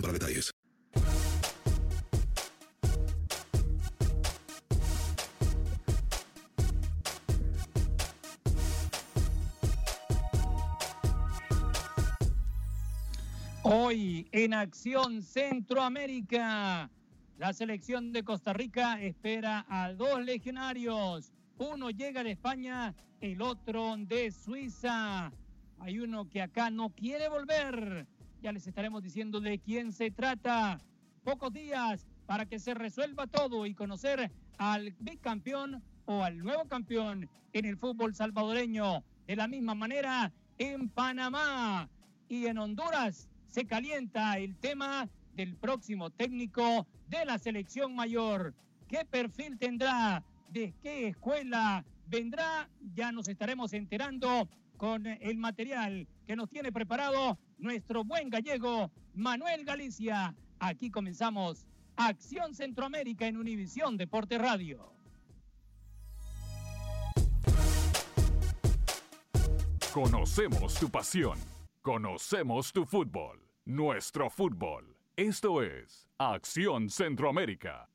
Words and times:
para 0.00 0.12
detalles. 0.12 0.52
Hoy 13.62 14.28
en 14.32 14.54
Acción 14.54 15.22
Centroamérica, 15.22 16.90
la 17.36 17.52
selección 17.52 18.12
de 18.12 18.22
Costa 18.22 18.52
Rica 18.52 19.00
espera 19.02 19.66
a 19.68 19.92
dos 19.92 20.24
legionarios. 20.24 21.32
Uno 21.58 21.90
llega 21.90 22.22
de 22.22 22.30
España, 22.30 22.94
el 23.20 23.42
otro 23.42 23.96
de 23.98 24.30
Suiza. 24.30 25.32
Hay 25.80 25.98
uno 25.98 26.28
que 26.28 26.40
acá 26.40 26.70
no 26.70 26.90
quiere 26.90 27.28
volver. 27.28 28.06
Ya 28.40 28.52
les 28.52 28.66
estaremos 28.66 29.02
diciendo 29.02 29.40
de 29.40 29.58
quién 29.58 29.92
se 29.92 30.10
trata. 30.12 30.78
Pocos 31.24 31.52
días 31.52 32.06
para 32.26 32.46
que 32.46 32.60
se 32.60 32.72
resuelva 32.72 33.26
todo 33.26 33.66
y 33.66 33.74
conocer 33.74 34.30
al 34.58 34.94
bicampeón 35.00 35.82
o 36.04 36.22
al 36.22 36.38
nuevo 36.38 36.66
campeón 36.66 37.28
en 37.52 37.64
el 37.64 37.76
fútbol 37.76 38.14
salvadoreño. 38.14 39.02
De 39.26 39.34
la 39.34 39.48
misma 39.48 39.74
manera, 39.74 40.32
en 40.58 40.88
Panamá 40.88 41.88
y 42.28 42.46
en 42.46 42.58
Honduras 42.58 43.28
se 43.48 43.66
calienta 43.66 44.38
el 44.38 44.56
tema 44.56 45.08
del 45.34 45.56
próximo 45.56 46.10
técnico 46.10 46.86
de 47.08 47.24
la 47.24 47.38
selección 47.38 47.94
mayor. 47.96 48.54
¿Qué 48.86 49.04
perfil 49.04 49.58
tendrá? 49.58 50.22
¿De 50.48 50.74
qué 50.80 51.08
escuela 51.08 51.84
vendrá? 52.06 52.68
Ya 52.94 53.10
nos 53.10 53.28
estaremos 53.28 53.72
enterando 53.72 54.48
con 54.76 55.06
el 55.06 55.38
material 55.38 56.06
que 56.26 56.36
nos 56.36 56.48
tiene 56.48 56.70
preparado 56.70 57.36
nuestro 57.58 58.04
buen 58.04 58.30
gallego 58.30 58.90
Manuel 59.14 59.64
Galicia. 59.64 60.34
Aquí 60.58 60.90
comenzamos 60.90 61.66
Acción 61.96 62.54
Centroamérica 62.54 63.26
en 63.26 63.36
Univisión 63.36 63.96
Deporte 63.96 64.38
Radio. 64.38 64.92
Conocemos 69.92 70.74
tu 70.74 70.88
pasión. 70.88 71.38
Conocemos 71.82 72.72
tu 72.72 72.84
fútbol. 72.84 73.40
Nuestro 73.64 74.30
fútbol. 74.30 74.96
Esto 75.16 75.62
es 75.62 76.08
Acción 76.18 76.88
Centroamérica. 76.90 77.88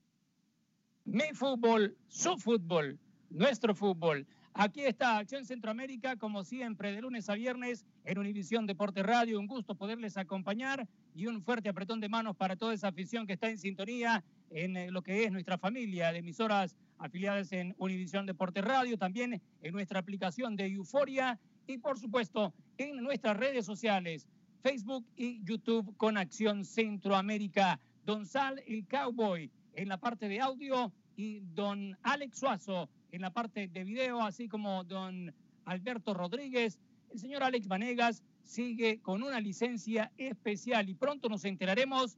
Mi 1.06 1.34
fútbol, 1.34 1.96
su 2.08 2.38
fútbol, 2.38 3.00
nuestro 3.30 3.76
fútbol. 3.76 4.26
Aquí 4.56 4.82
está 4.82 5.18
Acción 5.18 5.46
Centroamérica, 5.46 6.16
como 6.16 6.44
siempre, 6.44 6.92
de 6.92 7.02
lunes 7.02 7.28
a 7.28 7.34
viernes 7.34 7.88
en 8.06 8.20
Univisión 8.20 8.68
Deporte 8.68 9.02
Radio. 9.02 9.40
Un 9.40 9.48
gusto 9.48 9.74
poderles 9.74 10.16
acompañar 10.16 10.88
y 11.16 11.26
un 11.26 11.42
fuerte 11.42 11.70
apretón 11.70 12.00
de 12.00 12.08
manos 12.08 12.36
para 12.36 12.56
toda 12.56 12.76
esa 12.76 12.90
afición 12.90 13.26
que 13.26 13.34
está 13.34 13.50
en 13.50 13.58
sintonía 13.58 14.24
en 14.52 14.78
eh, 14.78 14.92
lo 14.92 15.02
que 15.02 15.24
es 15.24 15.32
nuestra 15.32 15.58
familia 15.58 16.12
de 16.12 16.20
emisoras 16.20 16.78
afiliadas 17.00 17.52
en 17.52 17.74
Univisión 17.80 18.28
Deporte 18.28 18.62
Radio, 18.62 18.96
también 18.96 19.42
en 19.64 19.74
nuestra 19.74 20.00
aplicación 20.00 20.56
de 20.56 20.68
Euforia 20.68 21.40
y, 21.66 21.80
por 21.80 21.98
supuesto, 21.98 22.54
en 22.78 22.98
nuestras 22.98 23.36
redes 23.36 23.66
sociales, 23.66 24.28
Facebook 24.62 25.04
y 25.16 25.44
YouTube 25.44 25.98
con 25.98 26.16
Acción 26.16 26.64
Centroamérica. 26.64 27.80
Don 28.06 28.28
Sal, 28.28 28.62
el 28.68 28.86
Cowboy, 28.86 29.50
en 29.74 29.88
la 29.88 29.98
parte 29.98 30.28
de 30.28 30.42
audio 30.42 30.94
y 31.16 31.40
don 31.56 31.98
Alex 32.04 32.38
Suazo 32.38 32.88
en 33.14 33.22
la 33.22 33.30
parte 33.30 33.68
de 33.68 33.84
video, 33.84 34.22
así 34.24 34.48
como 34.48 34.84
don 34.84 35.34
Alberto 35.66 36.16
Rodríguez. 36.16 36.80
El 37.12 37.20
señor 37.20 37.44
Alex 37.44 37.68
Vanegas 37.68 38.24
sigue 38.42 39.00
con 39.02 39.22
una 39.22 39.40
licencia 39.40 40.12
especial 40.18 40.90
y 40.90 40.96
pronto 40.96 41.30
nos 41.30 41.46
enteraremos 41.46 42.18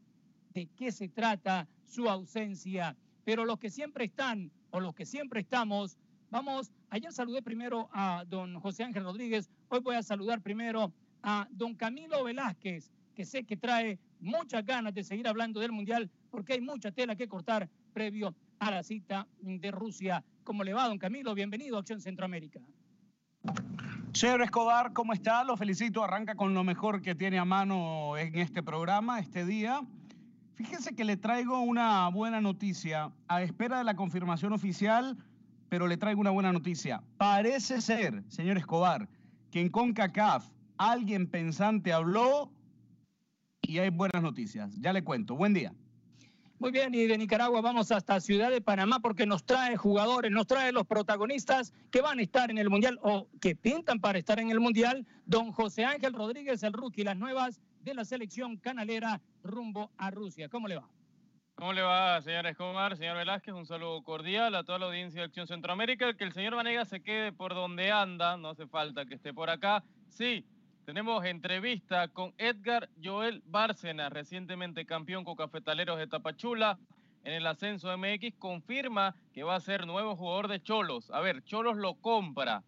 de 0.53 0.67
qué 0.77 0.93
se 0.93 1.09
trata 1.09 1.67
su 1.83 2.09
ausencia. 2.09 2.95
Pero 3.25 3.43
los 3.43 3.59
que 3.59 3.69
siempre 3.69 4.05
están 4.05 4.49
o 4.71 4.79
los 4.79 4.95
que 4.95 5.05
siempre 5.05 5.41
estamos, 5.41 5.97
vamos, 6.31 6.71
ayer 6.89 7.11
saludé 7.11 7.41
primero 7.41 7.89
a 7.91 8.23
don 8.29 8.57
José 8.61 8.85
Ángel 8.85 9.03
Rodríguez, 9.03 9.49
hoy 9.67 9.81
voy 9.81 9.97
a 9.97 10.03
saludar 10.03 10.41
primero 10.41 10.93
a 11.23 11.45
don 11.51 11.75
Camilo 11.75 12.23
Velázquez, 12.23 12.89
que 13.13 13.25
sé 13.25 13.43
que 13.43 13.57
trae 13.57 13.99
muchas 14.21 14.65
ganas 14.65 14.93
de 14.93 15.03
seguir 15.03 15.27
hablando 15.27 15.59
del 15.59 15.73
Mundial 15.73 16.09
porque 16.31 16.53
hay 16.53 16.61
mucha 16.61 16.93
tela 16.93 17.17
que 17.17 17.27
cortar 17.27 17.69
previo 17.93 18.33
a 18.59 18.71
la 18.71 18.81
cita 18.81 19.27
de 19.41 19.71
Rusia. 19.71 20.23
¿Cómo 20.45 20.63
le 20.63 20.73
va, 20.73 20.87
don 20.87 20.99
Camilo? 20.99 21.33
Bienvenido 21.33 21.75
a 21.75 21.79
Acción 21.79 21.99
Centroamérica. 21.99 22.59
Señor 24.13 24.43
Escobar, 24.43 24.93
¿cómo 24.93 25.11
está? 25.11 25.43
Lo 25.43 25.57
felicito. 25.57 26.03
Arranca 26.03 26.35
con 26.35 26.53
lo 26.53 26.63
mejor 26.63 27.01
que 27.01 27.15
tiene 27.15 27.39
a 27.39 27.45
mano 27.45 28.15
en 28.15 28.35
este 28.35 28.61
programa, 28.61 29.19
este 29.19 29.43
día. 29.43 29.81
Fíjese 30.53 30.95
que 30.95 31.03
le 31.03 31.17
traigo 31.17 31.61
una 31.61 32.07
buena 32.09 32.41
noticia 32.41 33.11
a 33.27 33.41
espera 33.41 33.79
de 33.79 33.85
la 33.85 33.95
confirmación 33.95 34.53
oficial, 34.53 35.17
pero 35.67 35.87
le 35.87 35.97
traigo 35.97 36.21
una 36.21 36.29
buena 36.29 36.53
noticia. 36.53 37.01
Parece 37.17 37.81
ser, 37.81 38.23
señor 38.27 38.59
Escobar, 38.59 39.09
que 39.49 39.61
en 39.61 39.69
CONCACAF 39.69 40.47
alguien 40.77 41.25
pensante 41.25 41.91
habló 41.91 42.51
y 43.63 43.79
hay 43.79 43.89
buenas 43.89 44.21
noticias. 44.21 44.75
Ya 44.79 44.93
le 44.93 45.03
cuento. 45.03 45.35
Buen 45.35 45.55
día. 45.55 45.73
Muy 46.57 46.71
bien, 46.71 46.95
y 46.95 47.05
de 47.05 47.17
Nicaragua 47.17 47.59
vamos 47.59 47.91
hasta 47.91 48.21
Ciudad 48.21 48.49
de 48.49 48.61
Panamá 48.61 48.99
porque 48.99 49.25
nos 49.25 49.43
trae 49.43 49.75
jugadores, 49.75 50.31
nos 50.31 50.47
trae 50.47 50.71
los 50.71 50.87
protagonistas 50.87 51.73
que 51.91 52.01
van 52.01 52.19
a 52.19 52.21
estar 52.21 52.49
en 52.49 52.57
el 52.57 52.69
Mundial 52.69 52.97
o 53.01 53.27
que 53.41 53.57
pintan 53.57 53.99
para 53.99 54.19
estar 54.19 54.39
en 54.39 54.49
el 54.49 54.61
Mundial. 54.61 55.05
Don 55.25 55.51
José 55.51 55.83
Ángel 55.83 56.13
Rodríguez, 56.13 56.63
el 56.63 56.71
rookie, 56.71 57.03
las 57.03 57.17
nuevas 57.17 57.61
de 57.81 57.93
la 57.93 58.05
selección 58.05 58.55
canalera 58.55 59.21
rumbo 59.43 59.91
a 59.97 60.11
Rusia. 60.11 60.47
¿Cómo 60.47 60.69
le 60.69 60.77
va? 60.77 60.89
¿Cómo 61.55 61.73
le 61.73 61.81
va, 61.81 62.21
señor 62.21 62.47
Escobar, 62.47 62.95
señor 62.97 63.17
Velázquez? 63.17 63.53
Un 63.53 63.65
saludo 63.65 64.01
cordial 64.03 64.55
a 64.55 64.63
toda 64.63 64.79
la 64.79 64.85
audiencia 64.87 65.21
de 65.21 65.27
Acción 65.27 65.47
Centroamérica. 65.47 66.13
Que 66.15 66.23
el 66.23 66.33
señor 66.33 66.55
Vanega 66.55 66.85
se 66.85 67.01
quede 67.01 67.33
por 67.33 67.53
donde 67.53 67.91
anda, 67.91 68.37
no 68.37 68.49
hace 68.49 68.65
falta 68.65 69.05
que 69.05 69.15
esté 69.15 69.33
por 69.33 69.49
acá. 69.49 69.83
Sí, 70.09 70.45
tenemos 70.85 71.25
entrevista 71.25 72.07
con 72.09 72.33
Edgar 72.37 72.89
Joel 73.03 73.41
Bárcena, 73.45 74.09
recientemente 74.09 74.85
campeón 74.85 75.23
con 75.23 75.35
Cafetaleros 75.35 75.97
de 75.97 76.05
Tapachula 76.05 76.77
en 77.23 77.33
el 77.33 77.47
ascenso 77.47 77.95
MX, 77.97 78.35
confirma 78.37 79.15
que 79.33 79.43
va 79.43 79.55
a 79.55 79.59
ser 79.59 79.87
nuevo 79.87 80.15
jugador 80.15 80.47
de 80.47 80.61
Cholos. 80.61 81.09
A 81.09 81.21
ver, 81.21 81.43
Cholos 81.43 81.77
lo 81.77 81.95
compra, 81.95 82.63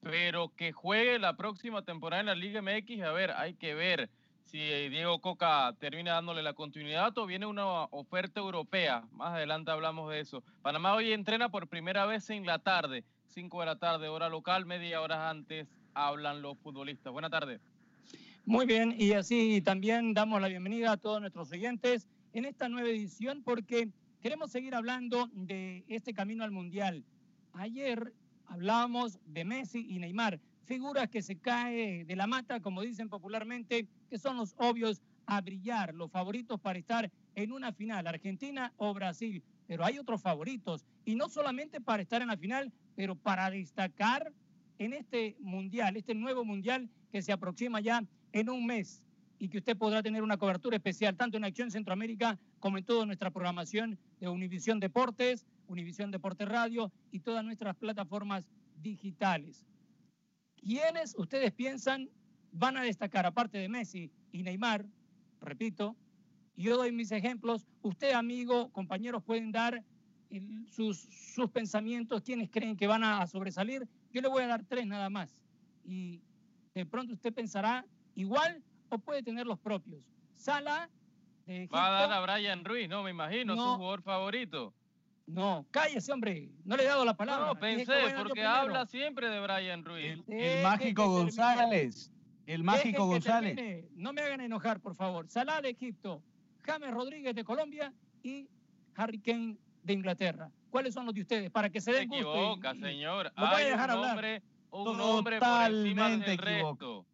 pero 0.00 0.52
que 0.56 0.72
juegue 0.72 1.20
la 1.20 1.36
próxima 1.36 1.82
temporada 1.82 2.20
en 2.20 2.26
la 2.26 2.34
Liga 2.34 2.60
MX, 2.60 3.02
a 3.02 3.12
ver, 3.12 3.30
hay 3.30 3.54
que 3.54 3.74
ver 3.74 4.10
si 4.42 4.58
Diego 4.58 5.20
Coca 5.20 5.72
termina 5.78 6.14
dándole 6.14 6.42
la 6.42 6.54
continuidad 6.54 7.16
o 7.18 7.26
viene 7.26 7.46
una 7.46 7.84
oferta 7.84 8.40
europea. 8.40 9.04
Más 9.12 9.34
adelante 9.34 9.70
hablamos 9.70 10.10
de 10.10 10.20
eso. 10.20 10.42
Panamá 10.62 10.94
hoy 10.94 11.12
entrena 11.12 11.50
por 11.50 11.68
primera 11.68 12.04
vez 12.04 12.30
en 12.30 12.46
la 12.46 12.58
tarde, 12.58 13.04
5 13.26 13.60
de 13.60 13.66
la 13.66 13.78
tarde, 13.78 14.08
hora 14.08 14.28
local, 14.28 14.66
media 14.66 15.00
hora 15.02 15.30
antes 15.30 15.68
hablan 15.94 16.42
los 16.42 16.58
futbolistas. 16.58 17.12
Buenas 17.12 17.30
tardes. 17.30 17.60
Muy 18.44 18.66
bien, 18.66 18.94
y 18.96 19.12
así 19.12 19.60
también 19.60 20.14
damos 20.14 20.40
la 20.40 20.48
bienvenida 20.48 20.92
a 20.92 20.96
todos 20.96 21.20
nuestros 21.20 21.52
oyentes 21.52 22.08
en 22.32 22.46
esta 22.46 22.68
nueva 22.68 22.88
edición 22.88 23.42
porque 23.42 23.90
queremos 24.22 24.50
seguir 24.50 24.74
hablando 24.74 25.28
de 25.34 25.84
este 25.88 26.14
camino 26.14 26.44
al 26.44 26.50
Mundial. 26.50 27.04
Ayer 27.52 28.14
hablábamos 28.46 29.18
de 29.26 29.44
Messi 29.44 29.86
y 29.88 29.98
Neymar, 29.98 30.40
figuras 30.64 31.08
que 31.10 31.22
se 31.22 31.36
caen 31.36 32.06
de 32.06 32.16
la 32.16 32.26
mata, 32.26 32.60
como 32.60 32.82
dicen 32.82 33.08
popularmente, 33.08 33.86
que 34.08 34.18
son 34.18 34.36
los 34.36 34.54
obvios 34.56 35.02
a 35.26 35.40
brillar, 35.42 35.94
los 35.94 36.10
favoritos 36.10 36.58
para 36.58 36.78
estar 36.78 37.10
en 37.34 37.52
una 37.52 37.72
final, 37.72 38.06
Argentina 38.06 38.72
o 38.78 38.94
Brasil. 38.94 39.42
Pero 39.66 39.84
hay 39.84 39.98
otros 39.98 40.22
favoritos, 40.22 40.86
y 41.04 41.14
no 41.14 41.28
solamente 41.28 41.80
para 41.82 42.02
estar 42.02 42.22
en 42.22 42.28
la 42.28 42.38
final, 42.38 42.72
pero 42.96 43.14
para 43.14 43.50
destacar 43.50 44.32
en 44.78 44.92
este 44.92 45.36
mundial, 45.40 45.96
este 45.96 46.14
nuevo 46.14 46.44
mundial 46.44 46.88
que 47.10 47.22
se 47.22 47.32
aproxima 47.32 47.80
ya 47.80 48.04
en 48.32 48.48
un 48.48 48.66
mes 48.66 49.02
y 49.38 49.48
que 49.48 49.58
usted 49.58 49.76
podrá 49.76 50.02
tener 50.02 50.22
una 50.22 50.36
cobertura 50.36 50.76
especial 50.76 51.16
tanto 51.16 51.36
en 51.36 51.44
Acción 51.44 51.70
Centroamérica 51.70 52.38
como 52.58 52.78
en 52.78 52.84
toda 52.84 53.06
nuestra 53.06 53.30
programación 53.30 53.98
de 54.20 54.28
Univisión 54.28 54.80
Deportes, 54.80 55.46
Univisión 55.68 56.10
Deportes 56.10 56.48
Radio 56.48 56.92
y 57.10 57.20
todas 57.20 57.44
nuestras 57.44 57.76
plataformas 57.76 58.44
digitales. 58.80 59.64
¿Quiénes 60.56 61.14
ustedes 61.16 61.52
piensan 61.52 62.10
van 62.50 62.76
a 62.76 62.82
destacar, 62.82 63.26
aparte 63.26 63.58
de 63.58 63.68
Messi 63.68 64.10
y 64.32 64.42
Neymar? 64.42 64.86
Repito, 65.40 65.96
yo 66.56 66.76
doy 66.76 66.90
mis 66.90 67.12
ejemplos. 67.12 67.68
Usted, 67.82 68.12
amigo, 68.12 68.70
compañeros, 68.70 69.22
pueden 69.22 69.52
dar 69.52 69.84
sus, 70.66 70.98
sus 70.98 71.50
pensamientos, 71.50 72.22
quiénes 72.22 72.50
creen 72.50 72.76
que 72.76 72.88
van 72.88 73.04
a 73.04 73.24
sobresalir. 73.28 73.88
Yo 74.12 74.20
le 74.20 74.28
voy 74.28 74.42
a 74.42 74.48
dar 74.48 74.64
tres 74.64 74.86
nada 74.86 75.10
más. 75.10 75.42
Y 75.84 76.20
de 76.74 76.86
pronto 76.86 77.14
usted 77.14 77.32
pensará 77.32 77.84
igual 78.14 78.62
o 78.88 78.98
puede 78.98 79.22
tener 79.22 79.46
los 79.46 79.58
propios. 79.58 80.02
Sala 80.36 80.88
de 81.46 81.66
Va 81.66 81.86
a 81.86 82.06
dar 82.06 82.12
a 82.12 82.20
Brian 82.20 82.64
Ruiz, 82.64 82.88
no 82.88 83.02
me 83.02 83.10
imagino, 83.10 83.56
su 83.56 83.62
jugador 83.76 84.02
favorito. 84.02 84.74
No, 85.26 85.66
cállese, 85.70 86.10
hombre. 86.12 86.48
No 86.64 86.76
le 86.76 86.84
he 86.84 86.86
dado 86.86 87.04
la 87.04 87.14
palabra. 87.14 87.46
No, 87.46 87.54
pensé, 87.58 87.92
porque 88.16 88.42
habla 88.42 88.86
siempre 88.86 89.28
de 89.28 89.40
Brian 89.40 89.84
Ruiz. 89.84 90.22
El, 90.26 90.62
mágico 90.62 91.06
González. 91.06 92.10
El 92.46 92.64
mágico 92.64 93.06
González. 93.06 93.84
No 93.94 94.12
me 94.12 94.22
hagan 94.22 94.40
enojar, 94.40 94.80
por 94.80 94.94
favor. 94.94 95.28
Salah 95.28 95.60
de 95.60 95.70
Egipto, 95.70 96.22
James 96.64 96.90
Rodríguez 96.92 97.34
de 97.34 97.44
Colombia 97.44 97.92
y 98.22 98.48
Harry 98.94 99.20
Kane 99.20 99.58
de 99.88 99.94
Inglaterra. 99.94 100.50
¿Cuáles 100.70 100.94
son 100.94 101.06
los 101.06 101.14
de 101.14 101.22
ustedes? 101.22 101.50
Para 101.50 101.70
que 101.70 101.80
se 101.80 101.92
den 101.92 102.08
gusto. 102.08 102.32
Se 102.32 102.38
equivoca, 102.38 102.74
señor. 102.74 103.32
No 103.36 103.50
voy 103.50 103.62
a 103.62 103.66
dejar 103.66 103.96
un 103.96 104.04
hombre, 104.04 104.42
un 104.70 105.00
hombre 105.00 105.38
por 105.40 105.70
encima 105.70 106.10
del 106.10 106.38
resto. 106.38 107.06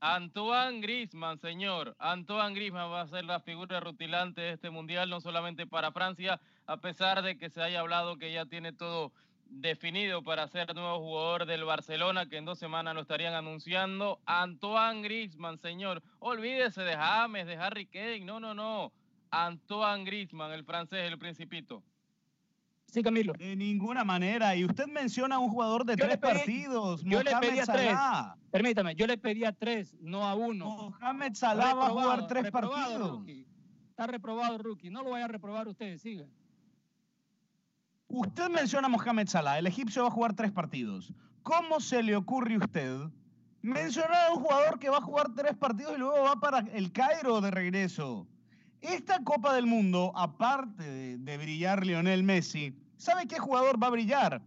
Antoine 0.00 0.80
Grisman, 0.80 1.38
señor. 1.38 1.94
Antoine 2.00 2.54
Grisman 2.54 2.90
va 2.90 3.02
a 3.02 3.06
ser 3.06 3.24
la 3.24 3.38
figura 3.38 3.78
rutilante 3.78 4.40
de 4.40 4.52
este 4.54 4.68
mundial, 4.68 5.08
no 5.08 5.20
solamente 5.20 5.64
para 5.64 5.92
Francia, 5.92 6.40
a 6.66 6.78
pesar 6.78 7.22
de 7.22 7.38
que 7.38 7.50
se 7.50 7.62
haya 7.62 7.80
hablado 7.80 8.16
que 8.16 8.32
ya 8.32 8.44
tiene 8.46 8.72
todo 8.72 9.12
definido 9.44 10.22
para 10.22 10.48
ser 10.48 10.74
nuevo 10.74 10.98
jugador 10.98 11.46
del 11.46 11.64
Barcelona, 11.64 12.26
que 12.26 12.38
en 12.38 12.46
dos 12.46 12.58
semanas 12.58 12.94
lo 12.94 13.02
estarían 13.02 13.34
anunciando. 13.34 14.20
Antoine 14.26 15.02
Grisman, 15.02 15.58
señor. 15.58 16.02
Olvídese 16.18 16.82
de 16.82 16.96
James, 16.96 17.46
de 17.46 17.56
Harry 17.56 17.86
Kane. 17.86 18.20
No, 18.20 18.40
no, 18.40 18.54
no. 18.54 18.92
Antoine 19.30 20.04
Grisman, 20.04 20.50
el 20.50 20.64
francés, 20.64 21.10
el 21.10 21.18
principito. 21.18 21.82
Sí, 22.92 23.02
Camilo. 23.02 23.32
De 23.32 23.56
ninguna 23.56 24.04
manera. 24.04 24.54
Y 24.54 24.66
usted 24.66 24.86
menciona 24.86 25.36
a 25.36 25.38
un 25.38 25.48
jugador 25.48 25.86
de 25.86 25.96
tres 25.96 26.18
partidos. 26.18 27.02
Yo 27.02 27.22
le 27.22 27.34
pedí 27.40 27.58
a 27.58 27.64
tres. 27.64 27.96
Permítame, 28.50 28.94
yo 28.94 29.06
le 29.06 29.16
pedí 29.16 29.46
a 29.46 29.52
tres, 29.52 29.96
no 29.98 30.28
a 30.28 30.34
uno. 30.34 30.90
Mohamed 30.90 31.32
Salah 31.32 31.72
va 31.72 31.86
a 31.86 31.90
jugar 31.90 32.26
tres 32.26 32.50
partidos. 32.50 33.26
Está 33.88 34.06
reprobado, 34.06 34.58
rookie. 34.58 34.90
No 34.90 35.02
lo 35.02 35.12
vaya 35.12 35.24
a 35.24 35.28
reprobar 35.28 35.68
usted, 35.68 35.96
siga. 35.96 36.26
Usted 38.08 38.50
menciona 38.50 38.88
a 38.88 38.90
Mohamed 38.90 39.26
Salah. 39.26 39.58
El 39.58 39.68
egipcio 39.68 40.02
va 40.02 40.08
a 40.08 40.12
jugar 40.12 40.34
tres 40.34 40.52
partidos. 40.52 41.14
¿Cómo 41.42 41.80
se 41.80 42.02
le 42.02 42.14
ocurre 42.14 42.56
a 42.56 42.58
usted 42.58 42.98
mencionar 43.62 44.26
a 44.28 44.34
un 44.34 44.42
jugador 44.42 44.78
que 44.78 44.90
va 44.90 44.98
a 44.98 45.02
jugar 45.02 45.32
tres 45.34 45.56
partidos 45.56 45.94
y 45.96 45.98
luego 45.98 46.24
va 46.24 46.38
para 46.38 46.58
el 46.58 46.92
Cairo 46.92 47.40
de 47.40 47.50
regreso? 47.50 48.28
Esta 48.82 49.22
Copa 49.22 49.54
del 49.54 49.66
Mundo, 49.66 50.12
aparte 50.14 51.16
de, 51.16 51.38
brillar 51.38 51.86
Lionel 51.86 52.24
Messi, 52.24 52.74
¿Sabe 53.02 53.26
qué 53.26 53.40
jugador 53.40 53.82
va 53.82 53.88
a 53.88 53.90
brillar? 53.90 54.40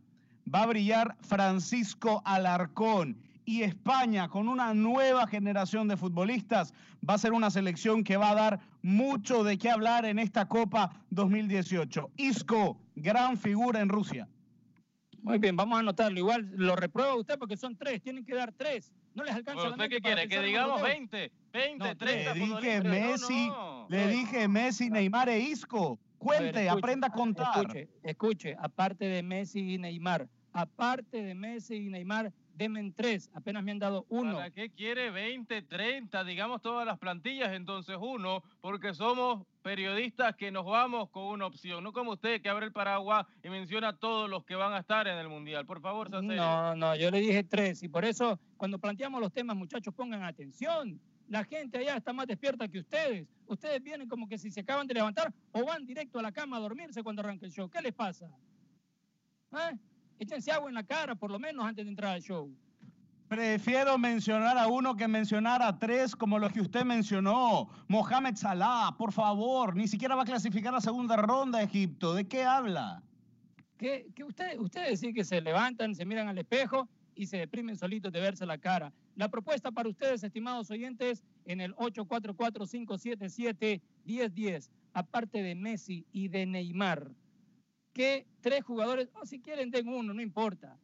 Va 0.54 0.64
a 0.64 0.66
brillar 0.66 1.18
Francisco 1.20 2.22
Alarcón. 2.24 3.18
Y 3.44 3.64
España, 3.64 4.30
con 4.30 4.48
una 4.48 4.74
nueva 4.74 5.28
generación 5.28 5.90
de 5.90 5.98
futbolistas, 5.98 6.74
va 7.08 7.16
a 7.16 7.18
ser 7.18 7.34
una 7.34 7.52
selección 7.52 8.06
que 8.06 8.16
va 8.16 8.30
a 8.30 8.36
dar 8.36 8.60
mucho 8.82 9.44
de 9.44 9.58
qué 9.58 9.70
hablar 9.70 10.06
en 10.06 10.20
esta 10.20 10.48
Copa 10.48 10.92
2018. 11.10 12.12
Isco, 12.16 12.80
gran 12.96 13.38
figura 13.38 13.82
en 13.82 13.90
Rusia. 13.90 14.30
Muy 15.26 15.40
bien, 15.40 15.56
vamos 15.56 15.76
a 15.76 15.80
anotarlo. 15.80 16.20
Igual 16.20 16.52
lo 16.56 16.76
reprueba 16.76 17.16
usted 17.16 17.40
porque 17.40 17.58
son 17.58 17.76
tres, 17.76 18.00
tienen 18.02 18.24
que 18.24 18.36
dar 18.36 18.54
tres. 18.54 18.94
No 19.16 19.24
les 19.24 19.34
alcanza 19.34 19.70
¿Usted 19.70 19.90
qué 19.90 20.00
quiere? 20.00 20.28
Que 20.28 20.40
digamos 20.40 20.82
20, 20.82 21.32
20, 21.52 21.96
30. 21.96 22.34
Le 22.34 22.40
dije 22.40 22.82
Messi, 22.82 23.52
le 23.90 24.08
dije 24.08 24.48
Messi, 24.48 24.90
Neymar 24.92 25.30
e 25.30 25.40
Isco. 25.40 26.00
Cuente, 26.20 26.70
aprenda 26.70 27.08
a 27.08 27.12
contar. 27.12 27.58
Escuche, 27.58 27.90
escuche, 28.04 28.56
aparte 28.60 29.06
de 29.06 29.24
Messi 29.24 29.74
y 29.74 29.78
Neymar, 29.80 30.30
aparte 30.54 31.24
de 31.24 31.34
Messi 31.34 31.76
y 31.76 31.90
Neymar, 31.90 32.32
denme 32.56 32.92
tres, 32.96 33.30
apenas 33.34 33.64
me 33.64 33.72
han 33.72 33.80
dado 33.80 34.06
uno. 34.10 34.36
¿Para 34.36 34.50
qué 34.50 34.70
quiere 34.70 35.12
20, 35.12 35.62
30? 35.64 36.24
Digamos 36.24 36.62
todas 36.62 36.86
las 36.86 36.98
plantillas, 36.98 37.54
entonces 37.54 37.98
uno, 38.00 38.44
porque 38.62 38.94
somos 38.94 39.46
periodistas 39.62 40.36
que 40.36 40.52
nos 40.52 40.66
vamos 40.66 41.10
con 41.10 41.26
una 41.26 41.46
opción, 41.46 41.84
no 41.84 41.92
como 41.92 42.14
usted 42.14 42.42
que 42.42 42.50
abre 42.50 42.68
el 42.68 42.72
paraguas 42.72 43.26
y 43.44 43.50
menciona 43.50 43.90
a 43.90 43.98
todos 43.98 44.30
los 44.30 44.46
que 44.46 44.56
van 44.56 44.74
a 44.74 44.80
estar 44.80 45.08
en 45.08 45.18
el 45.18 45.28
Mundial. 45.28 45.66
Por 45.66 45.82
favor, 45.82 46.10
No, 46.10 46.76
no, 46.76 46.96
yo 46.96 47.12
le 47.12 47.20
dije 47.20 47.44
tres 47.44 47.84
y 47.84 47.90
por 47.90 48.06
eso 48.06 48.40
cuando 48.58 48.80
planteamos 48.80 49.20
los 49.22 49.34
temas, 49.34 49.56
muchachos, 49.56 49.94
pongan 49.94 50.24
atención. 50.24 51.00
La 51.28 51.44
gente 51.44 51.80
allá 51.80 51.98
está 51.98 52.14
más 52.14 52.28
despierta 52.28 52.68
que 52.68 52.80
ustedes. 52.80 53.28
Ustedes 53.48 53.82
vienen 53.82 54.08
como 54.08 54.28
que 54.28 54.38
si 54.38 54.52
se 54.52 54.62
acaban 54.62 54.86
de 54.86 54.94
levantar 54.94 55.34
o 55.52 55.66
van 55.66 55.86
directo 55.86 56.20
a 56.20 56.22
la 56.22 56.32
cama 56.32 56.58
a 56.58 56.60
dormirse 56.60 57.04
cuando 57.04 57.22
arranque 57.22 57.46
el 57.46 57.52
show. 57.52 57.68
¿Qué 57.68 57.82
les 57.82 57.94
pasa? 57.94 58.30
¿Eh? 59.52 59.78
Échense 60.20 60.52
agua 60.52 60.70
en 60.70 60.76
la 60.76 60.84
cara, 60.84 61.16
por 61.16 61.32
lo 61.32 61.40
menos, 61.40 61.66
antes 61.66 61.86
de 61.86 61.90
entrar 61.90 62.14
al 62.14 62.22
show. 62.22 62.54
Prefiero 63.28 63.98
mencionar 63.98 64.56
a 64.58 64.68
uno 64.68 64.96
que 64.96 65.08
mencionar 65.08 65.64
a 65.64 65.80
tres 65.80 66.16
como 66.16 66.38
los 66.38 66.54
que 66.54 66.62
usted 66.62 66.86
mencionó. 66.86 67.68
Mohamed 67.88 68.36
Salah, 68.36 68.96
por 68.98 69.12
favor, 69.12 69.76
ni 69.76 69.88
siquiera 69.88 70.14
va 70.16 70.22
a 70.22 70.26
clasificar 70.26 70.72
la 70.72 70.80
segunda 70.80 71.18
ronda 71.18 71.64
Egipto. 71.64 72.14
¿De 72.14 72.28
qué 72.28 72.44
habla? 72.44 73.02
Que, 73.78 74.06
que 74.16 74.24
usted, 74.24 74.60
ustedes 74.60 75.00
sí 75.00 75.12
que 75.12 75.24
se 75.24 75.42
levantan, 75.42 75.96
se 75.96 76.06
miran 76.06 76.28
al 76.28 76.38
espejo 76.38 76.88
y 77.16 77.26
se 77.26 77.38
deprimen 77.38 77.76
solitos 77.78 78.14
de 78.14 78.22
verse 78.22 78.46
la 78.46 78.60
cara. 78.60 78.94
La 79.16 79.30
propuesta 79.30 79.72
para 79.72 79.90
ustedes, 79.90 80.24
estimados 80.24 80.70
oyentes, 80.70 81.24
en 81.46 81.62
el 81.62 81.76
844-577-1010, 81.78 84.70
aparte 84.94 85.42
de 85.42 85.56
Messi 85.56 86.06
y 86.12 86.28
de 86.28 86.46
Neymar, 86.46 87.10
¿qué 87.96 88.28
tres 88.42 88.64
jugadores, 88.64 89.10
o 89.20 89.26
si 89.26 89.40
quieren 89.40 89.72
den 89.72 89.88
uno, 89.88 90.14
no 90.14 90.22
importa, 90.22 90.78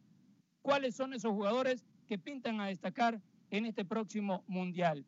cuáles 0.62 0.96
son 0.96 1.14
esos 1.14 1.34
jugadores 1.34 1.86
que 2.08 2.18
pintan 2.18 2.60
a 2.62 2.68
destacar 2.68 3.22
en 3.52 3.66
este 3.66 3.86
próximo 3.86 4.44
Mundial? 4.48 5.06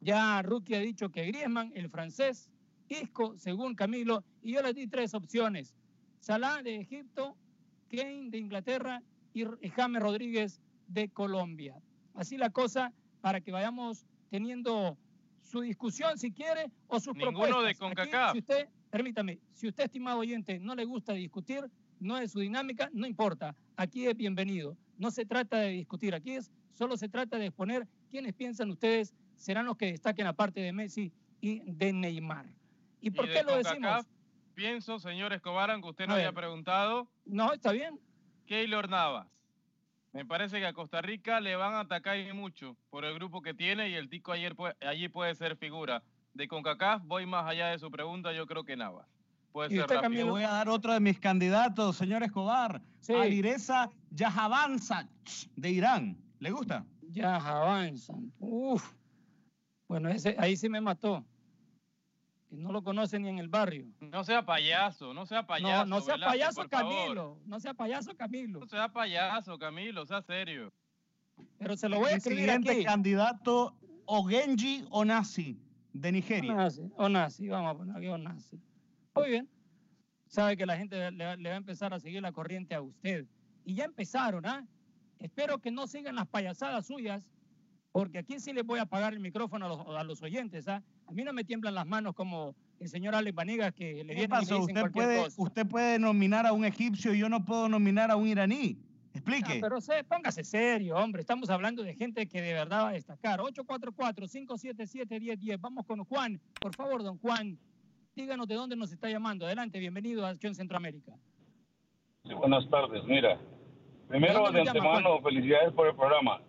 Ya 0.00 0.42
Rookie 0.42 0.74
ha 0.74 0.80
dicho 0.80 1.10
que 1.10 1.24
Griezmann, 1.24 1.72
el 1.74 1.88
francés, 1.88 2.50
Isco, 2.88 3.38
según 3.38 3.74
Camilo, 3.76 4.24
y 4.42 4.52
yo 4.52 4.62
les 4.62 4.74
di 4.74 4.88
tres 4.88 5.14
opciones. 5.14 5.74
Salah 6.18 6.60
de 6.62 6.76
Egipto, 6.76 7.36
Kane 7.88 8.30
de 8.30 8.38
Inglaterra 8.38 9.02
y 9.32 9.44
James 9.70 10.02
Rodríguez 10.02 10.60
de 10.88 11.08
Colombia. 11.08 11.80
Así 12.14 12.36
la 12.36 12.50
cosa 12.50 12.92
para 13.20 13.40
que 13.40 13.52
vayamos 13.52 14.04
teniendo 14.28 14.98
su 15.40 15.60
discusión 15.60 16.18
si 16.18 16.32
quiere 16.32 16.70
o 16.88 16.98
sus 16.98 17.14
Ninguno 17.14 17.62
de 17.62 17.76
CONCACAF. 17.76 18.32
si 18.32 18.38
usted, 18.40 18.68
permítame, 18.98 19.40
si 19.52 19.66
usted, 19.66 19.82
estimado 19.86 20.20
oyente, 20.20 20.60
no 20.60 20.76
le 20.76 20.84
gusta 20.84 21.14
discutir, 21.14 21.64
no 21.98 22.16
es 22.16 22.30
su 22.30 22.38
dinámica, 22.38 22.88
no 22.92 23.08
importa. 23.08 23.56
Aquí 23.76 24.06
es 24.06 24.16
bienvenido. 24.16 24.76
No 24.98 25.10
se 25.10 25.26
trata 25.26 25.58
de 25.58 25.70
discutir, 25.70 26.14
aquí 26.14 26.36
es 26.36 26.52
solo 26.74 26.96
se 26.96 27.08
trata 27.08 27.36
de 27.36 27.46
exponer 27.46 27.88
¿quiénes 28.08 28.34
piensan 28.34 28.70
ustedes 28.70 29.12
serán 29.34 29.66
los 29.66 29.76
que 29.76 29.86
destaquen 29.86 30.28
aparte 30.28 30.60
de 30.60 30.72
Messi 30.72 31.12
y 31.40 31.58
de 31.66 31.92
Neymar? 31.92 32.46
¿Y 33.00 33.10
por 33.10 33.24
Y 33.24 33.28
qué 33.30 33.34
de 33.34 33.42
lo 33.42 33.56
decimos? 33.56 34.06
Pienso, 34.54 35.00
señor 35.00 35.32
Escobar, 35.32 35.72
aunque 35.72 35.88
usted 35.88 36.06
no 36.06 36.14
había 36.14 36.30
preguntado, 36.30 37.08
No, 37.24 37.52
está 37.52 37.72
bien. 37.72 37.98
Keylor 38.46 38.88
Navas. 38.88 39.26
Me 40.12 40.24
parece 40.24 40.60
que 40.60 40.66
a 40.66 40.72
Costa 40.72 41.02
Rica 41.02 41.40
le 41.40 41.56
van 41.56 41.74
a 41.74 41.80
atacar 41.80 42.16
y 42.16 42.32
mucho 42.32 42.76
por 42.90 43.04
el 43.04 43.14
grupo 43.14 43.42
que 43.42 43.54
tiene 43.54 43.88
y 43.88 43.94
el 43.94 44.08
Tico 44.08 44.30
ayer 44.30 44.54
puede- 44.54 44.76
allí 44.86 45.08
puede 45.08 45.34
ser 45.34 45.56
figura. 45.56 46.04
De 46.34 46.48
CONCACAF 46.48 47.02
voy 47.04 47.26
más 47.26 47.46
allá 47.46 47.68
de 47.68 47.78
su 47.78 47.90
pregunta, 47.90 48.32
yo 48.32 48.46
creo 48.46 48.64
que 48.64 48.76
Navas. 48.76 49.06
Puede 49.52 49.68
Y 49.68 49.76
ser 49.76 49.82
usted, 49.82 50.00
rápido. 50.00 50.26
Voy 50.28 50.42
a 50.42 50.50
dar 50.50 50.68
otro 50.68 50.92
de 50.92 50.98
mis 51.00 51.20
candidatos, 51.20 51.96
señor 51.96 52.24
Escobar. 52.24 52.82
Sí. 52.98 53.14
Alireza 53.14 53.88
Yahavansa 54.10 55.08
de 55.54 55.70
Irán. 55.70 56.18
¿Le 56.40 56.50
gusta? 56.50 56.84
Ya 57.10 57.36
avanzan. 57.36 58.32
Uf. 58.40 58.92
Bueno, 59.86 60.08
ese, 60.08 60.34
ahí 60.38 60.56
sí 60.56 60.68
me 60.68 60.80
mató. 60.80 61.24
Que 62.50 62.56
no 62.56 62.72
lo 62.72 62.82
conoce 62.82 63.20
ni 63.20 63.28
en 63.28 63.38
el 63.38 63.48
barrio. 63.48 63.86
No 64.00 64.24
sea 64.24 64.44
payaso, 64.44 65.14
no 65.14 65.24
sea 65.26 65.46
payaso. 65.46 65.86
no, 65.86 65.96
no 65.98 66.00
sea 66.04 66.16
payaso 66.18 66.66
favor. 66.68 66.70
Camilo. 66.70 67.38
No 67.46 67.60
sea 67.60 67.74
payaso 67.74 68.16
Camilo. 68.16 68.58
No 68.60 68.66
sea 68.66 68.88
payaso, 68.88 69.56
Camilo, 69.58 70.04
sea 70.04 70.20
serio. 70.22 70.72
Pero 71.58 71.76
se 71.76 71.88
lo 71.88 71.98
voy 71.98 72.08
a 72.08 72.10
El 72.12 72.16
escribir 72.18 72.40
siguiente 72.44 72.72
aquí. 72.72 72.84
candidato, 72.84 73.76
Ogenji 74.06 74.84
Onasi, 74.90 75.60
de 75.94 76.12
Nigeria. 76.12 76.52
Onasi, 76.52 76.82
Onasi, 76.96 77.48
vamos 77.48 77.74
a 77.74 77.78
poner 77.78 77.96
aquí 77.96 78.08
Onasi. 78.08 78.60
Muy 79.14 79.30
bien. 79.30 79.48
Sabe 80.26 80.56
que 80.56 80.66
la 80.66 80.76
gente 80.76 81.10
le, 81.12 81.36
le 81.36 81.48
va 81.48 81.54
a 81.54 81.58
empezar 81.58 81.94
a 81.94 82.00
seguir 82.00 82.20
la 82.20 82.32
corriente 82.32 82.74
a 82.74 82.82
usted. 82.82 83.26
Y 83.64 83.74
ya 83.76 83.84
empezaron, 83.84 84.44
¿ah? 84.44 84.66
Espero 85.18 85.58
que 85.58 85.70
no 85.70 85.86
sigan 85.86 86.16
las 86.16 86.26
payasadas 86.26 86.86
suyas, 86.86 87.22
porque 87.92 88.18
aquí 88.18 88.40
sí 88.40 88.52
les 88.52 88.64
voy 88.64 88.80
a 88.80 88.82
apagar 88.82 89.12
el 89.14 89.20
micrófono 89.20 89.66
a 89.66 89.68
los, 89.68 89.96
a 89.96 90.04
los 90.04 90.20
oyentes, 90.22 90.66
¿ah? 90.68 90.82
A 91.06 91.12
mí 91.12 91.22
no 91.22 91.32
me 91.32 91.44
tiemblan 91.44 91.74
las 91.74 91.86
manos 91.86 92.14
como 92.14 92.56
el 92.80 92.88
señor 92.88 93.14
Alex 93.14 93.34
Vanegas 93.34 93.72
que 93.72 94.02
le 94.04 94.14
¿Qué 94.14 94.14
vienen 94.14 94.24
y 94.24 94.28
pasó? 94.28 94.58
dicen 94.58 94.76
Usted 94.76 94.90
puede, 94.90 95.24
cosa. 95.24 95.42
usted 95.42 95.66
puede 95.66 95.98
nominar 96.00 96.44
a 96.46 96.52
un 96.52 96.64
egipcio 96.64 97.14
y 97.14 97.20
yo 97.20 97.28
no 97.28 97.44
puedo 97.44 97.68
nominar 97.68 98.10
a 98.10 98.16
un 98.16 98.26
iraní. 98.26 98.78
Explique. 99.14 99.54
Ah, 99.54 99.58
pero 99.60 99.80
se, 99.80 100.04
póngase 100.04 100.42
serio, 100.42 100.96
hombre. 100.96 101.20
Estamos 101.20 101.48
hablando 101.48 101.84
de 101.84 101.94
gente 101.94 102.26
que 102.26 102.42
de 102.42 102.52
verdad 102.52 102.82
va 102.82 102.88
a 102.88 102.94
destacar. 102.94 103.38
844-577-1010. 103.40 105.60
Vamos 105.60 105.86
con 105.86 106.02
Juan. 106.04 106.40
Por 106.60 106.74
favor, 106.74 107.04
don 107.04 107.18
Juan, 107.18 107.56
díganos 108.16 108.48
de 108.48 108.56
dónde 108.56 108.74
nos 108.74 108.90
está 108.92 109.08
llamando. 109.08 109.46
Adelante, 109.46 109.78
bienvenido 109.78 110.26
a 110.26 110.30
Acción 110.30 110.56
Centroamérica. 110.56 111.12
Sí, 112.24 112.34
buenas 112.34 112.68
tardes. 112.68 113.04
Mira, 113.04 113.36
¿De 113.36 114.08
primero 114.08 114.50
de 114.50 114.64
llama, 114.64 114.72
antemano, 114.72 115.20
felicidades 115.20 115.72
por 115.74 115.86
el 115.86 115.94
programa. 115.94 116.40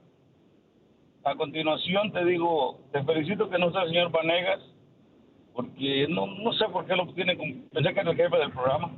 A 1.23 1.35
continuación 1.35 2.11
te 2.11 2.25
digo, 2.25 2.79
te 2.91 3.03
felicito 3.03 3.47
que 3.47 3.59
no 3.59 3.71
sea 3.71 3.83
el 3.83 3.89
señor 3.89 4.09
Vanegas, 4.11 4.61
porque 5.53 6.07
no, 6.09 6.25
no 6.25 6.51
sé 6.53 6.65
por 6.71 6.87
qué 6.87 6.95
lo 6.95 7.13
tiene 7.13 7.37
como, 7.37 7.53
pensé 7.71 7.93
que 7.93 7.99
era 7.99 8.09
el 8.09 8.17
jefe 8.17 8.37
del 8.37 8.51
programa. 8.51 8.91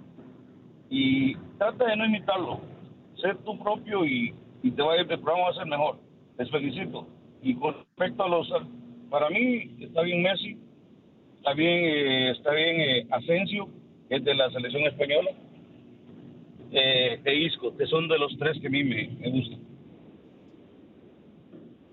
Y 0.89 1.35
trata 1.57 1.85
de 1.85 1.97
no 1.97 2.05
imitarlo, 2.05 2.61
sé 3.21 3.35
tú 3.45 3.57
propio 3.59 4.05
y, 4.05 4.33
y 4.63 4.71
te 4.71 4.81
va 4.81 4.93
a 4.93 4.95
ir, 4.95 5.11
el 5.11 5.19
programa 5.19 5.43
va 5.43 5.49
a 5.49 5.53
ser 5.55 5.67
mejor. 5.67 5.99
Les 6.37 6.49
felicito. 6.49 7.07
Y 7.41 7.55
con 7.55 7.73
respecto 7.73 8.23
a 8.23 8.29
los, 8.29 8.47
para 9.09 9.29
mí 9.29 9.75
está 9.79 10.01
bien 10.01 10.21
Messi, 10.21 10.57
está 11.37 11.53
bien, 11.53 11.85
eh, 11.85 12.31
está 12.31 12.51
bien 12.51 12.81
eh, 12.81 13.07
Asensio, 13.11 13.69
es 14.09 14.23
de 14.23 14.35
la 14.35 14.49
selección 14.51 14.83
española 14.83 15.31
eh, 16.71 17.19
e 17.23 17.35
Isco, 17.35 17.75
que 17.75 17.85
son 17.87 18.07
de 18.07 18.19
los 18.19 18.37
tres 18.37 18.59
que 18.59 18.67
a 18.67 18.69
mí 18.69 18.83
me, 18.83 19.07
me 19.19 19.29
gustan. 19.31 19.59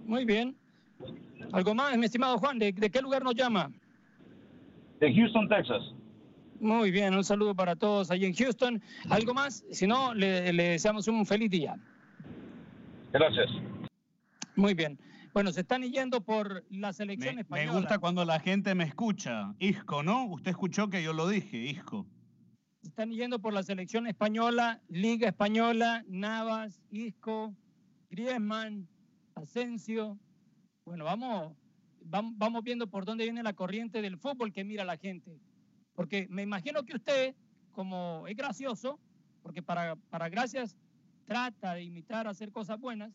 Muy 0.07 0.25
bien. 0.25 0.57
¿Algo 1.53 1.75
más, 1.75 1.97
mi 1.97 2.07
estimado 2.07 2.39
Juan? 2.39 2.59
¿De, 2.59 2.73
de 2.73 2.91
qué 2.91 3.01
lugar 3.01 3.23
nos 3.23 3.35
llama? 3.35 3.71
De 5.01 5.15
Houston, 5.15 5.49
Texas. 5.49 5.95
Muy 6.65 6.91
bien, 6.91 7.15
un 7.15 7.23
saludo 7.25 7.55
para 7.55 7.77
todos 7.77 8.11
allí 8.11 8.25
en 8.25 8.33
Houston. 8.35 8.83
¿Algo 9.11 9.35
más? 9.35 9.63
Si 9.71 9.87
no, 9.87 10.15
le, 10.15 10.51
le 10.51 10.63
deseamos 10.71 11.07
un 11.09 11.27
feliz 11.27 11.51
día. 11.51 11.77
Gracias. 13.13 13.51
Muy 14.57 14.73
bien. 14.73 14.99
Bueno, 15.35 15.53
se 15.53 15.61
están 15.61 15.83
yendo 15.83 16.23
por 16.23 16.65
la 16.71 16.89
Me, 16.89 16.93
selección 16.95 17.35
me 17.35 17.43
española. 17.43 17.73
gusta 17.79 17.99
cuando 17.99 18.25
la 18.25 18.41
gente 18.41 18.75
me 18.75 18.85
escucha. 18.85 19.55
Isco, 19.59 20.03
¿no? 20.03 20.25
Usted 20.25 20.53
escuchó 20.53 20.89
que 20.89 21.03
yo 21.03 21.13
lo 21.13 21.29
dije, 21.29 21.59
Isco. 21.59 22.07
Se 22.81 22.89
están 22.89 23.11
yendo 23.11 23.39
por 23.41 23.53
la 23.53 23.63
selección 23.63 24.07
española, 24.07 24.81
Liga 24.89 25.29
Española, 25.29 26.03
Navas, 26.09 26.81
Isco, 26.91 27.55
Griezmann, 28.09 28.89
Asensio. 29.35 30.19
Bueno, 30.87 31.05
vamos, 31.05 31.53
vamos, 32.05 32.33
vamos 32.39 32.65
viendo 32.65 32.87
por 32.87 33.05
dónde 33.05 33.25
viene 33.25 33.43
la 33.43 33.53
corriente 33.53 34.01
del 34.01 34.17
fútbol 34.17 34.51
que 34.51 34.65
mira 34.65 34.85
la 34.87 34.97
gente. 34.97 35.39
Porque 35.95 36.27
me 36.31 36.43
imagino 36.43 36.83
que 36.85 36.97
usted, 36.97 37.35
como 37.73 38.25
es 38.27 38.37
gracioso, 38.37 38.99
porque 39.43 39.63
para, 39.63 39.97
para 40.11 40.29
gracias 40.29 40.77
trata 41.25 41.75
de 41.75 41.85
imitar, 41.85 42.27
hacer 42.27 42.51
cosas 42.53 42.79
buenas, 42.79 43.13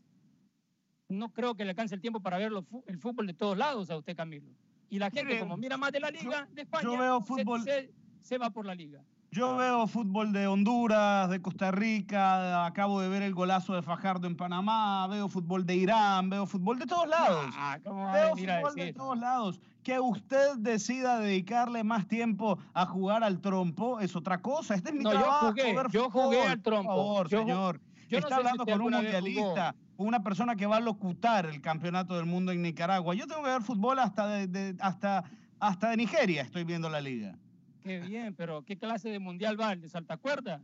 no 1.07 1.31
creo 1.33 1.55
que 1.55 1.63
le 1.63 1.71
alcance 1.71 1.95
el 1.95 2.01
tiempo 2.01 2.19
para 2.21 2.37
ver 2.37 2.51
los 2.51 2.65
el 2.87 2.97
fútbol 2.99 3.27
de 3.27 3.33
todos 3.33 3.57
lados 3.57 3.89
a 3.89 3.97
usted, 3.97 4.15
Camilo. 4.15 4.51
Y 4.89 4.99
la 4.99 5.09
gente, 5.11 5.39
como 5.39 5.57
mira 5.57 5.77
más 5.77 5.91
de 5.91 5.99
la 5.99 6.09
Liga 6.09 6.47
de 6.51 6.61
España, 6.63 6.83
yo 6.83 6.97
veo 6.97 7.21
fútbol- 7.21 7.63
se- 7.63 7.91
se 8.21 8.37
va 8.37 8.49
por 8.49 8.65
la 8.65 8.75
Liga. 8.75 9.03
Yo 9.31 9.57
veo 9.57 9.85
fútbol 9.85 10.31
de 10.33 10.47
Honduras, 10.47 11.29
de 11.29 11.39
Costa 11.39 11.69
Rica, 11.69 12.65
acabo 12.65 12.99
de 12.99 13.09
ver 13.09 13.21
el 13.21 13.35
golazo 13.35 13.75
de 13.75 13.83
Fajardo 13.83 14.25
en 14.25 14.35
Panamá, 14.35 15.05
veo 15.07 15.29
fútbol 15.29 15.65
de 15.67 15.75
Irán, 15.75 16.31
veo 16.31 16.47
fútbol 16.47 16.79
de 16.79 16.87
todos 16.87 17.07
lados. 17.07 17.45
Ah, 17.55 17.77
¿cómo 17.83 18.11
Veo 18.11 18.35
fútbol 18.61 18.75
de 18.75 18.93
todos 18.93 19.19
lados. 19.19 19.61
Que 19.83 19.99
usted 19.99 20.57
decida 20.57 21.19
dedicarle 21.19 21.83
más 21.83 22.07
tiempo 22.07 22.59
a 22.73 22.85
jugar 22.85 23.23
al 23.23 23.39
trompo 23.39 23.99
es 23.99 24.15
otra 24.15 24.41
cosa. 24.41 24.75
Este 24.75 24.89
es 24.89 24.95
mi 24.95 25.03
No, 25.03 25.13
yo 25.13 25.19
trabajo. 25.19 25.47
jugué, 25.49 25.73
ver 25.75 25.87
yo 25.91 26.09
jugué 26.09 26.41
al 26.47 26.61
trompo. 26.61 26.87
Por 26.93 26.95
favor, 26.97 27.29
Yo 27.29 27.39
señor. 27.39 27.81
yo 28.09 28.19
no 28.19 28.25
Está 28.27 28.27
sé 28.27 28.33
hablando 28.35 28.65
con 28.65 28.81
un 28.81 28.91
mundialista, 28.91 29.75
con 29.95 30.07
una 30.07 30.21
persona 30.21 30.55
que 30.55 30.65
va 30.65 30.77
a 30.77 30.81
locutar 30.81 31.45
el 31.45 31.61
campeonato 31.61 32.15
del 32.17 32.25
mundo 32.25 32.51
en 32.51 32.61
Nicaragua. 32.61 33.15
Yo 33.15 33.25
tengo 33.27 33.41
que 33.43 33.49
ver 33.49 33.61
fútbol 33.61 33.99
hasta 33.99 34.27
de, 34.27 34.47
de- 34.47 34.75
hasta, 34.81 35.23
hasta 35.59 35.89
de 35.91 35.97
Nigeria, 35.97 36.41
estoy 36.41 36.65
viendo 36.65 36.89
la 36.89 36.99
liga. 37.01 37.35
Qué 37.81 37.99
bien, 38.01 38.35
pero 38.35 38.63
¿qué 38.63 38.77
clase 38.77 39.09
de 39.09 39.19
mundial 39.19 39.59
va? 39.59 39.71
¿El 39.71 39.79
de 39.81 39.87
salta 39.87 40.17
cuerda? 40.17 40.61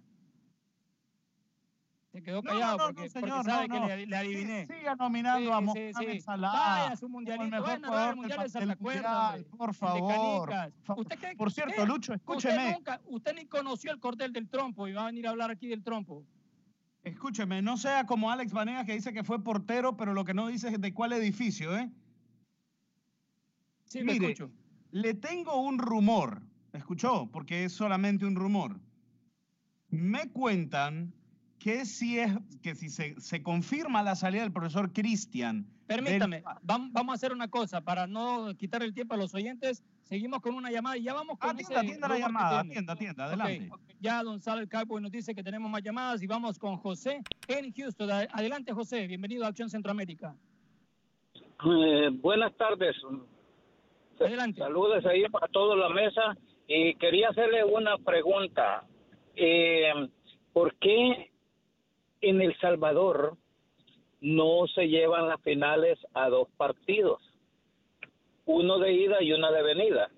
Se 2.15 2.23
quedó 2.23 2.41
No, 2.41 2.49
callado 2.49 2.77
no, 2.77 2.87
no, 2.87 2.93
porque, 2.93 3.01
no, 3.07 3.13
porque 3.13 3.19
señor, 3.27 3.43
sabe 3.45 3.67
no, 3.67 3.73
que 3.75 3.79
no. 3.81 3.87
le, 3.87 4.05
le 4.05 4.15
adiviné. 4.15 4.67
Siga 4.67 4.95
nominando 4.95 5.53
a 5.53 5.59
Mohamed. 5.59 6.19
Salah 6.21 6.51
Vaya 6.53 6.95
su 6.95 7.09
mundialito, 7.09 7.43
el 7.43 7.51
mundial 7.51 7.61
cuerda, 7.81 8.15
mundial, 8.15 8.77
hombre. 9.35 9.57
por 9.57 9.73
favor. 9.73 10.49
¿Usted 10.95 11.35
Por 11.35 11.51
cierto? 11.51 11.85
Lucho, 11.85 12.13
Usted 12.13 12.21
escúcheme. 12.21 12.71
nunca, 12.71 13.01
usted 13.07 13.35
ni 13.35 13.45
conoció 13.47 13.91
el 13.91 13.99
cordel 13.99 14.31
del 14.31 14.47
trompo 14.47 14.87
y 14.87 14.93
va 14.93 15.01
a 15.01 15.05
venir 15.07 15.27
a 15.27 15.31
hablar 15.31 15.51
aquí 15.51 15.67
del 15.67 15.83
trompo. 15.83 16.23
Escúcheme, 17.03 17.61
no 17.61 17.75
sea 17.75 18.05
como 18.05 18.31
Alex 18.31 18.53
Vanegas 18.53 18.85
que 18.85 18.93
dice 18.93 19.11
que 19.11 19.25
fue 19.25 19.43
portero, 19.43 19.97
pero 19.97 20.13
lo 20.13 20.23
que 20.23 20.33
no 20.33 20.47
dice 20.47 20.69
es 20.69 20.79
de 20.79 20.93
cuál 20.93 21.11
edificio, 21.11 21.77
¿eh? 21.77 21.91
Sí, 23.83 24.03
Mire, 24.03 24.31
escucho. 24.31 24.51
le 24.91 25.13
tengo 25.15 25.59
un 25.61 25.79
rumor, 25.79 26.41
¿escuchó? 26.71 27.29
Porque 27.29 27.65
es 27.65 27.73
solamente 27.73 28.25
un 28.25 28.35
rumor. 28.35 28.79
Me 29.89 30.29
cuentan 30.31 31.13
que 31.65 31.83
si, 31.85 32.19
es, 32.19 32.31
que 32.61 32.75
si 32.75 32.89
se, 32.89 33.19
se 33.19 33.41
confirma 33.41 34.03
la 34.03 34.13
salida 34.13 34.43
del 34.43 34.51
profesor 34.53 34.93
Cristian. 34.93 35.63
del- 35.87 36.03
Permítame, 36.03 36.43
vam- 36.61 36.91
vamos 36.91 37.13
a 37.13 37.15
hacer 37.15 37.33
una 37.33 37.47
cosa 37.47 37.81
para 37.81 38.05
no 38.05 38.53
quitar 38.55 38.83
el 38.83 38.93
tiempo 38.93 39.15
a 39.15 39.17
los 39.17 39.33
oyentes. 39.33 39.83
Seguimos 40.03 40.41
con 40.41 40.53
una 40.53 40.69
llamada 40.69 40.95
y 40.95 41.01
ya 41.01 41.15
vamos 41.15 41.39
con 41.39 41.49
Atienda, 41.49 41.73
ese 41.73 41.87
atienda 41.87 42.07
la 42.07 42.19
llamada, 42.19 42.59
atienda, 42.59 42.93
atienda, 42.93 43.25
adelante. 43.25 43.71
Ya 43.99 44.21
don 44.21 44.39
Sal 44.41 44.69
Cowboy 44.69 45.01
nos 45.01 45.09
dice 45.11 45.33
que 45.33 45.41
tenemos 45.41 45.71
más 45.71 45.81
llamadas 45.81 46.21
y 46.21 46.27
vamos 46.27 46.59
con 46.59 46.77
José 46.77 47.23
en 47.47 47.73
Houston. 47.73 48.11
Adelante, 48.11 48.71
José. 48.71 49.07
Bienvenido 49.07 49.43
a 49.43 49.47
Acción 49.47 49.67
Centroamérica. 49.67 50.35
Eh, 51.65 52.09
buenas 52.21 52.55
tardes. 52.57 52.95
Adelante. 54.19 54.59
Saludos 54.59 55.03
ahí 55.07 55.23
a 55.23 55.47
toda 55.47 55.75
la 55.75 55.89
mesa 55.89 56.37
y 56.67 56.93
quería 56.97 57.29
hacerle 57.29 57.63
una 57.63 57.97
pregunta. 57.97 58.85
Eh, 59.35 59.91
¿Por 60.53 60.75
qué 60.75 61.31
en 62.29 62.41
El 62.41 62.57
Salvador 62.59 63.37
no 64.21 64.67
se 64.73 64.87
llevan 64.87 65.27
las 65.27 65.41
finales 65.41 65.97
a 66.13 66.29
dos 66.29 66.47
partidos? 66.57 67.21
Uno 68.45 68.79
de 68.79 68.93
ida 68.93 69.21
y 69.21 69.31
una 69.33 69.51
de 69.51 69.63
venida. 69.63 70.09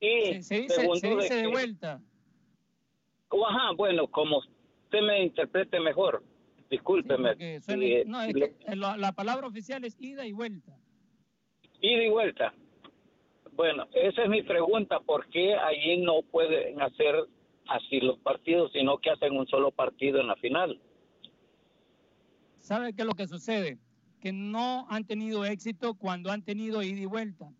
Y 0.00 0.34
Se, 0.34 0.42
se 0.42 0.60
dice, 0.62 0.74
segundo 0.74 1.00
se 1.00 1.08
dice 1.16 1.34
de 1.36 1.42
que- 1.42 1.48
vuelta. 1.48 2.00
Ajá, 3.48 3.72
bueno, 3.76 4.06
como 4.08 4.38
usted 4.38 5.00
me 5.02 5.22
interprete 5.24 5.80
mejor. 5.80 6.22
Discúlpeme. 6.70 7.60
suena- 7.60 7.84
Eh, 7.84 8.04
no, 8.06 8.22
es 8.22 8.34
lo- 8.34 8.46
que 8.46 8.76
la, 8.76 8.96
la 8.96 9.12
palabra 9.12 9.46
oficial 9.46 9.84
es 9.84 9.96
ida 10.00 10.26
y 10.26 10.32
vuelta. 10.32 10.76
Ida 11.80 12.04
y 12.04 12.08
vuelta. 12.08 12.54
Bueno, 13.52 13.86
esa 13.94 14.22
es 14.24 14.28
mi 14.28 14.42
pregunta. 14.42 15.00
¿Por 15.00 15.28
qué 15.28 15.54
allí 15.54 15.98
no 15.98 16.22
pueden 16.22 16.80
hacer 16.82 17.14
así 17.68 18.00
los 18.00 18.18
partidos, 18.18 18.70
sino 18.72 18.98
que 18.98 19.10
hacen 19.10 19.36
un 19.36 19.46
solo 19.46 19.70
partido 19.70 20.20
en 20.20 20.26
la 20.28 20.36
final? 20.36 20.80
¿Sabe 22.60 22.92
qué 22.94 23.02
es 23.02 23.06
lo 23.06 23.14
que 23.14 23.26
sucede? 23.26 23.78
que 24.18 24.32
no 24.32 24.86
han 24.90 25.04
tenido 25.04 25.44
éxito 25.44 25.94
cuando 25.94 26.32
han 26.32 26.42
tenido 26.42 26.82
ida 26.82 26.98
y 26.98 27.04
vuelta, 27.04 27.52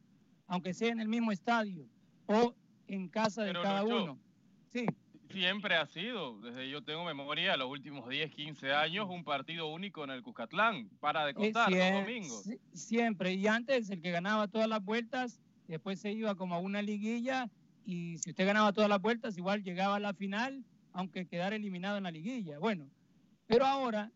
aunque 0.48 0.74
sea 0.74 0.90
en 0.90 0.98
el 1.00 1.06
mismo 1.06 1.30
estadio 1.30 1.86
o 2.26 2.54
en 2.88 3.08
casa 3.08 3.42
de 3.44 3.50
Pero, 3.50 3.62
cada 3.62 3.82
Lucho, 3.82 4.02
uno. 4.02 4.18
Sí. 4.72 4.86
Siempre 5.30 5.76
ha 5.76 5.86
sido, 5.86 6.40
desde 6.40 6.68
yo 6.68 6.82
tengo 6.82 7.04
memoria, 7.04 7.56
los 7.56 7.70
últimos 7.70 8.08
10, 8.08 8.32
15 8.34 8.72
años, 8.72 9.06
un 9.08 9.22
partido 9.22 9.68
único 9.68 10.02
en 10.02 10.10
el 10.10 10.22
Cuscatlán, 10.22 10.88
para 10.98 11.26
de 11.26 11.34
contar, 11.34 11.68
sie- 11.70 11.76
los 11.92 12.00
domingos. 12.04 12.44
sie- 12.46 12.58
Siempre. 12.72 13.34
Y 13.34 13.46
antes, 13.46 13.90
el 13.90 14.00
que 14.00 14.10
ganaba 14.10 14.48
todas 14.48 14.66
las 14.66 14.82
vueltas, 14.84 15.40
después 15.68 16.00
se 16.00 16.10
iba 16.10 16.34
como 16.34 16.54
a 16.56 16.58
una 16.58 16.80
liguilla. 16.82 17.48
Y 17.86 18.18
si 18.18 18.30
usted 18.30 18.44
ganaba 18.44 18.72
todas 18.72 18.90
las 18.90 19.00
vueltas, 19.00 19.38
igual 19.38 19.62
llegaba 19.62 19.96
a 19.96 20.00
la 20.00 20.12
final, 20.12 20.64
aunque 20.92 21.26
quedara 21.26 21.54
eliminado 21.54 21.96
en 21.96 22.02
la 22.02 22.10
liguilla. 22.10 22.58
Bueno, 22.58 22.90
pero 23.46 23.64
ahora, 23.64 24.10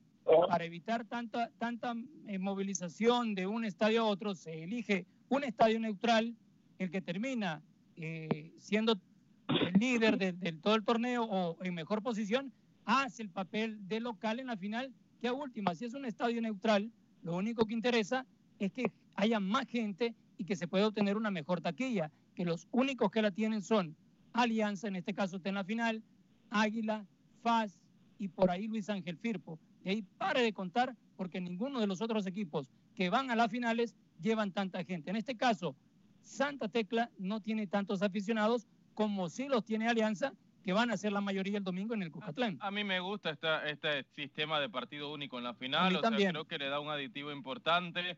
para 0.48 0.64
evitar 0.64 1.04
tanta, 1.04 1.50
tanta 1.56 1.94
eh, 2.26 2.38
movilización 2.38 3.36
de 3.36 3.46
un 3.46 3.64
estadio 3.64 4.02
a 4.02 4.06
otro, 4.06 4.34
se 4.34 4.64
elige 4.64 5.06
un 5.28 5.44
estadio 5.44 5.78
neutral, 5.78 6.34
el 6.78 6.90
que 6.90 7.00
termina 7.00 7.62
eh, 7.96 8.52
siendo 8.58 9.00
el 9.48 9.74
líder 9.74 10.18
de, 10.18 10.32
todo 10.54 10.74
el 10.74 10.84
torneo 10.84 11.24
o 11.24 11.62
en 11.62 11.74
mejor 11.74 12.02
posición, 12.02 12.52
hace 12.84 13.22
el 13.22 13.30
papel 13.30 13.86
de 13.86 14.00
local 14.00 14.40
en 14.40 14.48
la 14.48 14.56
final, 14.56 14.92
que 15.20 15.28
a 15.28 15.32
última, 15.32 15.76
si 15.76 15.84
es 15.84 15.94
un 15.94 16.06
estadio 16.06 16.42
neutral, 16.42 16.90
lo 17.22 17.36
único 17.36 17.66
que 17.66 17.74
interesa 17.74 18.26
es 18.58 18.72
que 18.72 18.90
haya 19.14 19.38
más 19.38 19.68
gente 19.68 20.14
y 20.38 20.44
que 20.44 20.56
se 20.56 20.66
pueda 20.66 20.88
obtener 20.88 21.16
una 21.16 21.30
mejor 21.30 21.60
taquilla, 21.60 22.10
que 22.40 22.46
los 22.46 22.68
únicos 22.70 23.10
que 23.10 23.20
la 23.20 23.30
tienen 23.30 23.60
son 23.60 23.94
Alianza, 24.32 24.88
en 24.88 24.96
este 24.96 25.12
caso 25.12 25.36
está 25.36 25.50
en 25.50 25.56
la 25.56 25.64
final, 25.64 26.02
Águila, 26.48 27.04
FAS 27.42 27.78
y 28.18 28.28
por 28.28 28.50
ahí 28.50 28.66
Luis 28.66 28.88
Ángel 28.88 29.18
Firpo. 29.18 29.58
Y 29.84 29.90
ahí 29.90 30.02
pare 30.16 30.40
de 30.40 30.54
contar 30.54 30.96
porque 31.18 31.38
ninguno 31.38 31.80
de 31.80 31.86
los 31.86 32.00
otros 32.00 32.26
equipos 32.26 32.70
que 32.94 33.10
van 33.10 33.30
a 33.30 33.36
las 33.36 33.50
finales 33.50 33.94
llevan 34.22 34.52
tanta 34.52 34.82
gente. 34.84 35.10
En 35.10 35.16
este 35.16 35.36
caso, 35.36 35.76
Santa 36.22 36.70
Tecla 36.70 37.10
no 37.18 37.42
tiene 37.42 37.66
tantos 37.66 38.00
aficionados 38.00 38.66
como 38.94 39.28
sí 39.28 39.46
los 39.46 39.62
tiene 39.66 39.86
Alianza, 39.86 40.32
que 40.64 40.72
van 40.72 40.90
a 40.90 40.96
ser 40.96 41.12
la 41.12 41.20
mayoría 41.20 41.58
el 41.58 41.64
domingo 41.64 41.92
en 41.92 42.04
el 42.04 42.10
Cuscatlán. 42.10 42.56
A 42.62 42.70
mí 42.70 42.84
me 42.84 43.00
gusta 43.00 43.28
esta, 43.28 43.68
este 43.68 44.04
sistema 44.16 44.60
de 44.60 44.70
partido 44.70 45.12
único 45.12 45.36
en 45.36 45.44
la 45.44 45.50
A 45.50 45.54
final, 45.54 45.88
o 45.88 45.90
sea, 45.90 46.08
también. 46.08 46.30
creo 46.30 46.46
que 46.46 46.56
le 46.56 46.70
da 46.70 46.80
un 46.80 46.88
aditivo 46.88 47.32
importante, 47.32 48.16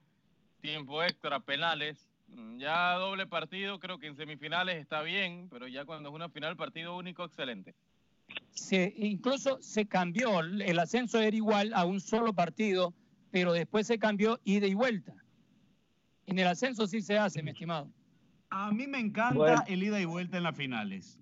tiempo 0.61 1.02
extra, 1.02 1.41
penales. 1.41 2.12
Mm, 2.35 2.59
Ya 2.59 2.95
doble 2.95 3.27
partido, 3.27 3.79
creo 3.79 3.99
que 3.99 4.07
en 4.07 4.17
semifinales 4.17 4.77
está 4.81 5.03
bien, 5.03 5.49
pero 5.51 5.69
ya 5.69 5.85
cuando 5.85 6.09
es 6.09 6.15
una 6.15 6.29
final, 6.29 6.57
partido 6.57 6.97
único, 6.97 7.25
excelente. 7.25 7.75
se, 8.51 8.93
incluso 8.97 9.59
se 9.61 9.87
cambió, 9.87 10.41
el 10.41 10.79
ascenso 10.79 11.21
era 11.21 11.37
igual 11.37 11.73
a 11.75 11.85
un 11.85 12.01
solo 12.01 12.33
partido, 12.33 12.95
pero 13.31 13.53
después 13.53 13.87
se 13.87 13.99
cambió 13.99 14.41
ida 14.45 14.67
y 14.67 14.75
vuelta. 14.75 15.15
En 16.27 16.39
el 16.39 16.47
ascenso 16.47 16.87
sí 16.87 17.01
se 17.03 17.19
hace, 17.19 17.43
mi 17.43 17.51
estimado. 17.51 17.91
A 18.51 18.71
mí 18.71 18.87
me 18.87 18.99
encanta 18.99 19.35
Bueno. 19.35 19.62
el 19.67 19.83
ida 19.83 20.01
y 20.01 20.05
vuelta 20.05 20.37
en 20.37 20.43
las 20.45 20.57
finales. 20.57 21.19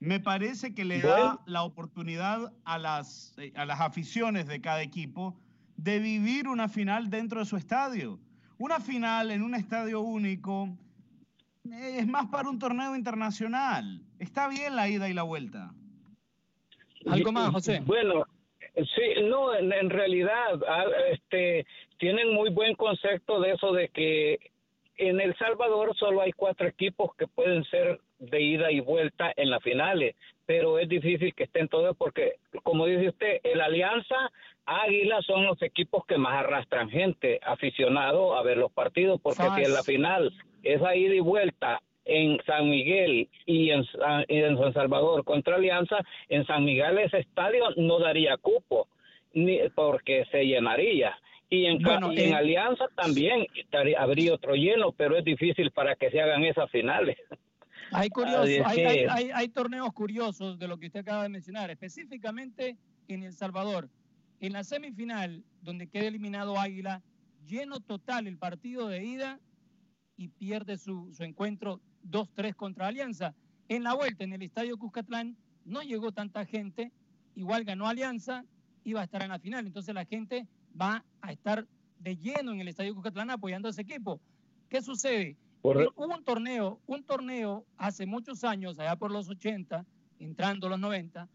Me 0.00 0.20
parece 0.20 0.74
que 0.74 0.84
le 0.84 1.00
da 1.00 1.40
la 1.46 1.62
oportunidad 1.64 2.52
a 2.64 2.78
las, 2.78 3.34
eh, 3.38 3.52
a 3.56 3.64
las 3.66 3.80
aficiones 3.80 4.46
de 4.46 4.60
cada 4.60 4.80
equipo 4.82 5.36
de 5.76 5.98
vivir 5.98 6.46
una 6.46 6.68
final 6.68 7.10
dentro 7.10 7.40
de 7.40 7.46
su 7.46 7.56
estadio. 7.56 8.20
Una 8.58 8.80
final 8.80 9.30
en 9.30 9.42
un 9.42 9.54
estadio 9.54 10.00
único 10.00 10.68
eh, 11.64 11.98
es 12.00 12.06
más 12.06 12.26
para 12.26 12.48
un 12.48 12.58
torneo 12.58 12.96
internacional. 12.96 14.00
Está 14.18 14.48
bien 14.48 14.74
la 14.74 14.88
ida 14.88 15.08
y 15.08 15.14
la 15.14 15.22
vuelta. 15.22 15.70
¿Algo 17.06 17.32
más, 17.32 17.50
José? 17.50 17.80
Bueno, 17.84 18.24
sí, 18.74 19.22
no, 19.28 19.54
en, 19.54 19.90
realidad, 19.90 20.60
ah, 20.68 20.84
este, 21.12 21.66
tienen 21.98 22.34
muy 22.34 22.50
buen 22.50 22.74
concepto 22.74 23.40
de 23.40 23.52
eso 23.52 23.72
de 23.72 23.88
que 23.88 24.38
en 24.96 25.20
El 25.20 25.36
Salvador 25.36 25.96
solo 25.96 26.20
hay 26.20 26.32
cuatro 26.32 26.66
equipos 26.66 27.14
que 27.14 27.28
pueden 27.28 27.64
ser 27.64 28.00
de 28.18 28.42
ida 28.42 28.72
y 28.72 28.80
vuelta 28.80 29.32
en 29.36 29.50
las 29.50 29.62
finales, 29.62 30.16
pero 30.48 30.78
es 30.78 30.88
difícil 30.88 31.34
que 31.34 31.44
estén 31.44 31.68
todos 31.68 31.94
porque, 31.94 32.36
como 32.62 32.86
dice 32.86 33.10
usted, 33.10 33.40
el 33.44 33.60
Alianza, 33.60 34.16
Águila 34.64 35.20
son 35.20 35.44
los 35.44 35.60
equipos 35.60 36.06
que 36.06 36.16
más 36.16 36.32
arrastran 36.42 36.88
gente, 36.88 37.38
aficionado 37.44 38.34
a 38.34 38.42
ver 38.42 38.56
los 38.56 38.72
partidos, 38.72 39.20
porque 39.20 39.42
si 39.56 39.62
en 39.64 39.74
la 39.74 39.82
final 39.82 40.32
esa 40.62 40.96
ida 40.96 41.14
y 41.14 41.20
vuelta 41.20 41.82
en 42.06 42.38
San 42.46 42.70
Miguel 42.70 43.28
y 43.44 43.68
en, 43.72 43.84
San- 43.84 44.24
y 44.26 44.38
en 44.38 44.56
San 44.58 44.72
Salvador 44.72 45.22
contra 45.24 45.56
Alianza, 45.56 45.98
en 46.30 46.46
San 46.46 46.64
Miguel 46.64 46.96
ese 46.98 47.18
estadio 47.18 47.64
no 47.76 47.98
daría 47.98 48.38
cupo, 48.38 48.88
ni 49.34 49.58
porque 49.74 50.24
se 50.30 50.46
llenaría. 50.46 51.18
Y 51.50 51.66
en, 51.66 51.82
ca- 51.82 51.98
Bueno, 51.98 52.12
y 52.14 52.20
en 52.22 52.32
eh, 52.32 52.36
Alianza 52.36 52.86
también 52.96 53.46
estaría- 53.54 54.00
habría 54.00 54.32
otro 54.32 54.54
lleno, 54.54 54.92
pero 54.92 55.14
es 55.18 55.24
difícil 55.24 55.70
para 55.72 55.94
que 55.94 56.10
se 56.10 56.22
hagan 56.22 56.44
esas 56.46 56.70
finales. 56.70 57.18
Hay, 57.92 58.10
curioso, 58.10 58.42
Así 58.42 58.54
es 58.56 58.66
hay, 58.66 58.76
que- 58.76 58.86
hay- 58.86 59.06
hay- 59.08 59.30
hay 59.32 59.48
torneos 59.48 59.92
curiosos 59.92 60.58
de 60.58 60.68
lo 60.68 60.78
que 60.78 60.86
usted 60.86 61.00
acaba 61.00 61.22
de 61.22 61.28
mencionar, 61.28 61.70
específicamente 61.70 62.76
en 63.08 63.22
El 63.22 63.32
Salvador. 63.32 63.88
En 64.40 64.52
la 64.52 64.62
semifinal, 64.64 65.44
donde 65.62 65.88
queda 65.88 66.06
eliminado 66.06 66.58
Águila, 66.58 67.02
lleno 67.46 67.80
total 67.80 68.26
el 68.26 68.36
partido 68.38 68.88
de 68.88 69.04
ida 69.04 69.40
y 70.16 70.28
pierde 70.28 70.76
su, 70.78 71.12
su 71.12 71.22
encuentro 71.24 71.80
2-3 72.02 72.54
contra 72.54 72.86
Alianza. 72.88 73.34
En 73.68 73.82
la 73.82 73.94
vuelta, 73.94 74.24
en 74.24 74.32
el 74.32 74.42
Estadio 74.42 74.76
Cuscatlán, 74.78 75.36
no 75.64 75.82
llegó 75.82 76.12
tanta 76.12 76.44
gente, 76.44 76.92
igual 77.34 77.64
ganó 77.64 77.86
Alianza, 77.88 78.44
iba 78.84 79.00
a 79.00 79.04
estar 79.04 79.22
en 79.22 79.28
la 79.30 79.38
final. 79.38 79.66
Entonces 79.66 79.94
la 79.94 80.04
gente 80.04 80.46
va 80.80 81.04
a 81.20 81.32
estar 81.32 81.66
de 81.98 82.16
lleno 82.16 82.52
en 82.52 82.60
el 82.60 82.68
Estadio 82.68 82.94
Cuscatlán 82.94 83.30
apoyando 83.30 83.68
a 83.68 83.70
ese 83.70 83.82
equipo. 83.82 84.20
¿Qué 84.68 84.82
sucede? 84.82 85.36
Correcto. 85.62 85.92
Hubo 85.96 86.14
un 86.14 86.24
torneo, 86.24 86.80
un 86.86 87.02
torneo 87.02 87.66
hace 87.76 88.06
muchos 88.06 88.44
años, 88.44 88.78
allá 88.78 88.96
por 88.96 89.10
los 89.10 89.28
80, 89.28 89.84
entrando 90.20 90.68
los 90.68 90.78
90, 90.78 91.28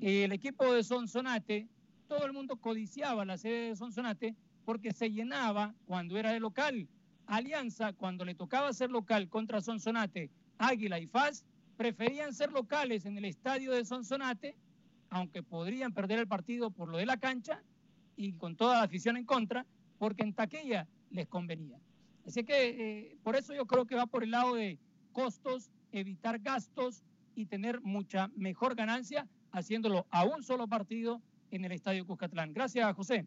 el 0.00 0.32
equipo 0.32 0.72
de 0.72 0.84
Sonsonate, 0.84 1.66
todo 2.08 2.26
el 2.26 2.32
mundo 2.32 2.56
codiciaba 2.56 3.24
la 3.24 3.38
sede 3.38 3.68
de 3.68 3.76
Sonsonate 3.76 4.34
porque 4.64 4.92
se 4.92 5.10
llenaba 5.10 5.74
cuando 5.86 6.18
era 6.18 6.32
de 6.32 6.40
local. 6.40 6.88
Alianza, 7.26 7.92
cuando 7.92 8.24
le 8.24 8.34
tocaba 8.34 8.72
ser 8.72 8.90
local 8.90 9.28
contra 9.28 9.60
Sonsonate, 9.60 10.30
Águila 10.58 10.98
y 10.98 11.06
FAS, 11.06 11.44
preferían 11.76 12.34
ser 12.34 12.52
locales 12.52 13.06
en 13.06 13.16
el 13.16 13.24
estadio 13.24 13.72
de 13.72 13.84
Sonsonate, 13.84 14.56
aunque 15.08 15.42
podrían 15.42 15.92
perder 15.92 16.18
el 16.18 16.28
partido 16.28 16.70
por 16.70 16.88
lo 16.88 16.98
de 16.98 17.06
la 17.06 17.16
cancha 17.16 17.62
y 18.16 18.32
con 18.32 18.56
toda 18.56 18.78
la 18.78 18.82
afición 18.82 19.16
en 19.16 19.24
contra, 19.24 19.64
porque 19.98 20.22
en 20.22 20.34
taquilla 20.34 20.86
les 21.10 21.26
convenía. 21.26 21.78
Así 22.30 22.44
que 22.44 22.68
eh, 22.68 23.16
por 23.24 23.34
eso 23.34 23.52
yo 23.52 23.66
creo 23.66 23.86
que 23.86 23.96
va 23.96 24.06
por 24.06 24.22
el 24.22 24.30
lado 24.30 24.54
de 24.54 24.78
costos, 25.10 25.68
evitar 25.90 26.38
gastos 26.38 27.02
y 27.34 27.46
tener 27.46 27.80
mucha 27.80 28.30
mejor 28.36 28.76
ganancia 28.76 29.26
haciéndolo 29.50 30.06
a 30.12 30.22
un 30.22 30.44
solo 30.44 30.68
partido 30.68 31.20
en 31.50 31.64
el 31.64 31.72
Estadio 31.72 32.06
Cuscatlán. 32.06 32.52
Gracias, 32.52 32.94
José. 32.94 33.26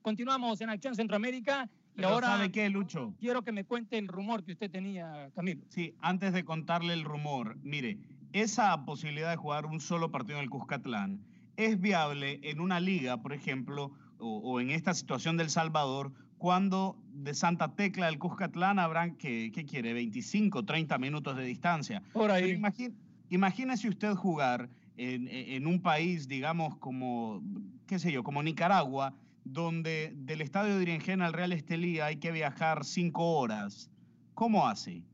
Continuamos 0.00 0.62
en 0.62 0.70
Acción 0.70 0.94
Centroamérica 0.94 1.68
y 1.94 2.04
ahora 2.04 2.28
¿sabe 2.28 2.50
qué, 2.50 2.70
Lucho? 2.70 3.14
quiero 3.20 3.42
que 3.42 3.52
me 3.52 3.64
cuente 3.64 3.98
el 3.98 4.08
rumor 4.08 4.42
que 4.42 4.52
usted 4.52 4.70
tenía, 4.70 5.30
Camilo. 5.34 5.62
Sí, 5.68 5.94
antes 6.00 6.32
de 6.32 6.42
contarle 6.46 6.94
el 6.94 7.04
rumor, 7.04 7.58
mire, 7.62 7.98
esa 8.32 8.86
posibilidad 8.86 9.28
de 9.28 9.36
jugar 9.36 9.66
un 9.66 9.78
solo 9.78 10.10
partido 10.10 10.38
en 10.38 10.44
el 10.44 10.48
Cuscatlán 10.48 11.20
es 11.58 11.78
viable 11.78 12.40
en 12.44 12.60
una 12.60 12.80
liga, 12.80 13.20
por 13.20 13.34
ejemplo, 13.34 13.92
o, 14.18 14.38
o 14.38 14.60
en 14.60 14.70
esta 14.70 14.94
situación 14.94 15.36
del 15.36 15.50
Salvador, 15.50 16.14
cuando 16.40 16.96
de 17.12 17.34
Santa 17.34 17.74
Tecla 17.74 18.06
del 18.06 18.18
Cuscatlán 18.18 18.78
habrán, 18.78 19.14
que, 19.16 19.52
¿qué 19.52 19.66
quiere? 19.66 19.92
25, 19.92 20.64
30 20.64 20.96
minutos 20.96 21.36
de 21.36 21.44
distancia. 21.44 22.02
Por 22.14 22.30
ahí. 22.30 22.44
Pero 22.44 22.58
imagi- 22.58 22.94
imagínese 23.28 23.90
usted 23.90 24.14
jugar 24.14 24.70
en, 24.96 25.28
en 25.28 25.66
un 25.66 25.82
país, 25.82 26.28
digamos, 26.28 26.78
como, 26.78 27.42
qué 27.86 27.98
sé 27.98 28.10
yo, 28.10 28.24
como 28.24 28.42
Nicaragua, 28.42 29.12
donde 29.44 30.14
del 30.16 30.40
estadio 30.40 30.76
de 30.78 30.82
Iringena 30.82 31.26
al 31.26 31.34
Real 31.34 31.52
Estelí 31.52 32.00
hay 32.00 32.16
que 32.16 32.32
viajar 32.32 32.86
cinco 32.86 33.38
horas. 33.38 33.90
¿Cómo 34.32 34.66
hace? 34.66 35.04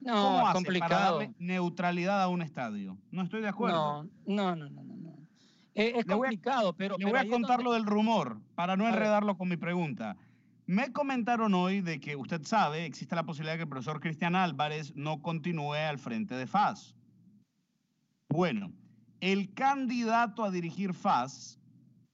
No, 0.00 0.14
¿Cómo 0.14 0.36
es 0.38 0.42
hace 0.44 0.44
para 0.44 0.52
complicado. 0.54 1.18
darle 1.18 1.34
neutralidad 1.38 2.22
a 2.22 2.28
un 2.28 2.40
estadio? 2.40 2.96
No 3.10 3.20
estoy 3.22 3.42
de 3.42 3.48
acuerdo. 3.48 4.04
No, 4.26 4.54
no, 4.54 4.56
no, 4.56 4.70
no, 4.70 4.96
no. 4.96 5.18
Es, 5.74 5.94
es 5.94 6.06
Le 6.06 6.14
voy 6.14 6.26
a- 6.26 6.30
complicado, 6.30 6.72
pero... 6.72 6.94
Le 6.96 7.04
pero 7.04 7.10
voy 7.10 7.18
a 7.18 7.20
ahí 7.20 7.28
es 7.28 7.32
contar 7.32 7.58
donde- 7.58 7.64
lo 7.64 7.72
del 7.74 7.84
rumor 7.84 8.40
para 8.54 8.76
no 8.78 8.86
A 8.86 8.88
enredarlo 8.88 9.36
con 9.36 9.48
mi 9.50 9.58
pregunta. 9.58 10.16
Me 10.68 10.92
comentaron 10.92 11.54
hoy 11.54 11.80
de 11.80 11.98
que 11.98 12.14
usted 12.14 12.42
sabe, 12.44 12.84
existe 12.84 13.16
la 13.16 13.22
posibilidad 13.22 13.54
de 13.54 13.60
que 13.60 13.62
el 13.62 13.68
profesor 13.70 14.00
Cristian 14.00 14.36
Álvarez 14.36 14.94
no 14.94 15.22
continúe 15.22 15.72
al 15.72 15.98
frente 15.98 16.34
de 16.34 16.46
FAS. 16.46 16.94
Bueno, 18.28 18.70
el 19.22 19.54
candidato 19.54 20.44
a 20.44 20.50
dirigir 20.50 20.92
FAS 20.92 21.58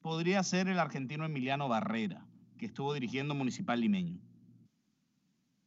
podría 0.00 0.40
ser 0.44 0.68
el 0.68 0.78
argentino 0.78 1.24
Emiliano 1.24 1.66
Barrera, 1.66 2.24
que 2.56 2.66
estuvo 2.66 2.94
dirigiendo 2.94 3.34
Municipal 3.34 3.80
Limeño. 3.80 4.20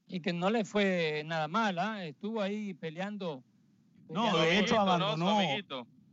Y 0.08 0.22
que 0.22 0.32
no 0.32 0.50
le 0.50 0.64
fue 0.64 1.24
nada 1.26 1.50
mal, 1.50 1.80
¿ah? 1.80 2.06
Estuvo 2.06 2.42
ahí 2.42 2.74
peleando. 2.74 3.44
No, 4.08 4.32
peleando 4.32 4.38
de 4.38 4.46
por- 4.46 4.54
hecho 4.64 4.76
¿no? 4.76 4.82
Abandonó, 4.84 5.40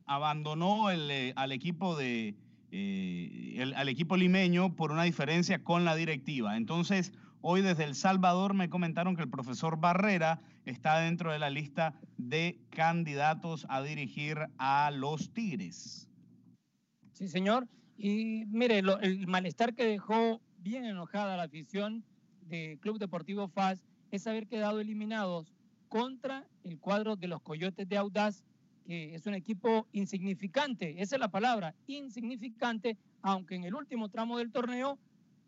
abandonó 0.07 0.91
el, 0.91 1.09
eh, 1.09 1.33
al 1.37 1.53
equipo 1.53 1.95
de, 1.95 2.35
eh, 2.77 3.55
el, 3.59 3.73
al 3.75 3.89
equipo 3.89 4.17
limeño 4.17 4.75
por 4.75 4.91
una 4.91 5.05
diferencia 5.05 5.63
con 5.63 5.85
la 5.85 5.95
directiva. 5.95 6.57
Entonces, 6.57 7.13
hoy 7.41 7.63
desde 7.63 7.85
El 7.85 7.95
Salvador 7.95 8.53
me 8.53 8.69
comentaron 8.69 9.15
que 9.15 9.23
el 9.23 9.31
profesor 9.31 9.79
Barrera 9.79 10.41
está 10.65 10.99
dentro 10.99 11.31
de 11.31 11.39
la 11.39 11.51
lista 11.51 11.95
de 12.17 12.59
candidatos 12.71 13.65
a 13.69 13.81
dirigir 13.81 14.39
a 14.59 14.91
los 14.91 15.33
Tigres. 15.33 16.09
Sí, 17.13 17.29
señor. 17.29 17.69
Y 17.97 18.45
mire, 18.47 18.83
el 19.03 19.29
malestar 19.29 19.77
que 19.77 19.85
dejó 19.85 20.41
bien 20.59 20.85
enojada 20.85 21.37
la 21.37 21.45
afición 21.45 22.05
de 22.41 22.77
Club 22.81 22.99
Deportivo 22.99 23.47
FAS 23.47 23.85
es 24.11 24.27
haber 24.27 24.49
quedado 24.49 24.81
eliminados 24.81 25.55
contra 25.89 26.45
el 26.65 26.81
cuadro 26.81 27.15
de 27.15 27.29
los 27.29 27.41
Coyotes 27.41 27.89
de 27.89 27.97
Audaz, 27.99 28.43
que 28.85 29.14
es 29.14 29.27
un 29.27 29.35
equipo 29.35 29.87
insignificante, 29.92 31.01
esa 31.01 31.16
es 31.16 31.20
la 31.20 31.31
palabra, 31.31 31.75
insignificante, 31.87 32.97
aunque 33.23 33.55
en 33.55 33.64
el 33.64 33.75
último 33.75 34.09
tramo 34.09 34.38
del 34.38 34.53
torneo 34.53 34.99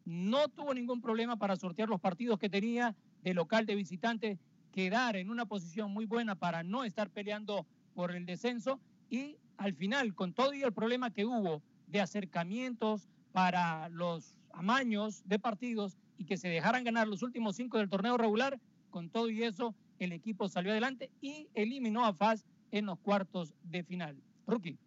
no 0.04 0.48
tuvo 0.48 0.72
ningún 0.72 1.00
problema 1.00 1.36
para 1.36 1.56
sortear 1.56 1.88
los 1.88 2.00
partidos 2.00 2.38
que 2.38 2.48
tenía 2.48 2.94
de 3.22 3.34
local, 3.34 3.66
de 3.66 3.74
visitante, 3.74 4.38
quedar 4.72 5.16
en 5.16 5.30
una 5.30 5.46
posición 5.46 5.90
muy 5.90 6.06
buena 6.06 6.36
para 6.36 6.62
no 6.62 6.84
estar 6.84 7.10
peleando 7.10 7.66
por 7.94 8.12
el 8.12 8.24
descenso. 8.24 8.78
Y 9.10 9.36
al 9.56 9.74
final, 9.74 10.14
con 10.14 10.32
todo 10.32 10.54
y 10.54 10.62
el 10.62 10.72
problema 10.72 11.10
que 11.10 11.24
hubo 11.24 11.62
de 11.88 12.00
acercamientos 12.00 13.08
para 13.32 13.88
los 13.88 14.34
amaños 14.52 15.22
de 15.26 15.38
partidos 15.38 15.98
y 16.18 16.24
que 16.24 16.36
se 16.36 16.48
dejaran 16.48 16.84
ganar 16.84 17.08
los 17.08 17.22
últimos 17.22 17.56
cinco 17.56 17.78
del 17.78 17.90
torneo 17.90 18.16
regular, 18.16 18.60
con 18.90 19.10
todo 19.10 19.28
y 19.28 19.42
eso, 19.42 19.74
el 19.98 20.12
equipo 20.12 20.48
salió 20.48 20.70
adelante 20.70 21.10
y 21.20 21.48
eliminó 21.54 22.06
a 22.06 22.14
FAS 22.14 22.44
en 22.78 22.86
los 22.86 22.98
cuartos 22.98 23.54
de 23.62 23.82
final. 23.84 24.16
Rookie. 24.46 24.78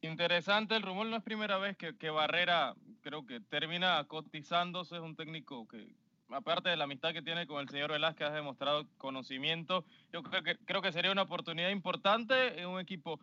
Interesante 0.00 0.76
el 0.76 0.82
rumor, 0.82 1.06
no 1.06 1.16
es 1.16 1.22
primera 1.22 1.58
vez 1.58 1.76
que, 1.76 1.96
que 1.96 2.10
Barrera 2.10 2.74
creo 3.02 3.26
que 3.26 3.40
termina 3.40 4.04
cotizándose, 4.04 4.96
es 4.96 5.02
un 5.02 5.16
técnico 5.16 5.66
que 5.66 5.92
aparte 6.30 6.68
de 6.68 6.76
la 6.76 6.84
amistad 6.84 7.12
que 7.12 7.22
tiene 7.22 7.46
con 7.46 7.60
el 7.60 7.68
señor 7.68 7.90
Velázquez 7.90 8.28
ha 8.28 8.32
demostrado 8.32 8.86
conocimiento, 8.98 9.84
yo 10.12 10.22
creo 10.22 10.42
que, 10.42 10.56
creo 10.58 10.82
que 10.82 10.92
sería 10.92 11.12
una 11.12 11.22
oportunidad 11.22 11.70
importante 11.70 12.60
en 12.60 12.68
un 12.68 12.80
equipo 12.80 13.20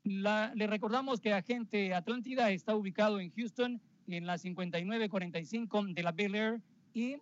La- 0.04 0.52
le 0.56 0.68
recordamos 0.68 1.22
que 1.22 1.34
Agente 1.34 1.94
Atlántida 1.94 2.52
está 2.52 2.76
ubicado 2.76 3.20
en 3.20 3.32
Houston 3.32 3.82
en 4.08 4.26
la 4.26 4.38
5945 4.38 5.86
de 5.94 6.04
la 6.04 6.12
Bel 6.12 6.36
Air 6.36 6.62
y 6.94 7.18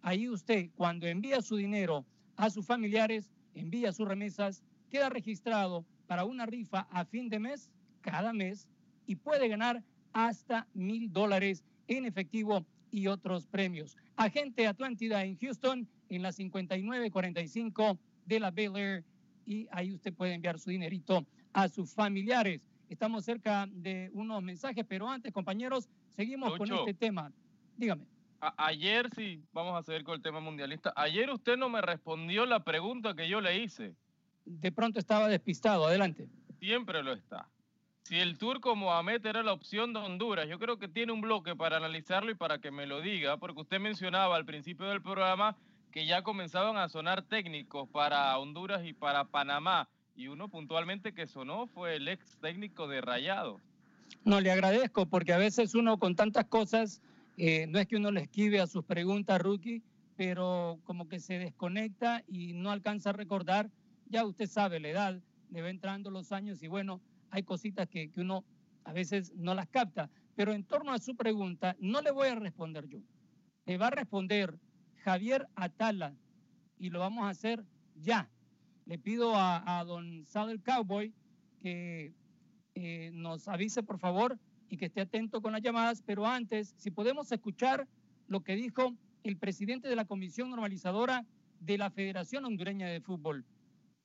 ahí 0.00 0.28
usted 0.28 0.70
cuando 0.74 1.06
envía 1.06 1.42
su 1.42 1.56
dinero 1.56 2.04
a 2.36 2.50
sus 2.50 2.66
familiares, 2.66 3.30
envía 3.54 3.92
sus 3.92 4.08
remesas, 4.08 4.64
queda 4.90 5.10
registrado 5.10 5.84
para 6.06 6.24
una 6.24 6.46
rifa 6.46 6.88
a 6.90 7.04
fin 7.04 7.28
de 7.28 7.38
mes, 7.38 7.70
cada 8.00 8.32
mes, 8.32 8.66
y 9.06 9.16
puede 9.16 9.48
ganar 9.48 9.82
hasta 10.12 10.66
mil 10.74 11.12
dólares 11.12 11.64
en 11.88 12.04
efectivo 12.04 12.64
y 12.90 13.06
otros 13.06 13.46
premios. 13.46 13.96
Agente 14.16 14.66
Atlántida 14.66 15.24
en 15.24 15.38
Houston 15.38 15.88
en 16.08 16.22
la 16.22 16.32
5945 16.32 17.98
de 18.26 18.40
la 18.40 18.50
Bel 18.50 18.76
Air 18.76 19.04
y 19.46 19.66
ahí 19.72 19.92
usted 19.92 20.12
puede 20.12 20.34
enviar 20.34 20.58
su 20.58 20.70
dinerito 20.70 21.26
a 21.52 21.68
sus 21.68 21.92
familiares. 21.94 22.64
Estamos 22.88 23.24
cerca 23.24 23.66
de 23.70 24.10
unos 24.12 24.42
mensajes, 24.42 24.84
pero 24.86 25.08
antes, 25.08 25.32
compañeros, 25.32 25.88
seguimos 26.10 26.56
con 26.58 26.70
este 26.72 26.94
tema. 26.94 27.32
Dígame. 27.76 28.04
Ayer 28.56 29.08
sí, 29.14 29.42
vamos 29.52 29.78
a 29.78 29.82
seguir 29.82 30.04
con 30.04 30.16
el 30.16 30.22
tema 30.22 30.40
mundialista. 30.40 30.92
Ayer 30.96 31.30
usted 31.30 31.56
no 31.56 31.68
me 31.68 31.80
respondió 31.80 32.44
la 32.44 32.64
pregunta 32.64 33.14
que 33.14 33.28
yo 33.28 33.40
le 33.40 33.56
hice. 33.62 33.94
De 34.44 34.72
pronto 34.72 34.98
estaba 34.98 35.28
despistado. 35.28 35.86
Adelante. 35.86 36.28
Siempre 36.58 37.02
lo 37.02 37.12
está. 37.12 37.48
Si 38.12 38.20
el 38.20 38.36
turco 38.36 38.76
Mohamed 38.76 39.24
era 39.24 39.42
la 39.42 39.54
opción 39.54 39.94
de 39.94 40.00
Honduras, 40.00 40.46
yo 40.46 40.58
creo 40.58 40.78
que 40.78 40.86
tiene 40.86 41.12
un 41.12 41.22
bloque 41.22 41.56
para 41.56 41.78
analizarlo 41.78 42.30
y 42.30 42.34
para 42.34 42.58
que 42.58 42.70
me 42.70 42.86
lo 42.86 43.00
diga, 43.00 43.38
porque 43.38 43.62
usted 43.62 43.80
mencionaba 43.80 44.36
al 44.36 44.44
principio 44.44 44.84
del 44.84 45.00
programa 45.00 45.56
que 45.90 46.04
ya 46.04 46.20
comenzaban 46.20 46.76
a 46.76 46.90
sonar 46.90 47.22
técnicos 47.22 47.88
para 47.88 48.38
Honduras 48.38 48.84
y 48.84 48.92
para 48.92 49.24
Panamá, 49.24 49.88
y 50.14 50.28
uno 50.28 50.48
puntualmente 50.48 51.14
que 51.14 51.26
sonó 51.26 51.66
fue 51.68 51.96
el 51.96 52.06
ex 52.06 52.36
técnico 52.36 52.86
de 52.86 53.00
Rayado. 53.00 53.60
No, 54.26 54.42
le 54.42 54.50
agradezco 54.50 55.06
porque 55.06 55.32
a 55.32 55.38
veces 55.38 55.74
uno 55.74 55.96
con 55.96 56.14
tantas 56.14 56.44
cosas, 56.44 57.00
eh, 57.38 57.66
no 57.66 57.78
es 57.78 57.86
que 57.86 57.96
uno 57.96 58.10
le 58.10 58.20
esquive 58.20 58.60
a 58.60 58.66
sus 58.66 58.84
preguntas, 58.84 59.40
Rookie, 59.40 59.80
pero 60.18 60.78
como 60.84 61.08
que 61.08 61.18
se 61.18 61.38
desconecta 61.38 62.22
y 62.28 62.52
no 62.52 62.72
alcanza 62.72 63.08
a 63.08 63.14
recordar. 63.14 63.70
Ya 64.10 64.26
usted 64.26 64.50
sabe 64.50 64.80
la 64.80 64.88
edad, 64.88 65.18
le 65.50 65.62
va 65.62 65.70
entrando 65.70 66.10
los 66.10 66.30
años 66.30 66.62
y 66.62 66.68
bueno, 66.68 67.00
hay 67.32 67.42
cositas 67.42 67.88
que, 67.88 68.10
que 68.10 68.20
uno 68.20 68.44
a 68.84 68.92
veces 68.92 69.32
no 69.34 69.54
las 69.54 69.68
capta. 69.68 70.08
Pero 70.36 70.52
en 70.52 70.64
torno 70.64 70.92
a 70.92 70.98
su 70.98 71.16
pregunta, 71.16 71.76
no 71.80 72.00
le 72.00 72.12
voy 72.12 72.28
a 72.28 72.36
responder 72.36 72.86
yo. 72.86 73.00
Le 73.66 73.76
va 73.76 73.88
a 73.88 73.90
responder 73.90 74.58
Javier 75.04 75.48
Atala 75.56 76.14
y 76.78 76.90
lo 76.90 77.00
vamos 77.00 77.24
a 77.24 77.30
hacer 77.30 77.64
ya. 77.96 78.30
Le 78.86 78.98
pido 78.98 79.34
a, 79.34 79.78
a 79.78 79.84
don 79.84 80.24
Sal 80.26 80.50
el 80.50 80.62
Cowboy 80.62 81.12
que 81.60 82.12
eh, 82.74 83.10
nos 83.12 83.48
avise 83.48 83.82
por 83.82 83.98
favor 83.98 84.38
y 84.68 84.76
que 84.76 84.86
esté 84.86 85.02
atento 85.02 85.42
con 85.42 85.52
las 85.52 85.62
llamadas, 85.62 86.02
pero 86.02 86.26
antes, 86.26 86.74
si 86.78 86.90
podemos 86.90 87.30
escuchar 87.30 87.86
lo 88.26 88.40
que 88.40 88.56
dijo 88.56 88.94
el 89.22 89.36
presidente 89.36 89.88
de 89.88 89.96
la 89.96 90.06
Comisión 90.06 90.50
Normalizadora 90.50 91.26
de 91.60 91.78
la 91.78 91.90
Federación 91.90 92.44
Hondureña 92.44 92.88
de 92.88 93.00
Fútbol. 93.00 93.44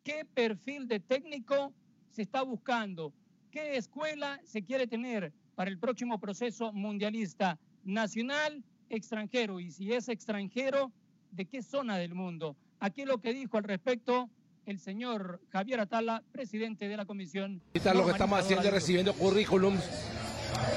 ¿Qué 0.03 0.25
perfil 0.25 0.87
de 0.87 0.99
técnico 0.99 1.73
se 2.17 2.23
está 2.23 2.41
buscando? 2.41 3.13
¿Qué 3.51 3.77
escuela 3.77 4.41
se 4.43 4.63
quiere 4.63 4.87
tener 4.87 5.31
para 5.53 5.69
el 5.69 5.77
próximo 5.77 6.19
proceso 6.19 6.73
mundialista 6.73 7.59
nacional, 7.83 8.63
extranjero? 8.89 9.59
Y 9.59 9.69
si 9.69 9.93
es 9.93 10.09
extranjero, 10.09 10.91
¿de 11.29 11.45
qué 11.45 11.61
zona 11.61 11.95
del 11.99 12.15
mundo? 12.15 12.55
Aquí 12.79 13.05
lo 13.05 13.19
que 13.19 13.35
dijo 13.35 13.57
al 13.57 13.65
respecto 13.65 14.31
el 14.65 14.79
señor 14.79 15.39
Javier 15.51 15.79
Atala, 15.79 16.23
presidente 16.31 16.87
de 16.87 16.97
la 16.97 17.05
Comisión. 17.05 17.61
Ahorita 17.67 17.93
lo 17.93 18.05
que 18.07 18.13
estamos 18.13 18.39
haciendo 18.39 18.65
es 18.65 18.73
recibiendo 18.73 19.13
currículums 19.13 19.83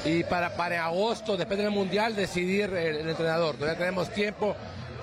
y 0.05 0.23
para, 0.25 0.55
para 0.55 0.85
agosto, 0.85 1.37
después 1.37 1.57
del 1.57 1.71
Mundial, 1.71 2.15
decidir 2.15 2.65
el, 2.65 2.97
el 2.97 3.09
entrenador. 3.09 3.55
Todavía 3.55 3.79
tenemos 3.79 4.13
tiempo, 4.13 4.55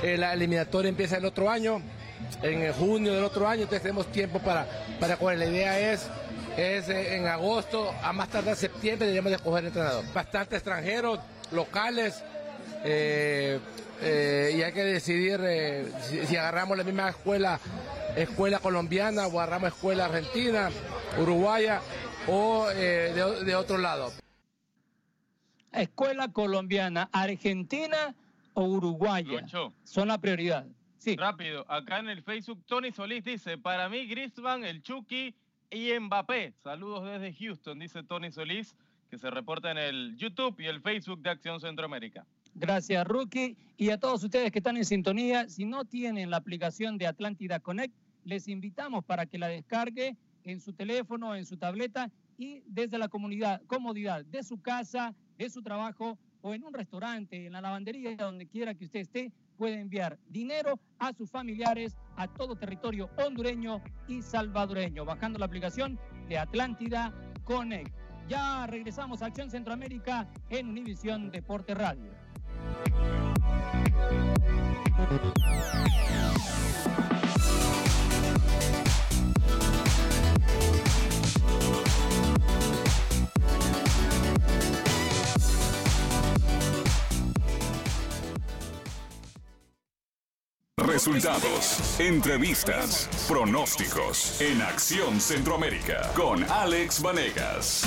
eh, 0.04 0.16
la 0.16 0.34
eliminatoria 0.34 0.88
empieza 0.88 1.16
el 1.16 1.24
otro 1.24 1.50
año, 1.50 1.82
en 2.42 2.72
junio 2.72 3.14
del 3.14 3.24
otro 3.24 3.48
año, 3.48 3.62
entonces 3.62 3.82
tenemos 3.82 4.10
tiempo 4.12 4.38
para, 4.38 4.66
para 5.00 5.16
coger. 5.16 5.38
La 5.38 5.46
idea 5.46 5.92
es, 5.92 6.08
es 6.58 6.88
eh, 6.88 7.16
en 7.16 7.26
agosto, 7.26 7.94
a 8.02 8.12
más 8.12 8.28
tardar 8.28 8.56
septiembre, 8.56 9.06
deberíamos 9.06 9.30
de 9.30 9.36
escoger 9.36 9.64
entrenador. 9.64 10.04
Bastante 10.12 10.56
extranjeros, 10.56 11.20
locales, 11.52 12.22
eh, 12.84 13.60
eh, 14.02 14.54
y 14.56 14.62
hay 14.62 14.72
que 14.72 14.84
decidir 14.84 15.40
eh, 15.42 15.90
si, 16.02 16.26
si 16.26 16.36
agarramos 16.36 16.76
la 16.76 16.82
misma 16.84 17.08
escuela, 17.10 17.60
escuela 18.16 18.58
colombiana 18.58 19.28
o 19.28 19.40
agarramos 19.40 19.68
escuela 19.68 20.06
argentina, 20.06 20.70
uruguaya 21.18 21.80
o 22.26 22.68
eh, 22.70 23.12
de, 23.14 23.44
de 23.44 23.54
otro 23.54 23.78
lado. 23.78 24.12
Escuela 25.72 26.28
colombiana, 26.32 27.08
argentina 27.12 28.14
o 28.54 28.64
uruguaya. 28.64 29.42
Lucho. 29.42 29.72
Son 29.84 30.08
la 30.08 30.18
prioridad. 30.18 30.66
Sí. 30.98 31.14
Rápido, 31.16 31.64
acá 31.70 32.00
en 32.00 32.08
el 32.08 32.22
Facebook, 32.24 32.64
Tony 32.66 32.90
Solís 32.90 33.22
dice, 33.22 33.56
para 33.58 33.88
mí 33.88 34.08
Griezmann, 34.08 34.64
el 34.64 34.82
Chucky 34.82 35.34
y 35.70 35.98
Mbappé. 35.98 36.52
Saludos 36.62 37.04
desde 37.04 37.32
Houston, 37.34 37.78
dice 37.78 38.02
Tony 38.02 38.30
Solís, 38.30 38.74
que 39.10 39.18
se 39.18 39.30
reporta 39.30 39.70
en 39.70 39.78
el 39.78 40.16
YouTube 40.16 40.58
y 40.60 40.66
el 40.66 40.80
Facebook 40.80 41.20
de 41.22 41.30
Acción 41.30 41.60
Centroamérica. 41.60 42.26
Gracias, 42.54 43.06
Rookie. 43.06 43.56
Y 43.76 43.90
a 43.90 43.98
todos 43.98 44.24
ustedes 44.24 44.50
que 44.50 44.58
están 44.58 44.76
en 44.76 44.84
sintonía, 44.84 45.48
si 45.48 45.64
no 45.64 45.84
tienen 45.84 46.30
la 46.30 46.38
aplicación 46.38 46.98
de 46.98 47.06
Atlántida 47.06 47.60
Connect, 47.60 47.94
les 48.24 48.48
invitamos 48.48 49.04
para 49.04 49.26
que 49.26 49.38
la 49.38 49.48
descargue 49.48 50.16
en 50.44 50.60
su 50.60 50.72
teléfono, 50.72 51.34
en 51.34 51.46
su 51.46 51.56
tableta 51.56 52.10
y 52.36 52.62
desde 52.66 52.98
la 52.98 53.08
comunidad, 53.08 53.62
comodidad 53.66 54.24
de 54.24 54.42
su 54.42 54.60
casa, 54.60 55.14
de 55.36 55.50
su 55.50 55.62
trabajo 55.62 56.18
o 56.40 56.54
en 56.54 56.64
un 56.64 56.72
restaurante, 56.72 57.46
en 57.46 57.52
la 57.52 57.60
lavandería, 57.60 58.16
donde 58.16 58.46
quiera 58.46 58.74
que 58.74 58.84
usted 58.84 59.00
esté, 59.00 59.32
puede 59.58 59.80
enviar 59.80 60.18
dinero 60.28 60.78
a 60.98 61.12
sus 61.12 61.30
familiares 61.30 61.98
a 62.16 62.28
todo 62.28 62.56
territorio 62.56 63.10
hondureño 63.18 63.82
y 64.06 64.22
salvadoreño, 64.22 65.04
bajando 65.04 65.38
la 65.38 65.46
aplicación 65.46 65.98
de 66.28 66.38
Atlántida 66.38 67.12
Connect. 67.44 67.92
Ya 68.28 68.66
regresamos 68.66 69.20
a 69.20 69.26
Acción 69.26 69.50
Centroamérica 69.50 70.28
en 70.48 70.68
Univisión 70.68 71.30
Deporte 71.30 71.74
Radio. 71.74 72.12
Resultados, 90.98 92.00
entrevistas, 92.00 93.08
pronósticos 93.28 94.40
en 94.40 94.60
Acción 94.60 95.20
Centroamérica 95.20 96.12
con 96.16 96.42
Alex 96.42 97.00
Vanegas. 97.00 97.84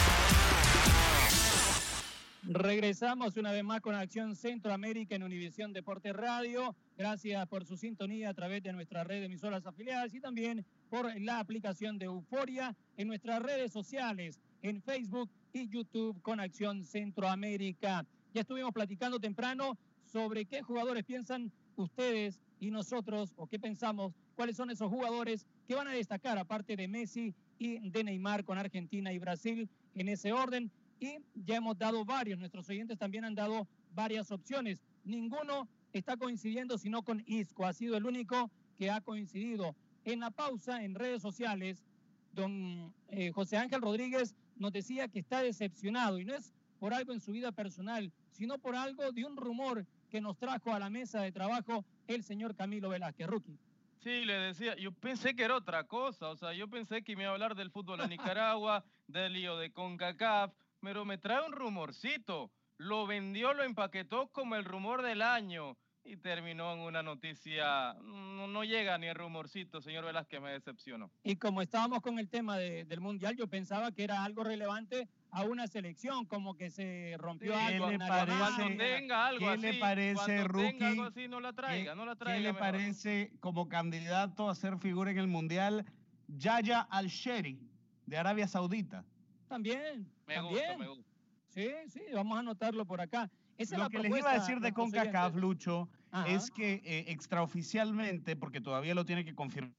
Regresamos 2.43 3.35
una 3.35 3.51
vez 3.51 3.65
más 3.65 3.81
con 3.81 3.95
Acción 3.95 4.33
Centroamérica 4.37 5.13
en 5.13 5.23
Univisión 5.23 5.73
Deporte 5.73 6.13
Radio. 6.13 6.73
Gracias 6.97 7.45
por 7.49 7.65
su 7.65 7.75
sintonía 7.75 8.29
a 8.29 8.33
través 8.33 8.63
de 8.63 8.71
nuestra 8.71 9.03
red 9.03 9.19
de 9.19 9.25
emisoras 9.25 9.67
afiliadas 9.67 10.13
y 10.13 10.21
también 10.21 10.65
por 10.89 11.13
la 11.19 11.39
aplicación 11.39 11.99
de 11.99 12.05
Euforia 12.05 12.77
en 12.95 13.09
nuestras 13.09 13.41
redes 13.41 13.73
sociales, 13.73 14.39
en 14.61 14.81
Facebook 14.81 15.29
y 15.51 15.67
YouTube 15.67 16.21
con 16.21 16.39
Acción 16.39 16.85
Centroamérica. 16.85 18.05
Ya 18.33 18.39
estuvimos 18.39 18.71
platicando 18.71 19.19
temprano 19.19 19.77
sobre 20.05 20.45
qué 20.45 20.61
jugadores 20.61 21.03
piensan 21.03 21.51
ustedes 21.75 22.39
y 22.61 22.69
nosotros, 22.69 23.33
o 23.37 23.47
qué 23.47 23.59
pensamos, 23.59 24.13
cuáles 24.35 24.55
son 24.55 24.69
esos 24.69 24.87
jugadores 24.87 25.47
que 25.67 25.73
van 25.73 25.87
a 25.87 25.93
destacar, 25.93 26.37
aparte 26.37 26.75
de 26.75 26.87
Messi 26.87 27.33
y 27.57 27.89
de 27.89 28.03
Neymar 28.03 28.45
con 28.45 28.59
Argentina 28.59 29.11
y 29.11 29.17
Brasil 29.17 29.67
en 29.95 30.07
ese 30.07 30.31
orden. 30.31 30.71
Y 30.99 31.17
ya 31.33 31.55
hemos 31.55 31.75
dado 31.79 32.05
varios, 32.05 32.37
nuestros 32.37 32.69
oyentes 32.69 32.99
también 32.99 33.25
han 33.25 33.33
dado 33.33 33.67
varias 33.95 34.31
opciones. 34.31 34.83
Ninguno 35.03 35.67
está 35.91 36.15
coincidiendo, 36.17 36.77
sino 36.77 37.01
con 37.01 37.23
Isco. 37.25 37.65
Ha 37.65 37.73
sido 37.73 37.97
el 37.97 38.05
único 38.05 38.51
que 38.77 38.91
ha 38.91 39.01
coincidido. 39.01 39.75
En 40.05 40.19
la 40.19 40.29
pausa, 40.29 40.83
en 40.83 40.93
redes 40.93 41.23
sociales, 41.23 41.83
don 42.31 42.93
eh, 43.07 43.31
José 43.31 43.57
Ángel 43.57 43.81
Rodríguez 43.81 44.35
nos 44.55 44.71
decía 44.71 45.07
que 45.07 45.19
está 45.19 45.41
decepcionado 45.41 46.19
y 46.19 46.25
no 46.25 46.35
es 46.35 46.53
por 46.79 46.93
algo 46.93 47.11
en 47.11 47.21
su 47.21 47.31
vida 47.31 47.51
personal, 47.51 48.11
sino 48.29 48.59
por 48.59 48.75
algo 48.75 49.11
de 49.11 49.25
un 49.25 49.35
rumor 49.35 49.87
que 50.11 50.21
nos 50.21 50.37
trajo 50.37 50.73
a 50.73 50.77
la 50.79 50.89
mesa 50.89 51.21
de 51.21 51.31
trabajo 51.31 51.85
el 52.05 52.21
señor 52.23 52.55
Camilo 52.55 52.89
Velázquez, 52.89 53.25
rookie. 53.27 53.57
Sí, 54.03 54.25
le 54.25 54.33
decía, 54.33 54.75
yo 54.75 54.91
pensé 54.91 55.35
que 55.35 55.43
era 55.43 55.55
otra 55.55 55.85
cosa, 55.85 56.29
o 56.29 56.35
sea, 56.35 56.53
yo 56.53 56.67
pensé 56.67 57.01
que 57.03 57.15
me 57.15 57.23
iba 57.23 57.31
a 57.31 57.33
hablar 57.33 57.55
del 57.55 57.71
fútbol 57.71 57.99
de 57.99 58.07
Nicaragua, 58.09 58.83
del 59.07 59.33
lío 59.33 59.57
de 59.57 59.71
CONCACAF, 59.71 60.53
pero 60.81 61.05
me 61.05 61.17
trae 61.17 61.45
un 61.45 61.53
rumorcito. 61.53 62.51
Lo 62.77 63.05
vendió, 63.05 63.53
lo 63.53 63.63
empaquetó 63.63 64.27
como 64.29 64.55
el 64.55 64.65
rumor 64.65 65.03
del 65.03 65.21
año 65.21 65.77
y 66.03 66.17
terminó 66.17 66.73
en 66.73 66.79
una 66.79 67.03
noticia, 67.03 67.93
no, 68.01 68.47
no 68.47 68.63
llega 68.63 68.97
ni 68.97 69.05
el 69.05 69.13
rumorcito, 69.15 69.81
señor 69.81 70.03
Velázquez, 70.03 70.41
me 70.41 70.51
decepcionó. 70.51 71.11
Y 71.23 71.35
como 71.35 71.61
estábamos 71.61 72.01
con 72.01 72.17
el 72.17 72.27
tema 72.27 72.57
de- 72.57 72.85
del 72.85 72.99
Mundial, 73.01 73.35
yo 73.37 73.45
pensaba 73.47 73.91
que 73.91 74.03
era 74.03 74.23
algo 74.23 74.43
relevante 74.43 75.07
a 75.31 75.43
una 75.43 75.65
selección, 75.67 76.25
como 76.25 76.55
que 76.55 76.69
se 76.69 77.15
rompió 77.17 77.53
Sí, 77.53 77.59
algo. 77.59 77.85
¿Qué 77.87 77.97
le 77.97 78.07
parece, 78.07 78.37
Cuando 78.37 78.77
tenga 78.77 79.27
algo 79.27 79.39
¿qué 79.39 79.47
así, 79.53 79.61
le 79.61 79.73
parece, 79.79 80.25
tenga 80.25 80.47
Rookie? 80.47 80.83
algo 80.83 81.03
así, 81.03 81.27
no 81.27 81.39
la 81.39 81.53
traiga, 81.53 81.91
¿Qué- 81.93 81.95
no 81.97 82.05
la 82.05 82.13
¿Qué 82.15 82.19
traiga. 82.19 82.39
le 82.41 82.47
mejor. 82.53 82.59
parece 82.59 83.31
como 83.39 83.69
candidato 83.69 84.49
a 84.49 84.55
ser 84.55 84.77
figura 84.77 85.09
en 85.11 85.17
el 85.17 85.27
Mundial 85.27 85.85
Yaya 86.27 86.81
Al-Sheri 86.81 87.59
de 88.05 88.17
Arabia 88.17 88.47
Saudita? 88.47 89.05
También, 89.47 90.07
Me 90.27 90.35
también. 90.35 90.63
gusta, 90.63 90.77
me 90.77 90.87
gusta. 90.87 91.11
Sí, 91.47 91.67
sí, 91.87 92.01
vamos 92.13 92.37
a 92.37 92.39
anotarlo 92.41 92.85
por 92.85 93.01
acá. 93.01 93.29
Esa 93.57 93.75
es 93.75 93.77
Lo 93.79 93.83
la 93.85 93.89
que 93.89 93.99
les 93.99 94.17
iba 94.17 94.31
a 94.31 94.39
decir 94.39 94.59
de 94.59 94.73
CONCACAF. 94.73 95.35
Lucho, 95.35 95.89
Ajá. 96.11 96.27
es 96.29 96.49
que 96.51 96.81
eh, 96.83 97.05
extraoficialmente, 97.07 98.35
porque 98.35 98.59
todavía 98.61 98.95
lo 98.95 99.05
tiene 99.05 99.23
que 99.25 99.35
confirmar 99.35 99.73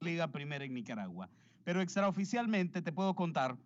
la 0.00 0.06
Liga 0.08 0.28
Primera 0.28 0.64
en 0.64 0.74
Nicaragua, 0.74 1.30
pero 1.64 1.80
extraoficialmente 1.80 2.82
te 2.82 2.92
puedo 2.92 3.14
contar 3.14 3.56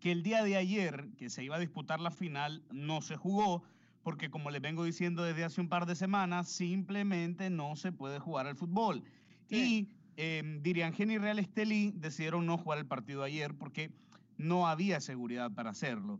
que 0.00 0.12
el 0.12 0.22
día 0.22 0.42
de 0.42 0.56
ayer, 0.56 1.08
que 1.16 1.30
se 1.30 1.44
iba 1.44 1.56
a 1.56 1.60
disputar 1.60 2.00
la 2.00 2.10
final, 2.10 2.62
no 2.72 3.02
se 3.02 3.16
jugó, 3.16 3.62
porque 4.02 4.30
como 4.30 4.50
les 4.50 4.62
vengo 4.62 4.84
diciendo 4.84 5.22
desde 5.22 5.44
hace 5.44 5.60
un 5.60 5.68
par 5.68 5.86
de 5.86 5.94
semanas, 5.94 6.48
simplemente 6.48 7.50
no 7.50 7.76
se 7.76 7.92
puede 7.92 8.18
jugar 8.18 8.46
al 8.46 8.56
fútbol. 8.56 9.04
Y 9.48 9.88
eh, 10.16 10.58
Diriangén 10.62 11.10
y 11.10 11.18
Real 11.18 11.38
Estelí 11.38 11.92
decidieron 11.96 12.46
no 12.46 12.56
jugar 12.58 12.78
el 12.78 12.86
partido 12.86 13.22
ayer 13.22 13.54
porque 13.54 13.90
no 14.38 14.66
había 14.66 15.00
seguridad 15.00 15.50
para 15.52 15.70
hacerlo. 15.70 16.18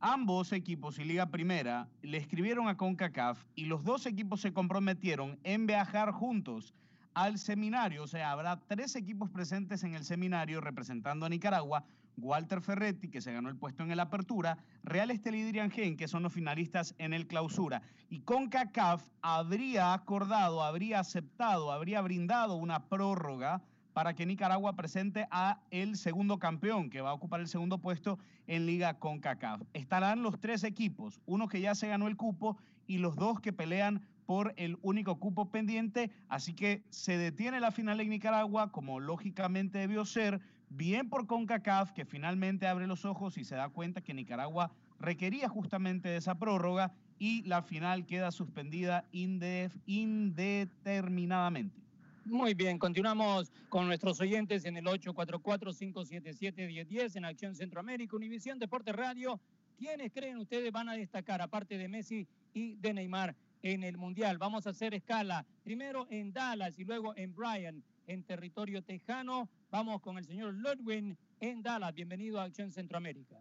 Ambos 0.00 0.52
equipos 0.52 0.98
y 0.98 1.04
Liga 1.04 1.30
Primera 1.30 1.88
le 2.02 2.18
escribieron 2.18 2.68
a 2.68 2.76
CONCACAF 2.76 3.42
y 3.54 3.64
los 3.64 3.84
dos 3.84 4.04
equipos 4.04 4.42
se 4.42 4.52
comprometieron 4.52 5.38
en 5.44 5.66
viajar 5.66 6.12
juntos 6.12 6.74
al 7.14 7.38
seminario. 7.38 8.02
O 8.02 8.06
sea, 8.06 8.32
habrá 8.32 8.60
tres 8.66 8.96
equipos 8.96 9.30
presentes 9.30 9.82
en 9.82 9.94
el 9.94 10.04
seminario 10.04 10.60
representando 10.60 11.24
a 11.24 11.30
Nicaragua. 11.30 11.86
Walter 12.16 12.60
Ferretti, 12.60 13.08
que 13.08 13.20
se 13.20 13.32
ganó 13.32 13.48
el 13.48 13.56
puesto 13.56 13.82
en 13.82 13.90
el 13.90 14.00
Apertura, 14.00 14.58
Real 14.82 15.10
Estelí 15.10 15.40
y 15.40 15.44
Diriangén, 15.44 15.96
que 15.96 16.08
son 16.08 16.22
los 16.22 16.32
finalistas 16.32 16.94
en 16.98 17.12
el 17.12 17.26
Clausura. 17.26 17.82
Y 18.08 18.20
CONCACAF 18.20 19.08
habría 19.22 19.92
acordado, 19.92 20.62
habría 20.62 21.00
aceptado, 21.00 21.72
habría 21.72 22.00
brindado 22.00 22.56
una 22.56 22.88
prórroga 22.88 23.62
para 23.92 24.14
que 24.14 24.26
Nicaragua 24.26 24.74
presente 24.74 25.26
a 25.30 25.60
el 25.70 25.96
segundo 25.96 26.38
campeón 26.38 26.90
que 26.90 27.00
va 27.00 27.10
a 27.10 27.14
ocupar 27.14 27.40
el 27.40 27.48
segundo 27.48 27.78
puesto 27.78 28.18
en 28.46 28.66
Liga 28.66 28.98
CONCACAF. 28.98 29.62
Estarán 29.72 30.22
los 30.22 30.40
tres 30.40 30.64
equipos, 30.64 31.20
uno 31.26 31.48
que 31.48 31.60
ya 31.60 31.74
se 31.74 31.88
ganó 31.88 32.08
el 32.08 32.16
cupo 32.16 32.58
y 32.86 32.98
los 32.98 33.16
dos 33.16 33.40
que 33.40 33.52
pelean 33.52 34.02
por 34.26 34.52
el 34.56 34.78
único 34.82 35.18
cupo 35.20 35.50
pendiente, 35.50 36.10
así 36.28 36.54
que 36.54 36.82
se 36.90 37.18
detiene 37.18 37.60
la 37.60 37.70
final 37.70 38.00
en 38.00 38.08
Nicaragua 38.08 38.72
como 38.72 39.00
lógicamente 39.00 39.78
debió 39.78 40.04
ser, 40.04 40.40
bien 40.76 41.08
por 41.08 41.26
CONCACAF 41.26 41.92
que 41.92 42.04
finalmente 42.04 42.66
abre 42.66 42.86
los 42.86 43.04
ojos 43.04 43.38
y 43.38 43.44
se 43.44 43.54
da 43.54 43.68
cuenta 43.68 44.00
que 44.00 44.14
Nicaragua 44.14 44.72
requería 44.98 45.48
justamente 45.48 46.08
de 46.08 46.16
esa 46.16 46.36
prórroga 46.38 46.92
y 47.18 47.42
la 47.42 47.62
final 47.62 48.06
queda 48.06 48.32
suspendida 48.32 49.04
indeterminadamente. 49.12 51.80
Muy 52.24 52.54
bien, 52.54 52.78
continuamos 52.78 53.52
con 53.68 53.86
nuestros 53.86 54.18
oyentes 54.20 54.64
en 54.64 54.78
el 54.78 54.86
844-577-1010 54.86 57.16
en 57.16 57.26
Acción 57.26 57.54
Centroamérica, 57.54 58.16
Univisión 58.16 58.58
Deporte 58.58 58.92
Radio. 58.92 59.38
¿Quiénes 59.78 60.10
creen 60.10 60.38
ustedes 60.38 60.72
van 60.72 60.88
a 60.88 60.94
destacar, 60.94 61.42
aparte 61.42 61.76
de 61.76 61.86
Messi 61.86 62.26
y 62.54 62.76
de 62.76 62.94
Neymar, 62.94 63.36
en 63.62 63.84
el 63.84 63.98
Mundial? 63.98 64.38
Vamos 64.38 64.66
a 64.66 64.70
hacer 64.70 64.94
escala, 64.94 65.44
primero 65.62 66.06
en 66.08 66.32
Dallas 66.32 66.78
y 66.78 66.84
luego 66.84 67.14
en 67.16 67.34
Bryan, 67.34 67.84
en 68.06 68.24
territorio 68.24 68.82
tejano. 68.82 69.48
Vamos 69.70 70.00
con 70.00 70.18
el 70.18 70.24
señor 70.24 70.54
Ludwig 70.54 71.16
en 71.40 71.62
Dallas. 71.62 71.94
Bienvenido 71.94 72.40
a 72.40 72.44
Acción 72.44 72.70
Centroamérica. 72.70 73.36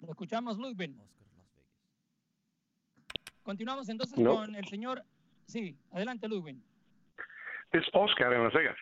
Lo 0.00 0.10
escuchamos, 0.10 0.56
Ludwig. 0.58 0.94
Continuamos 3.42 3.88
entonces 3.88 4.18
No. 4.18 4.36
con 4.36 4.54
el 4.54 4.66
señor... 4.66 5.02
Sí, 5.46 5.76
adelante, 5.92 6.28
Ludwig. 6.28 6.56
Es 7.72 7.84
Oscar 7.92 8.32
en 8.32 8.44
Las 8.44 8.52
Vegas. 8.52 8.76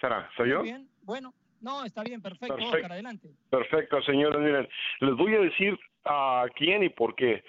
¿Será? 0.00 0.28
¿Soy 0.36 0.50
yo? 0.50 0.62
Bien, 0.62 0.88
bueno, 1.02 1.32
no, 1.60 1.84
está 1.84 2.02
bien, 2.02 2.20
perfecto, 2.22 2.54
Perfecto. 2.56 2.76
Oscar, 2.76 2.92
adelante. 2.92 3.30
Perfecto, 3.50 4.02
señores. 4.02 4.38
Miren, 4.40 4.68
les 5.00 5.16
voy 5.16 5.34
a 5.34 5.40
decir 5.40 5.78
a 6.04 6.46
quién 6.56 6.82
y 6.82 6.88
por 6.88 7.14
qué. 7.16 7.42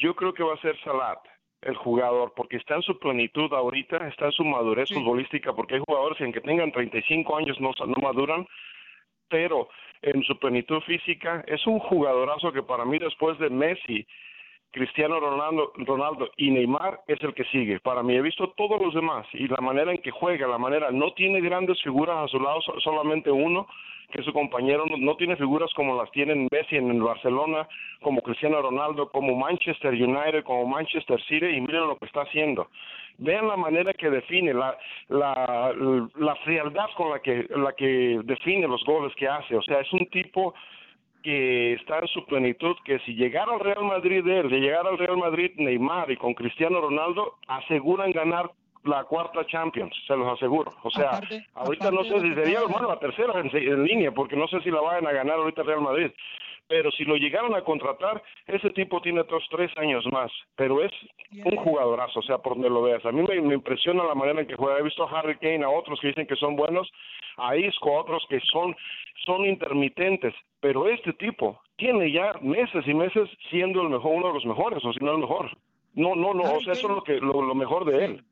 yo 0.00 0.14
creo 0.14 0.32
que 0.32 0.42
va 0.42 0.54
a 0.54 0.60
ser 0.60 0.78
Salat 0.84 1.18
el 1.62 1.76
jugador, 1.76 2.32
porque 2.34 2.56
está 2.56 2.76
en 2.76 2.82
su 2.82 2.98
plenitud 2.98 3.52
ahorita, 3.52 4.08
está 4.08 4.26
en 4.26 4.32
su 4.32 4.44
madurez 4.44 4.88
futbolística, 4.92 5.52
porque 5.52 5.76
hay 5.76 5.82
jugadores 5.86 6.18
que 6.18 6.24
aunque 6.24 6.40
tengan 6.40 6.72
35 6.72 7.36
años 7.36 7.60
no, 7.60 7.72
no 7.86 7.94
maduran, 8.02 8.46
pero 9.28 9.68
en 10.02 10.22
su 10.24 10.38
plenitud 10.38 10.80
física 10.80 11.44
es 11.46 11.66
un 11.66 11.78
jugadorazo 11.78 12.52
que 12.52 12.62
para 12.62 12.84
mí 12.84 12.98
después 12.98 13.38
de 13.38 13.48
Messi, 13.48 14.06
Cristiano 14.72 15.20
Ronaldo, 15.20 15.72
Ronaldo 15.76 16.30
y 16.36 16.50
Neymar 16.50 17.00
es 17.06 17.20
el 17.22 17.34
que 17.34 17.44
sigue. 17.44 17.78
Para 17.80 18.02
mí 18.02 18.16
he 18.16 18.22
visto 18.22 18.52
todos 18.56 18.80
los 18.80 18.94
demás 18.94 19.26
y 19.32 19.46
la 19.46 19.60
manera 19.60 19.92
en 19.92 19.98
que 19.98 20.10
juega, 20.10 20.48
la 20.48 20.58
manera, 20.58 20.90
no 20.90 21.12
tiene 21.12 21.40
grandes 21.40 21.80
figuras 21.82 22.24
a 22.24 22.28
su 22.28 22.40
lado, 22.40 22.60
solamente 22.82 23.30
uno, 23.30 23.68
que 24.12 24.22
su 24.22 24.32
compañero 24.32 24.84
no, 24.86 25.16
tiene 25.16 25.36
figuras 25.36 25.72
como 25.74 25.96
las 25.96 26.10
tienen 26.12 26.46
Messi 26.52 26.76
en 26.76 26.90
el 26.90 27.02
Barcelona, 27.02 27.66
como 28.00 28.20
Cristiano 28.20 28.62
Ronaldo, 28.62 29.10
como 29.10 29.34
Manchester 29.34 29.92
United, 29.92 30.44
como 30.44 30.66
Manchester 30.66 31.20
City, 31.22 31.46
y 31.46 31.60
miren 31.60 31.88
lo 31.88 31.96
que 31.96 32.04
está 32.04 32.22
haciendo. 32.22 32.68
Vean 33.18 33.48
la 33.48 33.56
manera 33.56 33.92
que 33.92 34.10
define, 34.10 34.54
la, 34.54 34.76
la, 35.08 35.74
la 36.16 36.36
frialdad 36.36 36.86
con 36.96 37.10
la 37.10 37.20
que, 37.20 37.46
la 37.56 37.72
que 37.72 38.20
define 38.24 38.68
los 38.68 38.84
goles 38.84 39.14
que 39.16 39.28
hace. 39.28 39.56
O 39.56 39.62
sea, 39.62 39.80
es 39.80 39.92
un 39.92 40.06
tipo 40.06 40.54
que 41.22 41.74
está 41.74 42.00
en 42.00 42.08
su 42.08 42.24
plenitud, 42.26 42.76
que 42.84 42.98
si 43.00 43.14
llegara 43.14 43.52
al 43.52 43.60
Real 43.60 43.84
Madrid 43.84 44.26
él, 44.26 44.50
de 44.50 44.60
llegar 44.60 44.86
al 44.86 44.98
Real 44.98 45.16
Madrid 45.16 45.52
Neymar 45.56 46.10
y 46.10 46.16
con 46.16 46.34
Cristiano 46.34 46.80
Ronaldo, 46.80 47.36
aseguran 47.46 48.12
ganar 48.12 48.50
la 48.84 49.04
cuarta 49.04 49.46
Champions, 49.46 49.94
se 50.06 50.16
los 50.16 50.32
aseguro. 50.32 50.72
O 50.82 50.90
sea, 50.90 51.20
ahorita 51.54 51.90
no 51.90 52.02
sé 52.04 52.20
si 52.20 52.34
sería, 52.34 52.62
bueno, 52.62 52.88
la 52.88 52.98
tercera 52.98 53.40
en, 53.40 53.84
línea, 53.84 54.12
porque 54.12 54.36
no 54.36 54.48
sé 54.48 54.60
si 54.62 54.70
la 54.70 54.80
vayan 54.80 55.06
a 55.06 55.12
ganar 55.12 55.36
ahorita 55.36 55.62
Real 55.62 55.80
Madrid. 55.80 56.10
Pero 56.68 56.90
si 56.92 57.04
lo 57.04 57.16
llegaron 57.16 57.54
a 57.54 57.62
contratar, 57.62 58.22
ese 58.46 58.70
tipo 58.70 59.02
tiene 59.02 59.20
otros 59.20 59.44
tres 59.50 59.70
años 59.76 60.04
más. 60.10 60.30
Pero 60.56 60.82
es 60.82 60.92
un 61.44 61.56
jugadorazo, 61.56 62.20
o 62.20 62.22
sea, 62.22 62.38
por 62.38 62.54
donde 62.54 62.70
lo 62.70 62.82
veas. 62.82 63.04
A 63.04 63.12
mí 63.12 63.22
me, 63.22 63.54
impresiona 63.54 64.04
la 64.04 64.14
manera 64.14 64.40
en 64.40 64.46
que 64.46 64.56
juega. 64.56 64.78
He 64.78 64.82
visto 64.82 65.04
a 65.04 65.18
Harry 65.18 65.36
Kane, 65.36 65.64
a 65.64 65.68
otros 65.68 66.00
que 66.00 66.08
dicen 66.08 66.26
que 66.26 66.36
son 66.36 66.56
buenos, 66.56 66.90
a 67.36 67.56
Isco, 67.56 67.96
a 67.96 68.00
otros 68.00 68.24
que 68.28 68.40
son, 68.40 68.74
son 69.26 69.44
intermitentes. 69.44 70.34
Pero 70.60 70.88
este 70.88 71.12
tipo 71.14 71.60
tiene 71.76 72.10
ya 72.10 72.34
meses 72.40 72.86
y 72.86 72.94
meses 72.94 73.28
siendo 73.50 73.82
el 73.82 73.90
mejor, 73.90 74.14
uno 74.14 74.28
de 74.28 74.34
los 74.34 74.46
mejores, 74.46 74.82
o 74.84 74.92
si 74.92 75.04
no 75.04 75.12
el 75.12 75.18
mejor. 75.18 75.50
No, 75.94 76.14
no, 76.14 76.32
no, 76.32 76.44
o 76.54 76.60
sea, 76.62 76.72
eso 76.72 76.88
es 76.88 76.94
lo, 76.94 77.02
que, 77.02 77.18
lo 77.20 77.54
mejor 77.54 77.84
de 77.84 78.04
él. 78.04 78.24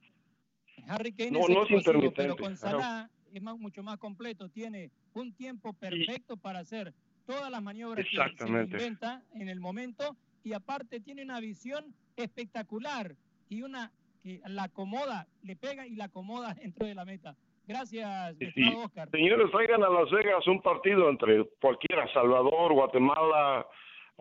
Harry 0.90 1.12
Kane 1.12 1.30
no, 1.30 1.40
es, 1.40 1.48
no 1.48 1.62
es 1.64 1.70
intermitente. 1.70 2.22
pero 2.22 2.36
con 2.36 2.56
Salah 2.56 3.08
es 3.32 3.42
mucho 3.42 3.82
más 3.82 3.98
completo. 3.98 4.48
Tiene 4.48 4.90
un 5.14 5.32
tiempo 5.32 5.72
perfecto 5.72 6.36
para 6.36 6.60
hacer 6.60 6.92
todas 7.26 7.50
las 7.50 7.62
maniobras 7.62 8.04
que 8.04 8.44
se 8.44 8.48
inventa 8.48 9.22
en 9.34 9.48
el 9.48 9.60
momento 9.60 10.16
y 10.42 10.52
aparte 10.52 11.00
tiene 11.00 11.22
una 11.22 11.38
visión 11.40 11.94
espectacular 12.16 13.14
y 13.48 13.62
una 13.62 13.92
que 14.22 14.40
la 14.46 14.64
acomoda, 14.64 15.26
le 15.42 15.56
pega 15.56 15.86
y 15.86 15.94
la 15.94 16.06
acomoda 16.06 16.54
dentro 16.60 16.86
de 16.86 16.94
la 16.94 17.04
meta. 17.04 17.36
Gracias, 17.66 18.36
sí. 18.36 18.74
Oscar. 18.76 19.08
Señores, 19.10 19.48
traigan 19.52 19.84
a 19.84 19.88
Las 19.88 20.10
Vegas 20.10 20.44
un 20.48 20.60
partido 20.60 21.08
entre 21.08 21.44
cualquiera, 21.60 22.12
Salvador, 22.12 22.72
Guatemala, 22.72 23.64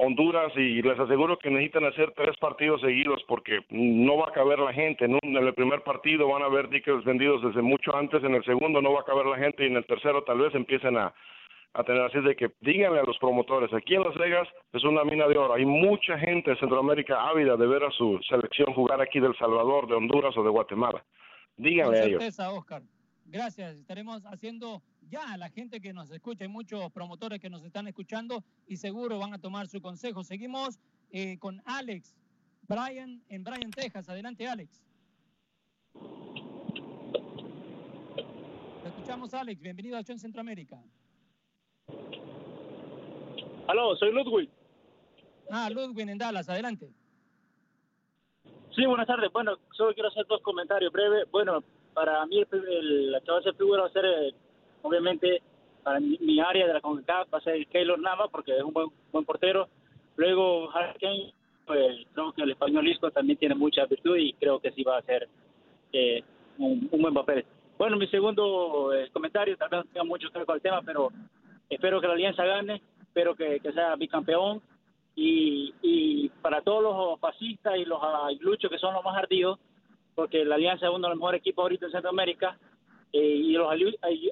Honduras 0.02 0.54
y 0.56 0.82
les 0.82 0.98
aseguro 0.98 1.38
que 1.38 1.50
necesitan 1.50 1.84
hacer 1.84 2.14
tres 2.16 2.38
partidos 2.38 2.80
seguidos 2.80 3.22
porque 3.28 3.60
no 3.70 4.16
va 4.16 4.30
a 4.30 4.32
caber 4.32 4.58
la 4.58 4.72
gente. 4.72 5.04
En, 5.04 5.20
el 5.22 5.54
primer 5.54 5.82
partido 5.84 6.30
van 6.30 6.42
a 6.42 6.46
haber 6.46 6.70
tickets 6.70 7.04
vendidos 7.04 7.44
desde 7.44 7.62
mucho 7.62 7.94
antes, 7.94 8.24
en 8.24 8.34
el 8.34 8.44
segundo 8.46 8.82
no 8.82 8.94
va 8.94 9.02
a 9.02 9.04
caber 9.04 9.26
la 9.26 9.38
gente 9.38 9.64
y 9.64 9.68
en 9.68 9.76
el 9.76 9.86
tercero 9.86 10.24
tal 10.24 10.38
vez 10.38 10.56
empiecen 10.56 10.96
a, 10.96 11.14
a 11.74 11.84
tener 11.84 12.02
así 12.04 12.22
de 12.22 12.34
que 12.38 12.50
díganle 12.62 13.02
a 13.02 13.04
los 13.04 13.18
promotores, 13.18 13.74
aquí 13.74 13.96
en 13.96 14.04
Las 14.04 14.16
Vegas 14.16 14.48
es 14.72 14.86
una 14.86 15.04
mina 15.04 15.28
de 15.28 15.38
oro, 15.38 15.54
hay 15.54 15.66
mucha 15.66 16.18
gente 16.18 16.52
de 16.52 16.60
Centroamérica 16.60 17.28
ávida 17.28 17.58
de 17.58 17.68
ver 17.68 17.84
a 17.84 17.92
su 17.92 18.22
selección 18.30 18.74
jugar 18.74 19.02
aquí 19.02 19.20
del 19.20 19.36
Salvador, 19.36 19.86
de 19.90 19.96
Honduras 19.96 20.36
o 20.38 20.44
de 20.44 20.50
Guatemala. 20.50 21.04
Díganle 21.58 22.00
a 22.00 22.04
ellos. 22.06 22.40
Oscar. 22.40 22.82
Gracias, 23.32 23.78
estaremos 23.78 24.24
haciendo 24.26 24.82
ya 25.02 25.38
la 25.38 25.50
gente 25.50 25.80
que 25.80 25.94
nos 25.94 26.10
escucha, 26.10 26.46
hay 26.46 26.50
muchos 26.50 26.92
promotores 26.92 27.40
que 27.40 27.48
nos 27.48 27.64
están 27.64 27.88
escuchando 27.88 28.44
y 28.66 28.78
seguro 28.78 29.20
van 29.20 29.36
a 29.36 29.38
tomar 29.38 29.68
su 29.68 29.82
consejo. 29.82 30.24
Seguimos 30.24 30.80
eh, 31.12 31.38
con 31.38 31.62
Alex, 31.66 32.18
Brian, 32.68 33.22
en 33.30 33.44
Brian, 33.44 33.70
Texas. 33.70 34.10
Adelante, 34.10 34.48
Alex. 34.48 34.84
Te 38.82 38.90
escuchamos, 38.90 39.32
Alex. 39.36 39.62
Bienvenido 39.62 39.96
a 39.96 40.00
Acción 40.00 40.18
Centroamérica. 40.18 40.82
Aló, 43.68 43.96
soy 43.98 44.12
Ludwig. 44.12 44.50
Ah, 45.52 45.70
Ludwig 45.70 46.10
en 46.10 46.18
Dallas. 46.18 46.50
Adelante. 46.50 46.92
Sí, 48.76 48.88
buenas 48.88 49.06
tardes. 49.06 49.32
Bueno, 49.32 49.56
solo 49.78 49.94
quiero 49.94 50.10
hacer 50.10 50.26
dos 50.26 50.42
comentarios 50.42 50.92
breves. 50.92 51.30
Bueno, 51.30 51.64
para 52.00 52.26
mí 52.28 52.42
el, 52.50 53.12
la 53.12 53.20
que 53.20 53.30
a 53.30 53.42
ser 53.42 53.56
figura 53.56 53.82
va 53.82 53.88
a 53.88 53.92
ser 53.92 54.06
eh, 54.06 54.34
obviamente 54.84 55.42
para 55.84 56.00
mi, 56.00 56.40
área 56.40 56.66
de 56.66 56.74
la 56.74 56.80
CONCACAF 56.80 57.34
va 57.34 57.40
a 57.40 57.42
ser 57.42 57.68
Keylor 57.68 58.00
Nava 58.00 58.30
porque 58.30 58.56
es 58.56 58.64
un 58.64 58.72
buen, 58.72 58.88
buen 59.12 59.26
portero. 59.26 59.68
Luego 60.16 60.72
Harry 60.72 61.34
pues 61.68 61.98
creo 62.14 62.32
que 62.32 62.44
el 62.44 62.52
español 62.52 62.88
Isco 62.88 63.12
también 63.12 63.38
tiene 63.38 63.54
mucha 63.54 63.86
virtud 63.86 64.16
y 64.16 64.32
creo 64.32 64.62
que 64.62 64.72
sí 64.72 64.82
va 64.82 64.96
a 64.96 65.00
hacer 65.00 65.28
eh, 65.92 66.24
un, 66.58 66.88
buen 66.90 67.14
papel. 67.14 67.44
Bueno, 67.78 67.98
mi 67.98 68.08
segundo 68.08 68.94
eh, 68.94 69.10
comentario, 69.12 69.58
tal 69.58 69.68
vez 69.68 69.80
no 69.84 69.92
tenga 69.92 70.06
mucho 70.06 70.30
que 70.30 70.38
ver 70.38 70.46
con 70.46 70.56
el 70.56 70.62
tema, 70.62 70.82
pero 70.82 71.10
espero 71.70 72.00
que 72.00 72.08
la 72.08 72.14
Alianza 72.14 72.46
gane, 72.46 72.82
espero 73.02 73.36
que, 73.36 73.60
sea 73.74 73.98
bicampeón 73.98 74.62
y, 75.18 75.74
y 75.82 76.30
para 76.42 76.62
todos 76.62 76.82
los 76.82 77.20
fascistas 77.20 77.76
y 77.76 77.84
los 77.84 78.00
luchos 78.40 78.72
que 78.72 78.80
son 78.80 78.94
los 78.94 79.04
más 79.04 79.18
ardidos, 79.18 79.60
porque 80.20 80.44
la 80.44 80.56
Alianza 80.56 80.88
es 80.88 80.92
uno 80.92 81.08
de 81.08 81.14
los 81.14 81.18
mejores 81.18 81.40
equipos 81.40 81.64
ahorita 81.64 81.86
en 81.86 81.94
Centroamérica, 81.94 82.60
eh, 83.14 83.36
y 83.36 83.54
los 83.54 83.72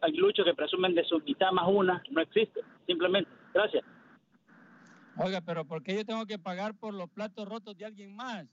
aguiluchos 0.02 0.44
que 0.44 0.54
presumen 0.54 0.94
de 0.94 1.06
su 1.06 1.18
mitad 1.22 1.50
más 1.54 1.66
una 1.70 2.04
no 2.12 2.22
existe, 2.22 2.60
simplemente. 2.86 3.32
Gracias. 3.54 3.86
Oiga, 5.16 5.40
pero 5.40 5.64
¿por 5.64 5.82
qué 5.82 5.96
yo 5.96 6.04
tengo 6.04 6.26
que 6.26 6.38
pagar 6.38 6.76
por 6.76 6.94
los 6.94 7.10
platos 7.10 7.48
rotos 7.48 7.78
de 7.78 7.86
alguien 7.86 8.14
más? 8.14 8.46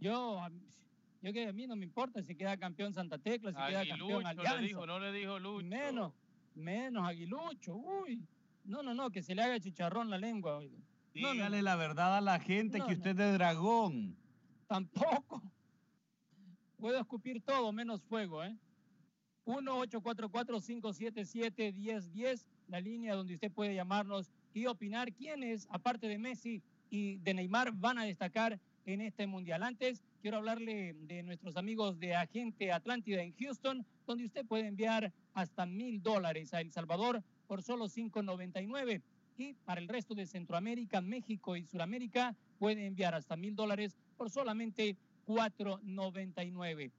Yo, 0.00 0.40
yo 1.22 1.32
que 1.32 1.46
a 1.46 1.52
mí 1.52 1.68
no 1.68 1.76
me 1.76 1.84
importa 1.84 2.20
si 2.24 2.34
queda 2.34 2.56
campeón 2.56 2.92
Santa 2.92 3.16
Tecla, 3.16 3.52
si 3.52 3.72
queda 3.72 3.86
campeón 3.86 4.26
Alianza. 4.26 4.60
Le 4.60 4.66
dijo, 4.66 4.86
no 4.86 4.98
le 4.98 5.12
dijo 5.12 5.38
Lucho. 5.38 5.66
Menos, 5.66 6.12
menos 6.56 7.06
Aguilucho, 7.06 7.76
uy. 7.76 8.20
No, 8.64 8.82
no, 8.82 8.92
no, 8.92 9.10
que 9.10 9.22
se 9.22 9.36
le 9.36 9.42
haga 9.42 9.60
chicharrón 9.60 10.10
la 10.10 10.18
lengua. 10.18 10.56
Oiga. 10.56 10.76
Dígale 11.14 11.62
la 11.62 11.76
verdad 11.76 12.16
a 12.16 12.20
la 12.20 12.40
gente 12.40 12.80
que 12.80 12.94
usted 12.94 13.10
es 13.10 13.16
de 13.16 13.32
dragón. 13.34 14.16
Tampoco. 14.66 15.40
Puedo 16.78 17.00
escupir 17.00 17.40
todo 17.40 17.72
menos 17.72 18.02
fuego, 18.02 18.44
¿eh? 18.44 18.54
1-844-577-1010, 19.46 22.44
la 22.68 22.80
línea 22.80 23.14
donde 23.14 23.34
usted 23.34 23.52
puede 23.52 23.74
llamarnos 23.74 24.30
y 24.52 24.66
opinar 24.66 25.12
quiénes, 25.12 25.66
aparte 25.70 26.08
de 26.08 26.18
Messi 26.18 26.62
y 26.90 27.16
de 27.18 27.34
Neymar, 27.34 27.72
van 27.72 27.98
a 27.98 28.04
destacar 28.04 28.58
en 28.84 29.00
este 29.00 29.26
mundial. 29.26 29.62
Antes, 29.62 30.02
quiero 30.20 30.36
hablarle 30.38 30.94
de 31.06 31.22
nuestros 31.22 31.56
amigos 31.56 31.98
de 31.98 32.14
Agente 32.14 32.72
Atlántida 32.72 33.22
en 33.22 33.34
Houston, 33.36 33.86
donde 34.06 34.24
usted 34.24 34.44
puede 34.44 34.66
enviar 34.66 35.12
hasta 35.34 35.66
mil 35.66 36.02
dólares 36.02 36.52
a 36.54 36.60
El 36.60 36.72
Salvador 36.72 37.22
por 37.46 37.62
solo 37.62 37.86
5.99 37.86 39.02
y 39.38 39.54
para 39.64 39.80
el 39.80 39.88
resto 39.88 40.14
de 40.14 40.26
Centroamérica, 40.26 41.00
México 41.00 41.56
y 41.56 41.64
Sudamérica 41.64 42.36
puede 42.58 42.86
enviar 42.86 43.14
hasta 43.14 43.36
mil 43.36 43.54
dólares 43.54 43.96
por 44.16 44.30
solamente 44.30 44.96
4.99. 45.26 46.92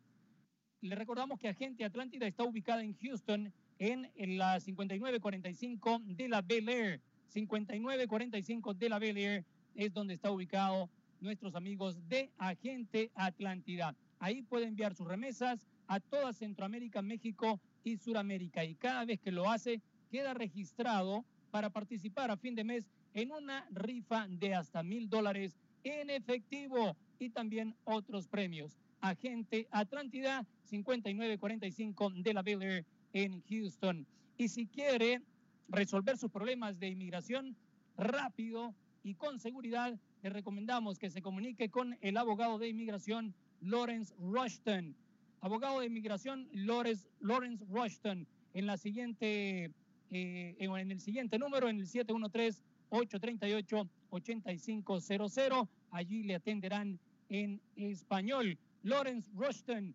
Le 0.82 0.96
recordamos 0.96 1.40
que 1.40 1.48
Agente 1.48 1.86
Atlántida 1.86 2.28
está 2.28 2.44
ubicada 2.44 2.84
en 2.84 2.96
Houston, 2.98 3.52
en, 3.80 4.38
la 4.38 4.60
5945 4.60 6.02
de 6.06 6.30
la 6.30 6.42
Bel 6.42 6.70
Air. 6.70 7.02
5945 7.28 8.74
de 8.74 8.90
la 8.90 9.00
Bel 9.00 9.18
Air 9.18 9.46
es 9.76 9.94
donde 9.94 10.14
está 10.14 10.32
ubicado 10.32 10.90
nuestros 11.20 11.56
amigos 11.56 11.98
de 12.08 12.30
Agente 12.38 13.12
Atlántida. 13.16 13.96
Ahí 14.20 14.42
puede 14.42 14.66
enviar 14.66 14.96
sus 14.96 15.08
remesas 15.08 15.60
a 15.88 16.00
toda 16.00 16.34
Centroamérica, 16.34 17.02
México 17.02 17.60
y 17.84 17.98
Suramérica. 17.98 18.66
Y 18.66 18.76
cada 18.76 19.06
vez 19.06 19.20
que 19.20 19.32
lo 19.32 19.50
hace, 19.50 19.82
queda 20.10 20.34
registrado 20.34 21.26
para 21.52 21.70
participar 21.70 22.32
a 22.32 22.38
fin 22.38 22.56
de 22.56 22.64
mes 22.64 22.90
en 23.14 23.32
una 23.32 23.66
rifa 23.72 24.28
de 24.28 24.54
hasta 24.54 24.84
mil 24.84 25.10
dólares 25.10 25.56
en 25.84 26.10
efectivo 26.10 26.96
y 27.20 27.30
también 27.30 27.76
otros 27.84 28.28
premios. 28.28 28.78
Agente 29.02 29.68
Atlántida 29.72 30.46
5945 30.64 32.12
de 32.18 32.34
la 32.34 32.42
Bel 32.42 32.86
en 33.14 33.44
Houston. 33.50 34.06
Y 34.38 34.50
si 34.50 34.68
quiere 34.68 35.22
resolver 35.70 36.18
sus 36.18 36.32
problemas 36.32 36.80
de 36.80 36.90
inmigración 36.90 37.56
rápido 37.98 38.74
y 39.04 39.16
con 39.16 39.40
seguridad, 39.40 39.98
le 40.22 40.30
recomendamos 40.30 41.00
que 41.00 41.10
se 41.10 41.22
comunique 41.22 41.70
con 41.70 41.98
el 42.02 42.18
abogado 42.18 42.58
de 42.58 42.70
inmigración 42.70 43.34
Lawrence 43.62 44.14
Rushton. 44.20 44.96
Abogado 45.42 45.80
de 45.80 45.86
inmigración 45.86 46.48
Lawrence, 46.52 47.08
Lawrence 47.20 47.64
Rushton 47.70 48.28
en 48.54 48.66
la 48.66 48.78
siguiente 48.78 49.72
eh, 50.10 50.56
en 50.60 50.92
el 50.92 51.00
siguiente 51.00 51.38
número 51.38 51.70
en 51.70 51.80
el 51.80 51.88
713 51.88 52.64
838-8500. 52.90 55.68
Allí 55.92 56.24
le 56.24 56.36
atenderán 56.36 57.00
en 57.30 57.62
español. 57.76 58.58
Lawrence 58.84 59.30
Rushton, 59.36 59.94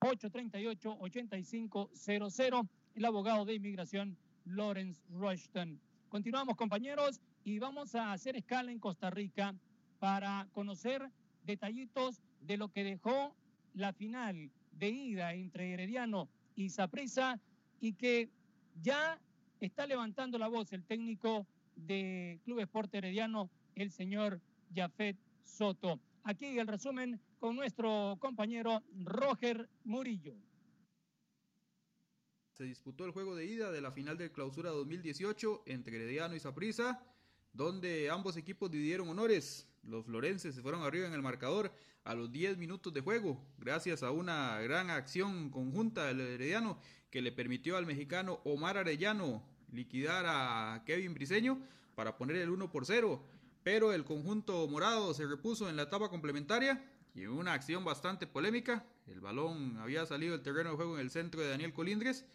713-838-8500. 0.00 2.68
El 2.94 3.04
abogado 3.04 3.44
de 3.44 3.54
inmigración, 3.54 4.16
Lawrence 4.44 5.00
Rushton. 5.10 5.80
Continuamos, 6.08 6.56
compañeros, 6.56 7.20
y 7.44 7.58
vamos 7.58 7.94
a 7.94 8.12
hacer 8.12 8.36
escala 8.36 8.70
en 8.70 8.78
Costa 8.78 9.10
Rica 9.10 9.54
para 9.98 10.46
conocer 10.52 11.10
detallitos 11.44 12.20
de 12.40 12.56
lo 12.56 12.68
que 12.68 12.84
dejó 12.84 13.34
la 13.74 13.92
final 13.92 14.50
de 14.72 14.90
ida 14.90 15.34
entre 15.34 15.72
Herediano 15.72 16.28
y 16.56 16.70
Saprissa 16.70 17.40
y 17.80 17.94
que 17.94 18.28
ya 18.82 19.18
está 19.60 19.86
levantando 19.86 20.38
la 20.38 20.48
voz 20.48 20.72
el 20.72 20.84
técnico 20.84 21.46
de 21.76 22.38
Club 22.44 22.60
Esporte 22.60 22.98
Herediano, 22.98 23.50
el 23.74 23.90
señor 23.90 24.40
Jafet 24.74 25.16
Soto. 25.42 26.00
Aquí 26.22 26.58
el 26.58 26.66
resumen 26.66 27.20
con 27.38 27.56
nuestro 27.56 28.16
compañero 28.18 28.82
Roger 29.04 29.68
Murillo. 29.84 30.34
Se 32.52 32.64
disputó 32.64 33.04
el 33.04 33.10
juego 33.10 33.34
de 33.34 33.46
ida 33.46 33.70
de 33.72 33.80
la 33.80 33.90
final 33.90 34.16
del 34.16 34.30
Clausura 34.30 34.70
2018 34.70 35.64
entre 35.66 35.96
Herediano 35.96 36.36
y 36.36 36.40
Saprissa, 36.40 37.04
donde 37.52 38.10
ambos 38.10 38.36
equipos 38.36 38.70
dividieron 38.70 39.08
honores. 39.08 39.68
Los 39.82 40.06
florenses 40.06 40.54
se 40.54 40.62
fueron 40.62 40.82
arriba 40.82 41.06
en 41.06 41.14
el 41.14 41.22
marcador 41.22 41.72
a 42.04 42.14
los 42.14 42.30
10 42.30 42.58
minutos 42.58 42.92
de 42.92 43.00
juego, 43.00 43.44
gracias 43.58 44.02
a 44.02 44.10
una 44.10 44.60
gran 44.60 44.90
acción 44.90 45.50
conjunta 45.50 46.06
del 46.06 46.20
Herediano 46.20 46.78
que 47.10 47.22
le 47.22 47.32
permitió 47.32 47.76
al 47.76 47.86
mexicano 47.86 48.40
Omar 48.44 48.76
Arellano 48.76 49.42
liquidar 49.72 50.24
a 50.26 50.82
Kevin 50.86 51.14
Briseño 51.14 51.60
para 51.94 52.16
poner 52.16 52.36
el 52.36 52.50
1 52.50 52.70
por 52.70 52.86
0. 52.86 53.22
Pero 53.64 53.92
el 53.92 54.04
conjunto 54.04 54.68
morado 54.68 55.12
se 55.14 55.26
repuso 55.26 55.68
en 55.68 55.76
la 55.76 55.84
etapa 55.84 56.10
complementaria 56.10 56.84
y 57.14 57.22
en 57.22 57.30
una 57.30 57.54
acción 57.54 57.82
bastante 57.82 58.26
polémica. 58.26 58.84
El 59.06 59.20
balón 59.20 59.78
había 59.78 60.06
salido 60.06 60.32
del 60.32 60.42
terreno 60.42 60.70
de 60.70 60.76
juego 60.76 60.94
en 60.94 61.00
el 61.00 61.10
centro 61.10 61.40
de 61.40 61.48
Daniel 61.48 61.72
Colindres 61.72 62.26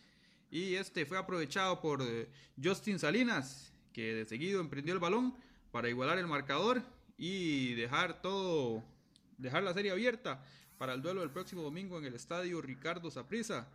y 0.49 0.73
este 0.73 1.05
fue 1.05 1.19
aprovechado 1.19 1.79
por 1.81 2.01
eh, 2.01 2.27
Justin 2.61 2.97
Salinas, 2.97 3.71
que 3.93 4.15
de 4.15 4.25
seguido 4.25 4.59
emprendió 4.59 4.93
el 4.93 4.99
balón 4.99 5.35
para 5.71 5.87
igualar 5.87 6.17
el 6.17 6.25
marcador 6.25 6.81
y 7.15 7.75
dejar 7.75 8.21
todo, 8.21 8.83
dejar 9.37 9.61
la 9.61 9.73
serie 9.73 9.91
abierta 9.91 10.43
para 10.79 10.93
el 10.93 11.01
duelo 11.03 11.21
del 11.21 11.29
próximo 11.29 11.61
domingo 11.61 11.99
en 11.99 12.05
el 12.05 12.15
estadio 12.15 12.59
Ricardo 12.59 13.11
Saprissa. 13.11 13.67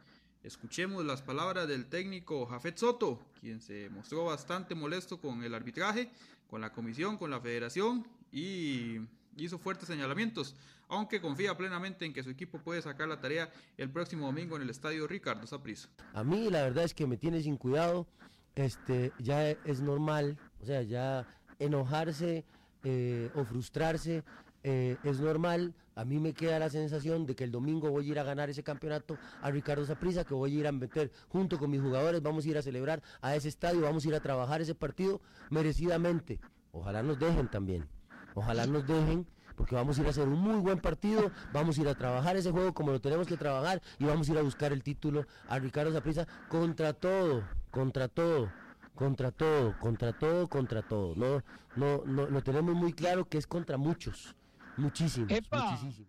Escuchemos 0.43 1.05
las 1.05 1.23
palabras 1.23 1.69
del 1.69 1.87
técnico 1.87 2.47
Jafet 2.47 2.77
Soto, 2.77 3.25
quien 3.41 3.61
se 3.63 3.89
mostró 3.91 4.25
bastante 4.25 4.75
molesto 4.75 5.21
con 5.21 5.43
el 5.43 5.55
arbitraje, 5.55 6.11
con 6.49 6.61
la 6.61 6.73
comisión, 6.73 7.17
con 7.17 7.31
la 7.31 7.41
federación 7.41 8.07
y 8.33 9.01
hizo 9.37 9.59
fuertes 9.59 9.89
señalamientos, 9.89 10.55
aunque 10.89 11.21
confía 11.21 11.57
plenamente 11.57 12.05
en 12.05 12.13
que 12.13 12.23
su 12.23 12.31
equipo 12.31 12.59
puede 12.59 12.83
sacar 12.83 13.09
la 13.09 13.21
tarea 13.21 13.51
el 13.77 13.91
próximo 13.91 14.27
domingo 14.27 14.57
en 14.57 14.63
el 14.63 14.71
estadio 14.71 15.07
Ricardo 15.07 15.47
Saprissa. 15.47 15.89
A 16.13 16.25
mí 16.25 16.51
la 16.51 16.63
verdad 16.63 16.85
es 16.85 16.95
que 16.95 17.07
me 17.07 17.17
tiene 17.17 17.43
sin 17.43 17.57
cuidado, 17.57 18.07
este, 18.55 19.13
ya 19.19 19.51
es 19.51 19.81
normal, 19.81 20.39
o 20.61 20.67
sea, 20.67 20.83
ya 20.83 21.27
enojarse 21.59 22.45
eh, 22.85 23.31
o 23.35 23.45
frustrarse 23.45 24.23
eh, 24.65 24.97
es 25.05 25.21
normal. 25.21 25.75
A 25.95 26.05
mí 26.05 26.19
me 26.19 26.33
queda 26.33 26.59
la 26.59 26.71
sensación 26.71 27.25
de 27.27 27.37
que 27.37 27.45
el 27.45 27.53
domingo 27.53 27.89
voy 27.91 28.09
a 28.09 28.13
ir 28.13 28.19
a 28.19 28.25
ganar 28.25 28.51
ese 28.51 28.65
campeonato 28.65 29.17
a 29.43 29.51
Ricardo 29.51 29.87
Saprissa, 29.87 30.25
que 30.25 30.35
voy 30.35 30.57
a 30.57 30.61
ir 30.61 30.67
a 30.67 30.73
meter 30.73 31.13
junto 31.29 31.59
con 31.59 31.71
mis 31.71 31.81
jugadores, 31.81 32.21
vamos 32.21 32.45
a 32.45 32.49
ir 32.49 32.59
a 32.59 32.63
celebrar 32.63 33.01
a 33.21 33.37
ese 33.37 33.49
estadio, 33.49 33.83
vamos 33.83 34.05
a 34.05 34.09
ir 34.09 34.15
a 34.17 34.21
trabajar 34.21 34.61
ese 34.61 34.75
partido 34.75 35.21
merecidamente. 35.51 36.41
Ojalá 36.73 37.05
nos 37.05 37.21
dejen 37.21 37.49
también. 37.49 37.87
Ojalá 38.35 38.67
nos 38.67 38.85
dejen 38.87 39.29
porque 39.55 39.77
vamos 39.77 39.97
a 39.97 40.01
ir 40.01 40.07
a 40.09 40.11
hacer 40.11 40.27
un 40.27 40.41
muy 40.41 40.57
buen 40.57 40.81
partido, 40.81 41.31
vamos 41.53 41.79
a 41.79 41.83
ir 41.83 41.89
a 41.89 41.95
trabajar 41.95 42.37
ese 42.37 42.51
juego 42.51 42.75
como 42.75 42.91
lo 42.91 43.01
tenemos 43.01 43.29
que 43.29 43.37
trabajar 43.37 43.81
y 44.01 44.05
vamos 44.05 44.29
a 44.29 44.33
ir 44.33 44.39
a 44.39 44.43
buscar 44.43 44.73
el 44.73 44.83
título 44.83 45.27
a 45.47 45.61
Ricardo 45.61 45.93
Saprissa 45.93 46.27
contra 46.49 46.93
todo, 46.93 47.45
contra 47.71 48.09
todo 48.09 48.51
contra 48.95 49.33
todo, 49.33 49.75
contra 49.81 50.13
todo, 50.13 50.49
contra 50.49 50.83
todo. 50.83 51.15
No, 51.17 51.43
no, 51.77 52.05
no, 52.05 52.27
lo 52.27 52.43
tenemos 52.43 52.75
muy 52.75 52.93
claro 52.93 53.25
que 53.25 53.39
es 53.39 53.47
contra 53.47 53.77
muchos, 53.77 54.37
muchísimos, 54.77 55.31
muchísimos. 55.31 56.09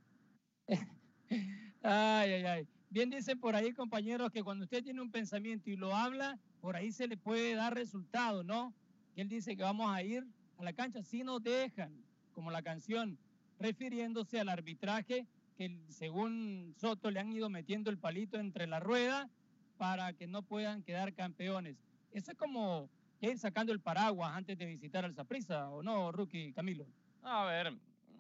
Ay, 1.87 2.31
ay, 2.31 2.45
ay. 2.45 2.67
Bien 2.89 3.11
dicen 3.11 3.39
por 3.39 3.55
ahí, 3.55 3.73
compañeros, 3.73 4.31
que 4.31 4.43
cuando 4.43 4.63
usted 4.63 4.83
tiene 4.83 5.01
un 5.01 5.11
pensamiento 5.11 5.69
y 5.69 5.75
lo 5.75 5.95
habla, 5.95 6.39
por 6.61 6.75
ahí 6.75 6.91
se 6.91 7.07
le 7.07 7.15
puede 7.15 7.53
dar 7.53 7.75
resultado, 7.75 8.43
¿no? 8.43 8.73
Que 9.13 9.21
él 9.21 9.29
dice 9.29 9.55
que 9.55 9.61
vamos 9.61 9.93
a 9.93 10.01
ir 10.01 10.25
a 10.57 10.63
la 10.63 10.73
cancha 10.73 11.03
si 11.03 11.23
nos 11.23 11.43
dejan, 11.43 11.93
como 12.33 12.49
la 12.49 12.63
canción, 12.63 13.19
refiriéndose 13.59 14.39
al 14.39 14.49
arbitraje 14.49 15.27
que 15.57 15.79
según 15.89 16.73
Soto 16.77 17.11
le 17.11 17.19
han 17.19 17.31
ido 17.31 17.49
metiendo 17.49 17.89
el 17.89 17.97
palito 17.97 18.39
entre 18.39 18.65
la 18.65 18.79
rueda 18.79 19.29
para 19.77 20.13
que 20.13 20.27
no 20.27 20.41
puedan 20.41 20.83
quedar 20.83 21.13
campeones. 21.13 21.77
Eso 22.11 22.31
es 22.31 22.37
como 22.37 22.89
ir 23.21 23.37
sacando 23.37 23.71
el 23.73 23.79
paraguas 23.79 24.31
antes 24.33 24.57
de 24.57 24.65
visitar 24.65 25.05
al 25.05 25.15
Saprissa, 25.15 25.69
¿o 25.69 25.83
no, 25.83 26.11
Rookie 26.11 26.53
Camilo? 26.53 26.85
A 27.23 27.45
ver, 27.45 27.77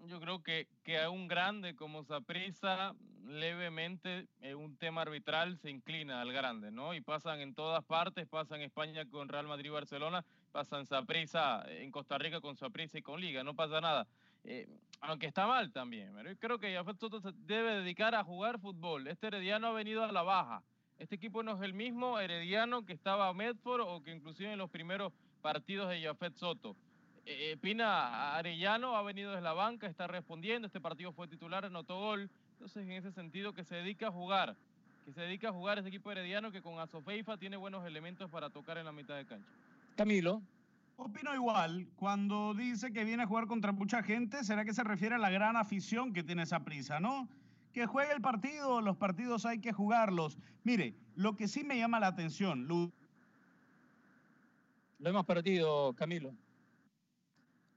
yo 0.07 0.19
creo 0.19 0.43
que, 0.43 0.67
que 0.83 0.99
a 0.99 1.09
un 1.09 1.27
grande 1.27 1.75
como 1.75 2.03
Saprissa, 2.03 2.93
levemente 3.25 4.27
en 4.41 4.57
un 4.57 4.77
tema 4.77 5.01
arbitral 5.01 5.57
se 5.57 5.69
inclina 5.69 6.21
al 6.21 6.31
grande, 6.31 6.71
¿no? 6.71 6.93
Y 6.93 7.01
pasan 7.01 7.41
en 7.41 7.53
todas 7.55 7.83
partes, 7.83 8.27
pasa 8.27 8.55
en 8.55 8.61
España 8.61 9.05
con 9.05 9.29
Real 9.29 9.47
Madrid 9.47 9.67
y 9.67 9.69
Barcelona, 9.69 10.23
pasa 10.51 10.79
en 10.79 10.85
Saprissa, 10.85 11.63
en 11.67 11.91
Costa 11.91 12.17
Rica 12.17 12.41
con 12.41 12.55
Saprissa 12.55 12.97
y 12.97 13.01
con 13.01 13.19
Liga, 13.19 13.43
no 13.43 13.55
pasa 13.55 13.81
nada. 13.81 14.07
Eh, 14.43 14.67
aunque 15.01 15.25
está 15.25 15.47
mal 15.47 15.71
también, 15.71 16.13
pero 16.15 16.29
yo 16.29 16.37
creo 16.37 16.59
que 16.59 16.73
Jafet 16.73 16.99
Soto 16.99 17.19
se 17.19 17.31
debe 17.33 17.81
dedicar 17.81 18.13
a 18.15 18.23
jugar 18.23 18.59
fútbol. 18.59 19.07
Este 19.07 19.27
Herediano 19.27 19.67
ha 19.67 19.73
venido 19.73 20.03
a 20.03 20.11
la 20.11 20.21
baja 20.21 20.63
este 20.97 21.15
equipo 21.15 21.43
no 21.43 21.55
es 21.55 21.61
el 21.61 21.73
mismo 21.73 22.19
Herediano 22.19 22.85
que 22.85 22.93
estaba 22.93 23.27
a 23.27 23.33
Medford 23.33 23.81
o 23.81 24.01
que 24.01 24.11
inclusive 24.11 24.53
en 24.53 24.57
los 24.57 24.69
primeros 24.69 25.11
partidos 25.41 25.89
de 25.89 26.01
Jafet 26.01 26.35
Soto. 26.35 26.75
Eh, 27.25 27.51
eh, 27.51 27.57
Pina 27.57 28.35
Arellano 28.35 28.95
ha 28.95 29.01
venido 29.01 29.31
desde 29.31 29.41
la 29.41 29.53
banca, 29.53 29.87
está 29.87 30.07
respondiendo, 30.07 30.67
este 30.67 30.79
partido 30.79 31.11
fue 31.11 31.27
titular, 31.27 31.65
anotó 31.65 31.97
gol. 31.97 32.29
Entonces, 32.53 32.83
en 32.83 32.91
ese 32.91 33.11
sentido, 33.11 33.53
que 33.53 33.63
se 33.63 33.75
dedica 33.75 34.07
a 34.07 34.11
jugar, 34.11 34.55
que 35.05 35.11
se 35.11 35.21
dedica 35.21 35.49
a 35.49 35.51
jugar 35.51 35.77
este 35.77 35.89
equipo 35.89 36.11
herediano 36.11 36.51
que 36.51 36.61
con 36.61 36.79
Asofeifa 36.79 37.37
tiene 37.37 37.57
buenos 37.57 37.85
elementos 37.85 38.29
para 38.29 38.49
tocar 38.49 38.77
en 38.77 38.85
la 38.85 38.91
mitad 38.91 39.15
de 39.15 39.25
cancha. 39.25 39.49
Camilo. 39.95 40.41
Opino 40.97 41.35
igual. 41.35 41.87
Cuando 41.97 42.53
dice 42.53 42.93
que 42.93 43.03
viene 43.03 43.23
a 43.23 43.27
jugar 43.27 43.47
contra 43.47 43.73
mucha 43.73 44.01
gente, 44.01 44.43
¿será 44.43 44.63
que 44.63 44.73
se 44.73 44.83
refiere 44.83 45.15
a 45.15 45.17
la 45.17 45.29
gran 45.29 45.57
afición 45.57 46.13
que 46.13 46.23
tiene 46.23 46.43
esa 46.43 46.63
prisa, 46.63 46.99
no? 47.01 47.27
que 47.75 47.85
juegue 47.87 48.13
el 48.13 48.21
partido, 48.21 48.79
los 48.79 48.95
partidos 48.95 49.45
hay 49.45 49.59
que 49.59 49.73
jugarlos. 49.73 50.37
Mire, 50.63 50.95
lo 51.15 51.35
que 51.35 51.49
sí 51.49 51.65
me 51.65 51.77
llama 51.77 51.99
la 51.99 52.07
atención, 52.07 52.65
Lo 52.69 52.89
hemos 54.99 55.25
perdido, 55.25 55.93
Camilo. 55.93 56.33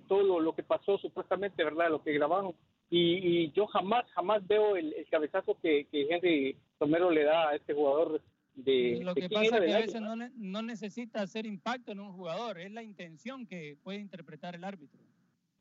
todo 0.08 0.40
lo, 0.40 0.54
que 0.54 0.62
pasó 0.62 0.98
supuestamente, 0.98 1.64
¿verdad? 1.64 1.90
Lo 1.90 2.02
que 2.02 2.12
grabaron. 2.12 2.54
Y, 2.90 3.50
yo 3.52 3.66
jamás, 3.66 4.04
jamás 4.12 4.46
veo 4.46 4.76
el, 4.76 4.94
cabezazo 5.10 5.58
que, 5.60 5.86
que 5.90 6.06
Henry 6.10 6.56
Romero 6.78 7.10
le 7.10 7.24
da 7.24 7.50
a 7.50 7.56
este 7.56 7.74
jugador 7.74 8.20
lo 8.56 9.14
que 9.14 9.28
pasa 9.28 9.58
es 9.58 9.64
que 9.64 9.74
a 9.74 9.78
veces 9.78 10.00
no, 10.00 10.14
no, 10.16 10.62
necesita 10.62 11.22
hacer 11.22 11.44
impacto 11.44 11.92
en 11.92 12.00
un 12.00 12.12
jugador, 12.12 12.58
es 12.60 12.70
la 12.70 12.82
intención 12.82 13.46
que 13.46 13.76
puede 13.82 13.98
interpretar 13.98 14.54
el 14.54 14.62
árbitro. 14.62 15.00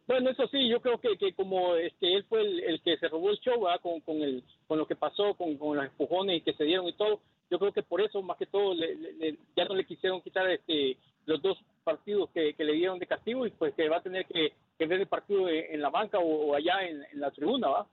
Bueno, 0.06 0.30
eso 0.30 0.48
sí, 0.48 0.70
yo 0.70 0.82
creo 0.82 1.00
que, 1.00 1.18
que 1.18 1.34
como 1.34 1.76
este, 1.76 2.14
él 2.14 2.26
fue 2.26 2.42
el, 2.42 2.82
que 2.84 2.98
se 2.98 3.08
robó 3.08 3.32
el 3.32 3.40
show 3.40 3.66
Con, 3.82 4.02
con, 4.02 4.22
el, 4.22 4.44
con 4.68 4.78
lo 4.78 4.86
que 4.86 4.96
pasó, 4.96 5.34
con, 5.36 5.58
con 5.58 5.78
los 5.78 5.86
empujones 5.86 6.38
y 6.38 6.42
que 6.42 6.54
se 6.54 6.66
dieron 6.66 6.88
y 6.88 6.94
todo, 6.94 7.22
yo 7.50 7.60
creo 7.60 7.72
que 7.72 7.84
por 7.84 8.02
eso 8.02 8.22
más 8.22 8.38
que 8.38 8.46
todo 8.46 8.74
ya 9.56 9.66
no 9.66 9.76
le 9.76 9.86
quisieron 9.86 10.22
quitar 10.22 10.50
este, 10.50 10.98
los 11.26 11.42
dos 11.42 11.58
partidos 11.84 12.30
que, 12.32 12.54
que, 12.54 12.64
le 12.64 12.74
dieron 12.74 13.00
de 13.00 13.08
castigo 13.08 13.46
y 13.46 13.52
pues 13.52 13.74
que 13.76 13.90
va 13.90 13.98
a 13.98 14.04
tener 14.04 14.26
que, 14.26 14.54
ver 14.80 15.00
el 15.00 15.08
partido 15.08 15.48
en, 15.50 15.82
la 15.82 15.90
banca 15.90 16.20
o, 16.20 16.54
allá 16.56 16.86
en, 16.86 17.04
en 17.12 17.20
la 17.20 17.32
tribuna, 17.32 17.70
¿va? 17.70 17.88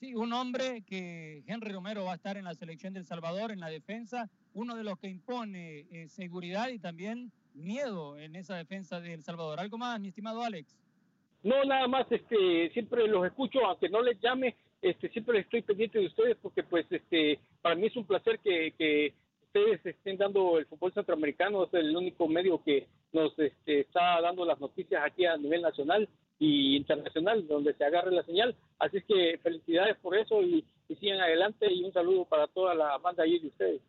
Sí, 0.00 0.14
un 0.14 0.32
hombre 0.32 0.82
que 0.86 1.44
Henry 1.46 1.72
Romero 1.72 2.04
va 2.04 2.12
a 2.12 2.16
estar 2.16 2.36
en 2.36 2.44
la 2.44 2.54
selección 2.54 2.92
del 2.92 3.04
Salvador 3.04 3.52
en 3.52 3.60
la 3.60 3.68
defensa, 3.68 4.28
uno 4.52 4.74
de 4.74 4.84
los 4.84 4.98
que 4.98 5.08
impone 5.08 5.86
eh, 5.90 6.08
seguridad 6.08 6.68
y 6.68 6.78
también 6.78 7.30
miedo 7.54 8.18
en 8.18 8.34
esa 8.36 8.56
defensa 8.56 9.00
del 9.00 9.22
Salvador. 9.22 9.60
¿Algo 9.60 9.78
más, 9.78 10.00
mi 10.00 10.08
estimado 10.08 10.42
Alex? 10.42 10.76
No, 11.44 11.62
nada 11.64 11.86
más, 11.86 12.10
este, 12.10 12.70
siempre 12.72 13.06
los 13.06 13.24
escucho, 13.26 13.64
aunque 13.64 13.88
no 13.88 14.02
les 14.02 14.20
llame, 14.20 14.56
este, 14.84 15.08
siempre 15.08 15.38
estoy 15.38 15.62
pendiente 15.62 15.98
de 15.98 16.06
ustedes 16.06 16.36
porque 16.42 16.62
pues 16.62 16.86
este, 16.90 17.40
para 17.62 17.74
mí 17.74 17.86
es 17.86 17.96
un 17.96 18.04
placer 18.04 18.38
que, 18.40 19.14
ustedes 19.46 19.86
estén 19.86 20.16
dando 20.16 20.58
el 20.58 20.66
fútbol 20.66 20.92
centroamericano, 20.92 21.64
es 21.64 21.72
el 21.74 21.96
único 21.96 22.26
medio 22.26 22.60
que 22.62 22.88
nos 23.12 23.38
este, 23.38 23.80
está 23.80 24.20
dando 24.20 24.44
las 24.44 24.58
noticias 24.58 25.00
aquí 25.04 25.26
a 25.26 25.36
nivel 25.36 25.62
nacional 25.62 26.08
y 26.40 26.76
internacional, 26.76 27.46
donde 27.46 27.72
se 27.74 27.84
agarre 27.84 28.10
la 28.10 28.24
señal. 28.24 28.56
Así 28.80 28.96
es 28.96 29.04
que 29.04 29.38
felicidades 29.42 29.96
por 29.98 30.18
eso 30.18 30.42
y, 30.42 30.64
sigan 31.00 31.20
adelante 31.20 31.72
y 31.72 31.82
un 31.82 31.92
saludo 31.92 32.24
para 32.24 32.46
toda 32.48 32.74
la 32.74 32.98
banda 32.98 33.22
allí 33.22 33.38
de 33.38 33.46
ustedes. 33.46 33.80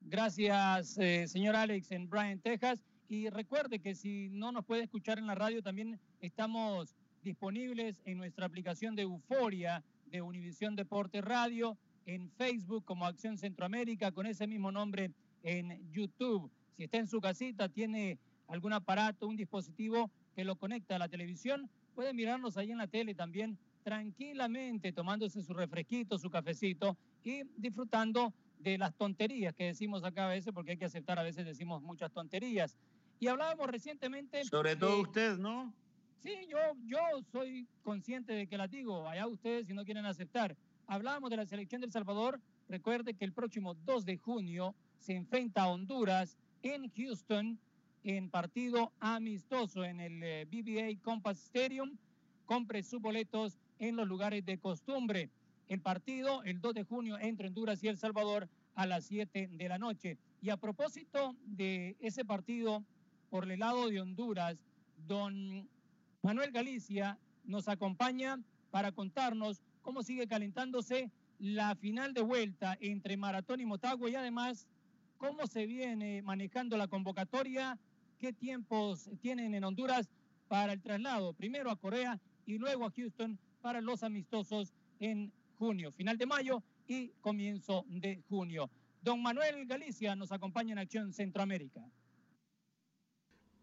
Gracias, 0.00 0.98
eh, 0.98 1.28
señor 1.28 1.56
Alex, 1.56 1.92
en 1.92 2.08
Bryan, 2.08 2.40
Texas. 2.40 2.82
Y 3.08 3.28
recuerde 3.28 3.78
que 3.78 3.94
si 3.94 4.28
no 4.30 4.50
nos 4.50 4.64
puede 4.64 4.82
escuchar 4.82 5.18
en 5.18 5.26
la 5.26 5.34
radio, 5.34 5.62
también 5.62 6.00
estamos 6.20 6.96
disponibles 7.22 8.00
en 8.06 8.18
nuestra 8.18 8.46
aplicación 8.46 8.96
de 8.96 9.02
Euforia 9.02 9.84
de 10.16 10.22
Univisión 10.22 10.76
Deporte 10.76 11.20
Radio, 11.20 11.76
en 12.06 12.30
Facebook 12.30 12.84
como 12.86 13.04
Acción 13.04 13.36
Centroamérica, 13.36 14.12
con 14.12 14.24
ese 14.24 14.46
mismo 14.46 14.72
nombre 14.72 15.10
en 15.42 15.92
YouTube. 15.92 16.50
Si 16.74 16.84
está 16.84 16.96
en 16.96 17.06
su 17.06 17.20
casita, 17.20 17.68
tiene 17.68 18.18
algún 18.48 18.72
aparato, 18.72 19.26
un 19.26 19.36
dispositivo, 19.36 20.10
que 20.34 20.44
lo 20.44 20.56
conecta 20.56 20.96
a 20.96 20.98
la 20.98 21.08
televisión, 21.10 21.68
puede 21.94 22.14
mirarnos 22.14 22.56
ahí 22.56 22.70
en 22.70 22.78
la 22.78 22.86
tele 22.86 23.14
también 23.14 23.58
tranquilamente, 23.82 24.90
tomándose 24.90 25.42
su 25.42 25.52
refresquito, 25.52 26.18
su 26.18 26.30
cafecito 26.30 26.96
y 27.22 27.42
disfrutando 27.58 28.32
de 28.58 28.78
las 28.78 28.94
tonterías 28.94 29.54
que 29.54 29.64
decimos 29.64 30.02
acá 30.02 30.26
a 30.26 30.30
veces, 30.30 30.54
porque 30.54 30.72
hay 30.72 30.76
que 30.78 30.86
aceptar, 30.86 31.18
a 31.18 31.24
veces 31.24 31.44
decimos 31.44 31.82
muchas 31.82 32.10
tonterías. 32.10 32.74
Y 33.20 33.26
hablábamos 33.26 33.66
recientemente... 33.66 34.44
Sobre 34.44 34.76
todo 34.76 34.98
usted, 35.02 35.36
¿no? 35.36 35.74
Sí, 36.22 36.34
yo, 36.48 36.58
yo 36.86 36.98
soy 37.30 37.66
consciente 37.82 38.32
de 38.32 38.46
que 38.46 38.58
las 38.58 38.70
digo, 38.70 39.08
allá 39.08 39.26
ustedes 39.26 39.66
si 39.66 39.74
no 39.74 39.84
quieren 39.84 40.06
aceptar. 40.06 40.56
Hablábamos 40.86 41.30
de 41.30 41.36
la 41.36 41.46
selección 41.46 41.80
del 41.80 41.92
Salvador. 41.92 42.40
Recuerde 42.68 43.14
que 43.14 43.24
el 43.24 43.32
próximo 43.32 43.74
2 43.74 44.04
de 44.04 44.16
junio 44.16 44.74
se 44.98 45.14
enfrenta 45.14 45.62
a 45.62 45.68
Honduras 45.68 46.36
en 46.62 46.90
Houston 46.90 47.58
en 48.02 48.30
partido 48.30 48.92
amistoso 49.00 49.84
en 49.84 50.00
el 50.00 50.22
eh, 50.22 50.44
BBA 50.46 51.02
Compass 51.02 51.38
Stadium. 51.44 51.96
Compre 52.44 52.82
sus 52.82 53.00
boletos 53.00 53.58
en 53.78 53.96
los 53.96 54.06
lugares 54.06 54.44
de 54.44 54.58
costumbre. 54.58 55.28
El 55.68 55.80
partido 55.80 56.42
el 56.44 56.60
2 56.60 56.74
de 56.74 56.84
junio 56.84 57.18
entre 57.18 57.48
Honduras 57.48 57.82
y 57.82 57.88
El 57.88 57.98
Salvador 57.98 58.48
a 58.74 58.86
las 58.86 59.06
7 59.06 59.48
de 59.52 59.68
la 59.68 59.78
noche. 59.78 60.16
Y 60.40 60.50
a 60.50 60.56
propósito 60.56 61.34
de 61.44 61.96
ese 62.00 62.24
partido 62.24 62.84
por 63.30 63.50
el 63.50 63.58
lado 63.58 63.88
de 63.88 64.00
Honduras, 64.00 64.64
don 65.08 65.68
Manuel 66.22 66.50
Galicia 66.50 67.18
nos 67.44 67.68
acompaña 67.68 68.40
para 68.70 68.92
contarnos 68.92 69.62
cómo 69.82 70.02
sigue 70.02 70.26
calentándose 70.26 71.10
la 71.38 71.74
final 71.76 72.14
de 72.14 72.22
vuelta 72.22 72.76
entre 72.80 73.16
Maratón 73.16 73.60
y 73.60 73.66
Motagua 73.66 74.10
y 74.10 74.14
además 74.14 74.66
cómo 75.18 75.46
se 75.46 75.66
viene 75.66 76.22
manejando 76.22 76.76
la 76.76 76.88
convocatoria 76.88 77.78
qué 78.18 78.32
tiempos 78.32 79.10
tienen 79.20 79.54
en 79.54 79.64
Honduras 79.64 80.08
para 80.48 80.72
el 80.72 80.80
traslado, 80.80 81.32
primero 81.34 81.70
a 81.70 81.76
Corea 81.76 82.20
y 82.46 82.58
luego 82.58 82.86
a 82.86 82.90
Houston 82.90 83.38
para 83.60 83.80
los 83.80 84.02
amistosos 84.02 84.72
en 85.00 85.32
junio, 85.58 85.90
final 85.92 86.16
de 86.16 86.26
mayo 86.26 86.62
y 86.86 87.08
comienzo 87.20 87.84
de 87.88 88.22
junio. 88.28 88.70
Don 89.02 89.22
Manuel 89.22 89.66
Galicia 89.66 90.16
nos 90.16 90.32
acompaña 90.32 90.72
en 90.72 90.78
Acción 90.78 91.12
Centroamérica. 91.12 91.82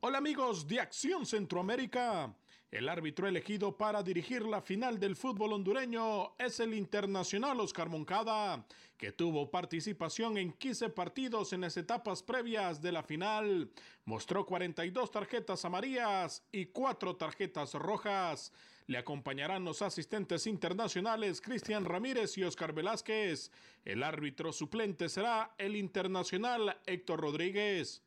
Hola 0.01 0.17
amigos 0.17 0.67
de 0.67 0.79
Acción 0.79 1.25
Centroamérica. 1.25 2.35
El 2.73 2.89
árbitro 2.89 3.27
elegido 3.27 3.77
para 3.77 4.01
dirigir 4.01 4.41
la 4.47 4.59
final 4.59 4.99
del 4.99 5.15
fútbol 5.15 5.53
hondureño 5.53 6.33
es 6.39 6.59
el 6.59 6.73
internacional 6.73 7.59
Oscar 7.59 7.87
Moncada, 7.87 8.65
que 8.97 9.11
tuvo 9.11 9.51
participación 9.51 10.39
en 10.39 10.53
15 10.53 10.89
partidos 10.89 11.53
en 11.53 11.61
las 11.61 11.77
etapas 11.77 12.23
previas 12.23 12.81
de 12.81 12.91
la 12.91 13.03
final. 13.03 13.69
Mostró 14.05 14.47
42 14.47 15.11
tarjetas 15.11 15.63
amarillas 15.65 16.43
y 16.51 16.65
4 16.65 17.15
tarjetas 17.15 17.75
rojas. 17.75 18.51
Le 18.87 18.97
acompañarán 18.97 19.63
los 19.63 19.83
asistentes 19.83 20.47
internacionales 20.47 21.41
Cristian 21.41 21.85
Ramírez 21.85 22.39
y 22.39 22.43
Oscar 22.43 22.73
Velázquez. 22.73 23.51
El 23.85 24.01
árbitro 24.01 24.51
suplente 24.51 25.09
será 25.09 25.53
el 25.59 25.75
internacional 25.75 26.81
Héctor 26.87 27.21
Rodríguez. 27.21 28.01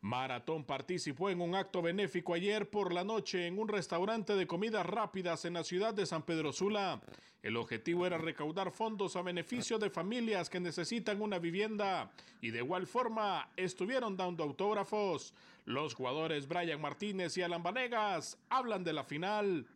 Maratón 0.00 0.64
participó 0.64 1.30
en 1.30 1.40
un 1.40 1.54
acto 1.54 1.80
benéfico 1.80 2.34
ayer 2.34 2.68
por 2.68 2.92
la 2.92 3.04
noche 3.04 3.46
en 3.46 3.58
un 3.58 3.68
restaurante 3.68 4.36
de 4.36 4.46
comidas 4.46 4.84
rápidas 4.84 5.44
en 5.44 5.54
la 5.54 5.64
ciudad 5.64 5.94
de 5.94 6.06
San 6.06 6.22
Pedro 6.22 6.52
Sula. 6.52 7.00
El 7.42 7.56
objetivo 7.56 8.06
era 8.06 8.16
recaudar 8.16 8.70
fondos 8.70 9.16
a 9.16 9.22
beneficio 9.22 9.78
de 9.78 9.90
familias 9.90 10.48
que 10.48 10.60
necesitan 10.60 11.20
una 11.20 11.38
vivienda 11.38 12.10
y 12.40 12.50
de 12.50 12.58
igual 12.58 12.86
forma 12.86 13.50
estuvieron 13.56 14.16
dando 14.16 14.44
autógrafos. 14.44 15.34
Los 15.66 15.94
jugadores 15.94 16.48
Brian 16.48 16.80
Martínez 16.80 17.36
y 17.36 17.42
Alan 17.42 17.62
Vanegas 17.62 18.38
hablan 18.48 18.82
de 18.82 18.92
la 18.94 19.04
final. 19.04 19.66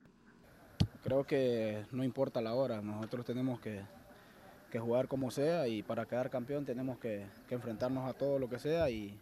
Creo 1.03 1.25
que 1.25 1.85
no 1.93 2.05
importa 2.05 2.41
la 2.41 2.55
hora, 2.55 2.81
nosotros 2.81 3.27
tenemos 3.27 3.61
que, 3.61 3.83
jugar 4.79 5.09
como 5.09 5.31
sea 5.31 5.69
y 5.69 5.83
para 5.83 6.07
quedar 6.07 6.31
campeón 6.31 6.65
tenemos 6.65 6.99
que, 6.99 7.27
que 7.49 7.55
enfrentarnos 7.55 8.09
a 8.09 8.15
todo 8.15 8.39
lo 8.39 8.49
que 8.49 8.59
sea 8.59 8.89
y 8.91 9.19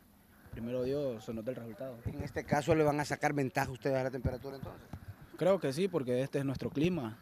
primero 0.57 0.85
Dios 0.85 1.23
se 1.23 1.35
nota 1.35 1.51
el 1.51 1.57
resultado. 1.57 1.99
En 2.07 2.23
este 2.23 2.43
caso 2.43 2.75
le 2.75 2.83
van 2.83 2.99
a 2.99 3.05
sacar 3.05 3.35
ventaja 3.35 3.71
ustedes 3.71 3.99
a 3.99 4.05
la 4.05 4.11
temperatura 4.11 4.57
entonces. 4.57 4.89
Creo 5.37 5.61
que 5.61 5.71
sí, 5.75 5.87
porque 5.87 6.23
este 6.23 6.39
es 6.39 6.47
nuestro 6.47 6.71
clima. 6.71 7.19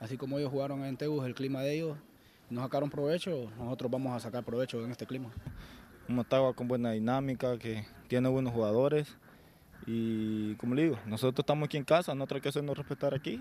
Así 0.00 0.16
como 0.16 0.36
ellos 0.36 0.50
jugaron 0.50 0.84
en 0.84 0.96
Tegus, 0.96 1.24
el 1.24 1.36
clima 1.36 1.62
de 1.62 1.76
ellos, 1.76 1.96
nos 2.50 2.64
sacaron 2.64 2.90
provecho, 2.90 3.52
nosotros 3.56 3.88
vamos 3.88 4.16
a 4.16 4.18
sacar 4.18 4.42
provecho 4.42 4.84
en 4.84 4.90
este 4.90 5.06
clima. 5.06 5.30
Un 6.08 6.16
Motagua 6.16 6.54
con 6.54 6.66
buena 6.66 6.90
dinámica, 6.90 7.56
que 7.56 7.86
tiene 8.08 8.28
buenos 8.28 8.52
jugadores 8.52 9.16
y 9.86 10.56
como 10.56 10.74
le 10.74 10.82
digo, 10.82 10.98
nosotros 11.06 11.44
estamos 11.44 11.66
aquí 11.66 11.76
en 11.76 11.84
casa, 11.84 12.16
no 12.16 12.26
hay 12.28 12.40
que 12.40 12.48
hacernos 12.48 12.76
respetar 12.76 13.14
aquí 13.14 13.40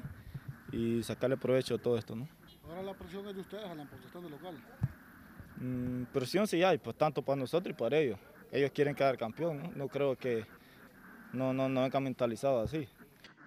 y 0.71 1.01
sacarle 1.01 1.35
provecho 1.35 1.73
a 1.73 1.77
todo 1.79 1.97
esto. 1.97 2.15
¿no? 2.15 2.27
Ahora 2.69 2.83
la 2.83 2.93
presión 2.93 3.27
es 3.27 3.33
de 3.33 3.41
ustedes, 3.41 3.65
a 3.65 3.73
la 3.73 3.85
protestando 3.85 4.29
local. 4.29 4.53
Mm, 5.57 6.03
presión 6.13 6.45
sí 6.45 6.61
hay, 6.61 6.77
pues 6.77 6.95
tanto 6.95 7.23
para 7.23 7.37
nosotros 7.37 7.75
y 7.75 7.75
para 7.75 7.97
ellos 7.97 8.19
ellos 8.51 8.71
quieren 8.71 8.95
quedar 8.95 9.17
campeón. 9.17 9.71
No, 9.75 9.87
creo 9.87 10.17
que 10.17 10.45
no, 11.33 11.53
no, 11.53 11.69
no 11.69 11.81
han 11.81 12.03
mentalizado 12.03 12.61
así. 12.61 12.87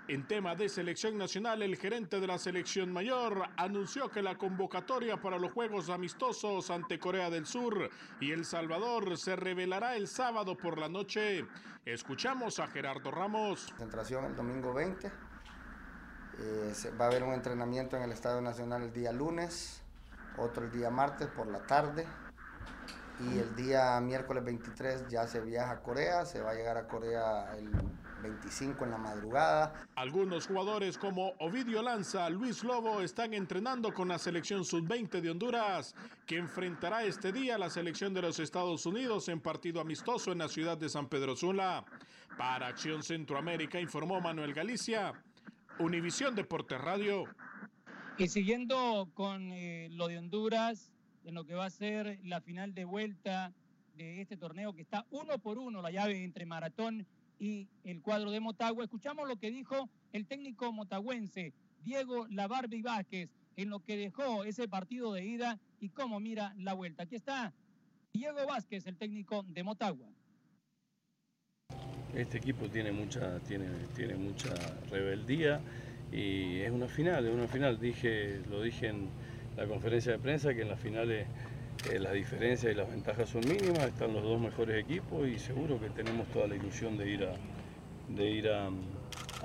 En 0.07 0.27
tema 0.27 0.55
de 0.55 0.69
selección 0.69 1.17
nacional, 1.17 1.63
el 1.63 1.77
gerente 1.77 2.21
de 2.21 2.27
la 2.27 2.37
selección 2.37 2.93
mayor 2.93 3.49
anunció 3.57 4.11
que 4.11 4.21
la 4.21 4.37
convocatoria 4.37 5.17
para 5.17 5.39
los 5.39 5.53
Juegos 5.53 5.89
Amistosos 5.89 6.71
ante 6.71 6.99
Corea 6.99 7.31
del 7.31 7.47
Sur 7.47 7.89
y 8.21 8.33
El 8.33 8.45
Salvador 8.45 9.17
se 9.17 9.35
revelará 9.35 9.97
el 9.97 10.07
sábado 10.07 10.59
por 10.59 10.79
la 10.79 10.91
noche. 10.91 11.47
Escuchamos 11.87 12.59
a 12.59 12.67
Gerardo 12.67 13.11
Ramos. 13.11 13.69
Concentración 13.69 14.27
el 14.27 14.37
domingo 14.37 14.75
20. 14.75 15.07
Eh, 15.07 16.73
va 17.01 17.07
a 17.07 17.09
haber 17.09 17.23
un 17.23 17.33
entrenamiento 17.33 17.97
en 17.97 18.03
el 18.03 18.13
Estadio 18.13 18.43
Nacional 18.43 18.83
el 18.83 18.93
día 18.93 19.13
lunes, 19.13 19.81
otro 20.37 20.67
el 20.67 20.71
día 20.71 20.91
martes 20.91 21.29
por 21.29 21.47
la 21.47 21.61
tarde 21.61 22.07
y 23.21 23.39
el 23.39 23.55
día 23.55 24.01
miércoles 24.01 24.45
23 24.45 25.09
ya 25.09 25.27
se 25.27 25.41
viaja 25.41 25.73
a 25.73 25.81
Corea, 25.83 26.25
se 26.25 26.41
va 26.41 26.51
a 26.51 26.55
llegar 26.55 26.77
a 26.77 26.89
Corea 26.89 27.55
el 27.57 27.71
25 28.23 28.85
en 28.85 28.91
la 28.91 28.99
madrugada. 28.99 29.87
Algunos 29.95 30.47
jugadores 30.47 30.99
como 30.99 31.33
Ovidio 31.39 31.83
Lanza, 31.83 32.29
Luis 32.31 32.65
Lobo 32.65 33.01
están 33.01 33.35
entrenando 33.35 33.93
con 33.93 34.09
la 34.09 34.19
selección 34.19 34.65
sub-20 34.65 35.21
de 35.21 35.31
Honduras, 35.31 35.95
que 36.27 36.39
enfrentará 36.39 37.05
este 37.05 37.33
día 37.33 37.57
a 37.57 37.59
la 37.59 37.71
selección 37.71 38.15
de 38.15 38.23
los 38.23 38.41
Estados 38.41 38.87
Unidos 38.87 39.29
en 39.29 39.41
partido 39.41 39.81
amistoso 39.81 40.33
en 40.33 40.39
la 40.39 40.49
ciudad 40.49 40.79
de 40.79 40.89
San 40.89 41.09
Pedro 41.09 41.37
Sula. 41.37 41.85
Para 42.37 42.69
Acción 42.69 43.03
Centroamérica 43.03 43.79
informó 43.79 44.21
Manuel 44.21 44.55
Galicia, 44.55 45.13
Univisión 45.79 46.35
Deportes 46.35 46.81
Radio. 46.81 47.25
Y 48.17 48.29
siguiendo 48.29 49.09
con 49.15 49.53
eh, 49.53 49.89
lo 49.93 50.09
de 50.09 50.19
Honduras, 50.19 50.94
en 51.25 51.35
lo 51.35 51.45
que 51.45 51.55
va 51.55 51.67
a 51.67 51.71
ser 51.71 52.19
la 52.25 52.41
final 52.41 52.75
de 52.75 52.85
vuelta 52.85 53.53
de 53.97 54.21
este 54.21 54.37
torneo 54.37 54.75
que 54.75 54.83
está 54.83 55.07
uno 55.11 55.39
por 55.39 55.59
uno 55.59 55.81
la 55.81 55.91
llave 55.91 56.23
entre 56.25 56.47
Maratón 56.47 57.07
y 57.39 57.69
el 57.85 58.01
cuadro 58.03 58.31
de 58.31 58.41
Motagua. 58.41 58.85
Escuchamos 58.85 59.29
lo 59.29 59.37
que 59.37 59.51
dijo 59.51 59.89
el 60.13 60.27
técnico 60.27 60.73
motagüense, 60.73 61.53
Diego 61.83 62.27
Labarbi 62.29 62.83
Vázquez, 62.83 63.31
en 63.57 63.71
lo 63.71 63.81
que 63.81 63.97
dejó 63.97 64.45
ese 64.45 64.69
partido 64.69 65.13
de 65.13 65.25
ida 65.25 65.59
y 65.81 65.91
cómo 65.91 66.21
mira 66.21 66.55
la 66.57 66.75
vuelta. 66.75 67.05
Aquí 67.05 67.17
está 67.17 67.53
Diego 68.13 68.47
Vázquez, 68.47 68.87
el 68.87 68.97
técnico 68.97 69.45
de 69.49 69.63
Motagua. 69.63 70.09
Este 72.15 72.39
equipo 72.39 72.69
tiene 72.69 72.93
mucha, 72.93 73.41
tiene, 73.41 73.67
tiene 73.97 74.15
mucha 74.15 74.55
rebeldía 74.89 75.61
y 76.13 76.61
es 76.61 76.71
una 76.71 76.87
final, 76.87 77.27
es 77.27 77.35
una 77.35 77.49
final. 77.49 77.81
Dije, 77.81 78.41
lo 78.49 78.63
dije 78.63 78.89
en 78.89 79.09
la 79.57 79.67
conferencia 79.67 80.13
de 80.13 80.19
prensa 80.19 80.55
que 80.55 80.63
en 80.63 80.69
las 80.69 80.81
finales 80.81 81.27
eh, 81.93 81.99
las 81.99 82.13
diferencias 82.13 82.73
y 82.73 82.75
las 82.75 82.89
ventajas 82.89 83.29
son 83.29 83.43
mínimas, 83.47 83.85
están 83.85 84.15
los 84.15 84.23
dos 84.23 84.41
mejores 84.41 84.83
equipos 84.83 85.29
y 85.29 85.39
seguro 85.39 85.79
que 85.79 85.91
tenemos 85.91 86.27
toda 86.29 86.47
la 86.47 86.57
ilusión 86.57 86.97
de 86.97 87.11
ir 87.11 87.25
a, 87.25 87.35
de 88.09 88.31
ir 88.31 88.49
a, 88.49 88.71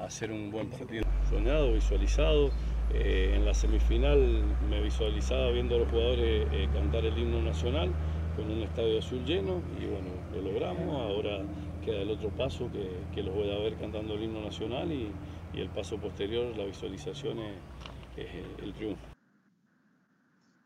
hacer 0.04 0.32
un 0.32 0.50
buen 0.50 0.70
partido. 0.70 1.04
Soñado, 1.30 1.74
visualizado, 1.74 2.50
eh, 2.94 3.34
en 3.36 3.46
la 3.46 3.54
semifinal 3.54 4.44
me 4.70 4.82
visualizaba 4.82 5.52
viendo 5.52 5.76
a 5.76 5.80
los 5.80 5.90
jugadores 5.90 6.48
eh, 6.54 6.70
cantar 6.74 7.06
el 7.06 7.18
himno 7.18 7.42
nacional 7.42 7.92
con 8.38 8.50
un 8.50 8.64
estadio 8.64 9.00
azul 9.00 9.26
lleno 9.26 9.62
y 9.80 9.86
bueno, 9.86 10.08
lo 10.34 10.42
logramos, 10.42 10.96
ahora 10.96 11.42
queda 11.84 12.02
el 12.02 12.10
otro 12.10 12.30
paso 12.30 12.70
que, 12.72 13.22
los 13.22 13.36
voy 13.36 13.52
a 13.52 13.60
ver 13.60 13.76
cantando 13.76 14.14
el 14.14 14.24
himno 14.24 14.42
nacional 14.42 14.92
y, 14.92 15.12
el 15.56 15.68
paso 15.68 15.98
posterior, 15.98 16.56
la 16.56 16.64
visualización 16.64 17.40
es 18.16 18.28
el 18.64 18.72
triunfo. 18.74 19.19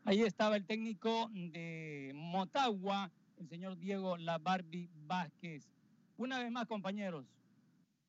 Ahí 0.06 0.20
estaba 0.20 0.56
el 0.56 0.66
técnico 0.66 1.30
de 1.32 2.12
Motagua, 2.14 3.10
el 3.38 3.48
señor 3.48 3.78
Diego 3.78 4.18
Labarbi 4.18 4.90
Vázquez. 5.06 5.70
Una 6.18 6.38
vez 6.38 6.52
más, 6.52 6.66
compañeros, 6.66 7.24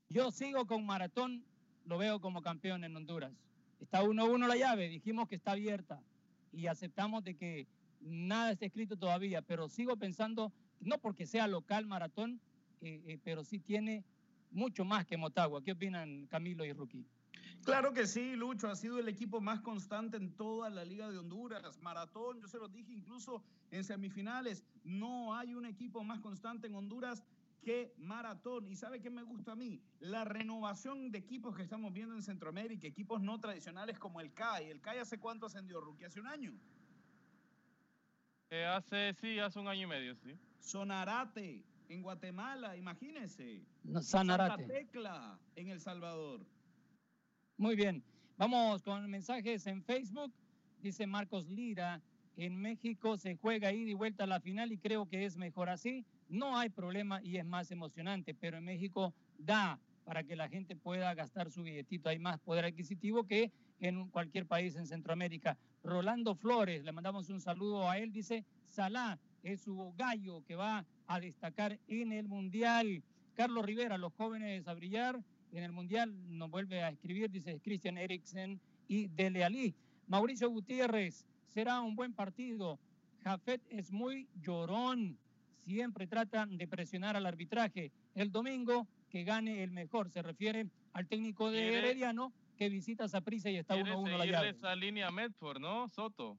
yo 0.09 0.29
sigo 0.29 0.67
con 0.67 0.85
Maratón, 0.85 1.45
lo 1.85 1.97
veo 1.97 2.19
como 2.19 2.41
campeón 2.41 2.83
en 2.83 2.97
Honduras. 2.97 3.31
Está 3.79 4.03
1-1 4.03 4.45
la 4.45 4.57
llave, 4.57 4.89
dijimos 4.89 5.29
que 5.29 5.35
está 5.35 5.53
abierta 5.53 6.01
y 6.51 6.67
aceptamos 6.67 7.23
de 7.23 7.35
que 7.35 7.65
nada 8.01 8.51
está 8.51 8.65
escrito 8.65 8.97
todavía, 8.97 9.41
pero 9.41 9.69
sigo 9.69 9.95
pensando, 9.95 10.51
no 10.81 10.97
porque 10.97 11.25
sea 11.25 11.47
local 11.47 11.85
Maratón, 11.85 12.41
eh, 12.81 13.01
eh, 13.07 13.19
pero 13.23 13.45
sí 13.45 13.57
tiene 13.59 14.03
mucho 14.51 14.83
más 14.83 15.05
que 15.05 15.15
Motagua. 15.15 15.63
¿Qué 15.63 15.71
opinan 15.71 16.27
Camilo 16.27 16.65
y 16.65 16.73
Ruki? 16.73 17.05
Claro 17.63 17.93
que 17.93 18.05
sí, 18.05 18.35
Lucho, 18.35 18.69
ha 18.69 18.75
sido 18.75 18.99
el 18.99 19.07
equipo 19.07 19.41
más 19.41 19.61
constante 19.61 20.17
en 20.17 20.35
toda 20.35 20.69
la 20.69 20.85
Liga 20.85 21.09
de 21.09 21.17
Honduras. 21.17 21.79
Maratón, 21.81 22.39
yo 22.39 22.47
se 22.47 22.59
lo 22.59 22.67
dije 22.67 22.91
incluso 22.91 23.43
en 23.71 23.83
semifinales, 23.83 24.63
no 24.83 25.35
hay 25.35 25.55
un 25.55 25.65
equipo 25.65 26.03
más 26.03 26.19
constante 26.19 26.67
en 26.67 26.75
Honduras 26.75 27.23
que 27.63 27.93
Maratón. 27.97 28.69
¿Y 28.69 28.75
sabe 28.75 29.01
qué 29.01 29.09
me 29.09 29.23
gusta 29.23 29.53
a 29.53 29.55
mí? 29.55 29.81
La 29.99 30.23
renovación 30.23 31.11
de 31.11 31.17
equipos 31.17 31.55
que 31.55 31.63
estamos 31.63 31.91
viendo 31.91 32.13
en 32.15 32.21
Centroamérica, 32.21 32.87
equipos 32.87 33.19
no 33.21 33.39
tradicionales 33.39 33.97
como 33.97 34.21
el 34.21 34.31
CAI. 34.33 34.69
¿El 34.69 34.79
CAI 34.81 34.99
hace 34.99 35.17
cuánto 35.17 35.47
ascendió, 35.47 35.81
Rookie? 35.81 36.05
¿Hace 36.05 36.19
un 36.19 36.27
año? 36.27 36.53
Eh, 38.51 38.65
hace, 38.65 39.15
sí, 39.19 39.39
hace 39.39 39.59
un 39.59 39.67
año 39.67 39.81
y 39.81 39.87
medio, 39.87 40.15
sí. 40.15 40.37
Sonarate 40.59 41.63
en 41.89 42.03
Guatemala, 42.03 42.77
imagínese. 42.77 43.65
No, 43.83 44.01
Sanarate. 44.01 44.61
Santa 44.61 44.73
Tecla 44.73 45.39
en 45.55 45.69
El 45.69 45.79
Salvador. 45.79 46.45
Muy 47.57 47.77
bien. 47.77 48.03
Vamos 48.37 48.83
con 48.83 49.09
mensajes 49.09 49.65
en 49.65 49.81
Facebook. 49.81 50.33
Dice 50.81 51.07
Marcos 51.07 51.47
Lira, 51.47 52.01
en 52.35 52.57
México 52.57 53.17
se 53.17 53.37
juega 53.37 53.71
ida 53.71 53.91
y 53.91 53.93
vuelta 53.93 54.25
a 54.25 54.27
la 54.27 54.41
final 54.41 54.73
y 54.73 54.77
creo 54.77 55.07
que 55.07 55.23
es 55.23 55.37
mejor 55.37 55.69
así. 55.69 56.05
No 56.27 56.57
hay 56.57 56.67
problema 56.67 57.21
y 57.23 57.37
es 57.37 57.45
más 57.45 57.71
emocionante, 57.71 58.33
pero 58.33 58.57
en 58.57 58.65
México 58.65 59.13
da 59.37 59.79
para 60.03 60.25
que 60.25 60.35
la 60.35 60.49
gente 60.49 60.75
pueda 60.75 61.13
gastar 61.13 61.49
su 61.49 61.63
billetito. 61.63 62.09
Hay 62.09 62.19
más 62.19 62.39
poder 62.41 62.65
adquisitivo 62.65 63.23
que 63.23 63.53
en 63.79 64.09
cualquier 64.09 64.45
país 64.45 64.75
en 64.75 64.85
Centroamérica. 64.85 65.57
Rolando 65.81 66.35
Flores, 66.35 66.83
le 66.83 66.91
mandamos 66.91 67.29
un 67.29 67.39
saludo 67.39 67.89
a 67.89 67.99
él. 67.99 68.11
Dice, 68.11 68.43
Salah 68.67 69.17
es 69.43 69.61
su 69.61 69.93
gallo 69.97 70.43
que 70.45 70.57
va 70.57 70.85
a 71.07 71.19
destacar 71.21 71.79
en 71.87 72.11
el 72.11 72.27
Mundial. 72.27 73.01
Carlos 73.33 73.65
Rivera, 73.65 73.97
los 73.97 74.13
jóvenes 74.13 74.67
a 74.67 74.73
brillar 74.73 75.23
en 75.57 75.63
el 75.63 75.71
Mundial, 75.71 76.13
nos 76.37 76.49
vuelve 76.49 76.83
a 76.83 76.89
escribir, 76.89 77.29
dice 77.31 77.59
Christian 77.63 77.97
Eriksen 77.97 78.59
y 78.87 79.07
Dele 79.07 79.43
Ali. 79.43 79.73
Mauricio 80.07 80.49
Gutiérrez, 80.49 81.25
será 81.45 81.81
un 81.81 81.95
buen 81.95 82.13
partido. 82.13 82.79
Jafet 83.23 83.61
es 83.69 83.91
muy 83.91 84.27
llorón, 84.41 85.17
siempre 85.63 86.05
trata 86.07 86.45
de 86.45 86.67
presionar 86.67 87.15
al 87.15 87.25
arbitraje. 87.25 87.91
El 88.13 88.31
domingo, 88.31 88.87
que 89.09 89.23
gane 89.23 89.63
el 89.63 89.71
mejor, 89.71 90.09
se 90.11 90.21
refiere 90.21 90.67
al 90.93 91.07
técnico 91.07 91.49
de 91.49 91.59
¿Quiere- 91.61 91.77
Herediano, 91.79 92.31
que 92.57 92.69
visita 92.69 93.05
a 93.05 93.07
Saprissa 93.09 93.49
y 93.49 93.57
está 93.57 93.73
Quiere 93.75 93.91
1-1 93.95 94.17
la 94.17 94.25
llave. 94.25 94.49
esa 94.49 94.75
línea 94.75 95.09
Medford, 95.11 95.59
¿no, 95.59 95.89
Soto? 95.89 96.37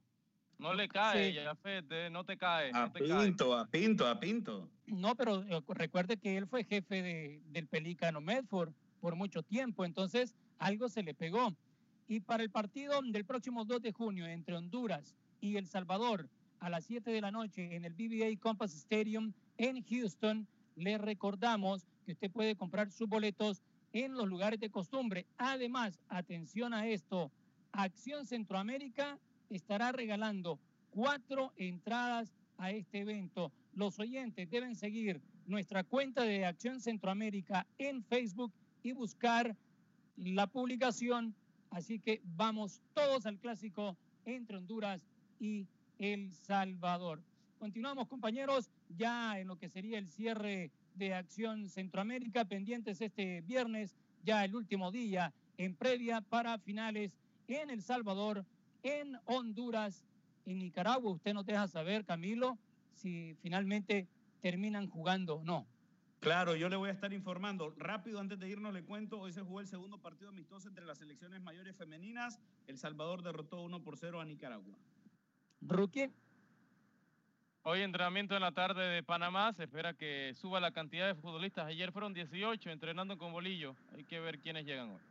No 0.59 0.73
le 0.73 0.87
cae, 0.87 1.31
Sí. 1.33 1.37
Jafet, 1.43 1.85
eh, 1.91 2.09
no 2.09 2.23
te 2.23 2.35
cae. 2.35 2.71
A 2.73 2.87
no 2.87 2.91
te 2.91 2.99
cae. 3.07 3.25
Pinto, 3.27 3.55
a 3.55 3.67
Pinto, 3.67 4.07
a 4.07 4.19
Pinto. 4.19 4.67
No, 4.87 5.13
pero 5.15 5.43
eh, 5.43 5.61
recuerde 5.67 6.17
que 6.17 6.35
él 6.35 6.47
fue 6.47 6.63
jefe 6.63 7.03
de, 7.03 7.41
del 7.49 7.67
Pelícano 7.67 8.21
Medford 8.21 8.71
por 9.07 9.15
mucho 9.15 9.41
tiempo, 9.41 9.85
entonces 9.85 10.35
algo 10.59 10.89
se 10.89 11.01
le 11.01 11.13
pegó. 11.13 11.55
Y 12.09 12.19
para 12.19 12.43
el 12.43 12.49
partido 12.49 13.01
del 13.01 13.23
próximo 13.23 13.63
2 13.63 13.81
de 13.81 13.93
junio 13.93 14.27
entre 14.27 14.57
Honduras 14.57 15.15
y 15.39 15.55
El 15.55 15.65
Salvador 15.65 16.29
a 16.59 16.69
las 16.69 16.83
7 16.83 17.09
de 17.09 17.21
la 17.21 17.31
noche 17.31 17.73
en 17.73 17.85
el 17.85 17.93
BBA 17.93 18.37
Compass 18.37 18.73
Stadium 18.75 19.31
en 19.55 19.81
Houston, 19.81 20.45
le 20.75 20.97
recordamos 20.97 21.87
que 22.05 22.11
usted 22.11 22.29
puede 22.29 22.57
comprar 22.57 22.91
sus 22.91 23.07
boletos 23.07 23.63
en 23.93 24.13
los 24.13 24.27
lugares 24.27 24.59
de 24.59 24.69
costumbre. 24.69 25.25
Además, 25.37 26.01
atención 26.09 26.73
a 26.73 26.85
esto, 26.85 27.31
Acción 27.71 28.25
Centroamérica 28.25 29.17
estará 29.49 29.93
regalando 29.93 30.59
cuatro 30.89 31.53
entradas 31.55 32.35
a 32.57 32.71
este 32.71 32.99
evento. 32.99 33.53
Los 33.71 33.99
oyentes 33.99 34.49
deben 34.49 34.75
seguir 34.75 35.21
nuestra 35.45 35.85
cuenta 35.85 36.23
de 36.23 36.45
Acción 36.45 36.81
Centroamérica 36.81 37.65
en 37.77 38.03
Facebook 38.03 38.51
y 38.83 38.91
buscar 38.91 39.55
la 40.15 40.47
publicación. 40.47 41.35
Así 41.71 41.99
que 41.99 42.21
vamos 42.35 42.81
todos 42.93 43.25
al 43.25 43.37
clásico 43.37 43.97
entre 44.25 44.57
Honduras 44.57 45.01
y 45.39 45.67
El 45.99 46.31
Salvador. 46.31 47.21
Continuamos, 47.59 48.07
compañeros, 48.07 48.69
ya 48.97 49.39
en 49.39 49.47
lo 49.47 49.57
que 49.57 49.69
sería 49.69 49.97
el 49.97 50.07
cierre 50.07 50.71
de 50.95 51.13
Acción 51.13 51.69
Centroamérica, 51.69 52.45
pendientes 52.45 53.01
este 53.01 53.41
viernes, 53.41 53.95
ya 54.23 54.45
el 54.45 54.55
último 54.55 54.91
día 54.91 55.33
en 55.57 55.75
previa 55.75 56.21
para 56.21 56.57
finales 56.59 57.11
en 57.47 57.69
El 57.69 57.81
Salvador, 57.81 58.45
en 58.83 59.17
Honduras, 59.25 60.05
en 60.45 60.59
Nicaragua. 60.59 61.11
Usted 61.11 61.33
nos 61.33 61.45
deja 61.45 61.67
saber, 61.67 62.05
Camilo, 62.05 62.57
si 62.93 63.35
finalmente 63.41 64.07
terminan 64.41 64.89
jugando 64.89 65.35
o 65.35 65.43
no. 65.43 65.65
Claro, 66.19 66.55
yo 66.55 66.67
le 66.67 66.75
voy 66.75 66.89
a 66.89 66.93
estar 66.93 67.13
informando. 67.13 67.73
Rápido, 67.77 68.19
antes 68.19 68.39
de 68.39 68.49
irnos, 68.49 68.73
le 68.73 68.83
cuento, 68.83 69.19
hoy 69.19 69.31
se 69.31 69.41
jugó 69.41 69.59
el 69.59 69.67
segundo 69.67 69.99
partido 69.99 70.29
amistoso 70.29 70.67
entre 70.67 70.85
las 70.85 70.97
selecciones 70.97 71.41
mayores 71.41 71.75
femeninas. 71.75 72.39
El 72.65 72.77
Salvador 72.77 73.21
derrotó 73.21 73.61
1 73.61 73.83
por 73.83 73.97
0 73.97 74.19
a 74.19 74.25
Nicaragua. 74.25 74.77
Rookie. 75.61 76.09
Hoy 77.63 77.81
entrenamiento 77.81 78.35
en 78.35 78.41
la 78.41 78.51
tarde 78.51 78.87
de 78.87 79.03
Panamá, 79.03 79.51
se 79.53 79.63
espera 79.63 79.93
que 79.93 80.33
suba 80.35 80.59
la 80.59 80.71
cantidad 80.71 81.05
de 81.05 81.15
futbolistas. 81.15 81.67
Ayer 81.67 81.91
fueron 81.91 82.13
18 82.13 82.69
entrenando 82.69 83.17
con 83.17 83.31
bolillo. 83.31 83.75
Hay 83.93 84.05
que 84.05 84.19
ver 84.19 84.39
quiénes 84.39 84.65
llegan 84.65 84.89
hoy. 84.89 85.01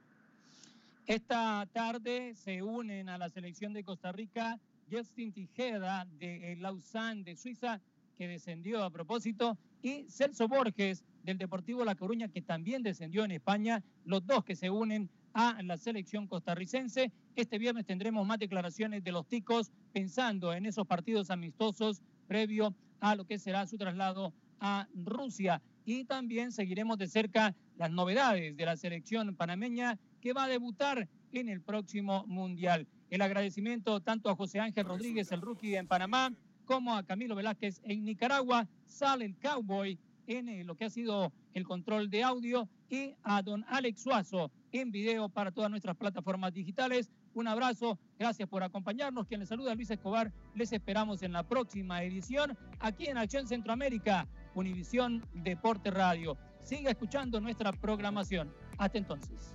Esta 1.07 1.67
tarde 1.73 2.35
se 2.35 2.63
unen 2.63 3.09
a 3.09 3.19
la 3.19 3.29
selección 3.29 3.73
de 3.73 3.85
Costa 3.85 4.11
Rica 4.11 4.59
Justin 4.91 5.33
Tijeda 5.33 6.07
de 6.19 6.53
eh, 6.53 6.57
Lausanne 6.57 7.25
de 7.25 7.37
Suiza, 7.37 7.81
que 8.17 8.29
descendió 8.29 8.83
a 8.83 8.91
propósito, 8.91 9.59
y 9.83 10.07
Celso 10.09 10.49
Borges 10.49 11.05
del 11.23 11.39
Deportivo 11.39 11.85
La 11.85 11.95
Coruña, 11.95 12.29
que 12.29 12.43
también 12.43 12.83
descendió 12.83 13.25
en 13.25 13.31
España, 13.31 13.83
los 14.05 14.27
dos 14.27 14.45
que 14.45 14.57
se 14.57 14.71
unen 14.71 15.11
a 15.35 15.63
la 15.63 15.77
selección 15.77 16.27
costarricense. 16.27 17.13
Este 17.35 17.59
viernes 17.59 17.85
tendremos 17.85 18.27
más 18.27 18.39
declaraciones 18.39 19.05
de 19.05 19.13
los 19.13 19.27
ticos 19.27 19.71
pensando 19.93 20.55
en 20.55 20.65
esos 20.65 20.87
partidos 20.87 21.31
amistosos 21.31 22.01
previo 22.27 22.75
a 23.01 23.15
lo 23.15 23.27
que 23.27 23.39
será 23.39 23.67
su 23.67 23.77
traslado 23.77 24.33
a 24.61 24.89
Rusia. 24.95 25.61
Y 25.85 26.05
también 26.05 26.53
seguiremos 26.53 26.97
de 26.97 27.07
cerca 27.07 27.55
las 27.77 27.91
novedades 27.91 28.57
de 28.57 28.65
la 28.65 28.77
selección 28.77 29.37
panameña 29.37 29.99
que 30.21 30.33
va 30.33 30.45
a 30.45 30.49
debutar 30.49 31.07
en 31.33 31.49
el 31.49 31.61
próximo 31.61 32.25
Mundial. 32.27 32.87
El 33.11 33.23
agradecimiento 33.23 34.01
tanto 34.01 34.31
a 34.31 34.37
José 34.37 34.59
Ángel 34.59 34.87
Rodríguez, 34.87 35.31
el 35.31 35.43
rookie 35.43 35.77
en 35.77 35.87
Panamá, 35.87 36.33
como 36.67 36.95
a 36.95 37.03
Camilo 37.03 37.35
Velázquez 37.35 37.81
en 37.85 38.05
Nicaragua. 38.05 38.69
Sale 38.87 39.25
el 39.25 39.37
Cowboy 39.37 39.99
en 40.27 40.49
eh, 40.49 40.65
lo 40.65 40.75
que 40.75 40.85
ha 40.85 40.91
sido 40.91 41.33
el 41.55 41.65
control 41.65 42.11
de 42.11 42.23
audio 42.23 42.69
y 42.91 43.15
a 43.23 43.43
don 43.43 43.65
Alex 43.69 44.03
Suazo 44.03 44.51
en 44.73 44.91
video 44.91 45.29
para 45.29 45.53
todas 45.53 45.71
nuestras 45.71 45.97
plataformas 45.97 46.53
digitales. 46.53 47.11
Un 47.35 47.49
abrazo, 47.49 47.99
gracias 48.19 48.49
por 48.49 48.63
acompañarnos. 48.63 49.27
Quien 49.27 49.41
les 49.41 49.49
saluda 49.49 49.75
Luis 49.75 49.91
Escobar, 49.91 50.33
les 50.55 50.73
esperamos 50.73 51.23
en 51.23 51.33
la 51.33 51.43
próxima 51.43 52.03
edición 52.03 52.57
aquí 52.81 53.07
en 53.07 53.19
Acción 53.19 53.47
Centroamérica, 53.47 54.27
Univisión 54.55 55.25
Deporte 55.33 55.91
Radio. 55.91 56.37
Siga 56.63 56.91
escuchando 56.91 57.41
nuestra 57.41 57.73
programación. 57.73 58.53
Hasta 58.79 58.99
entonces. 58.99 59.55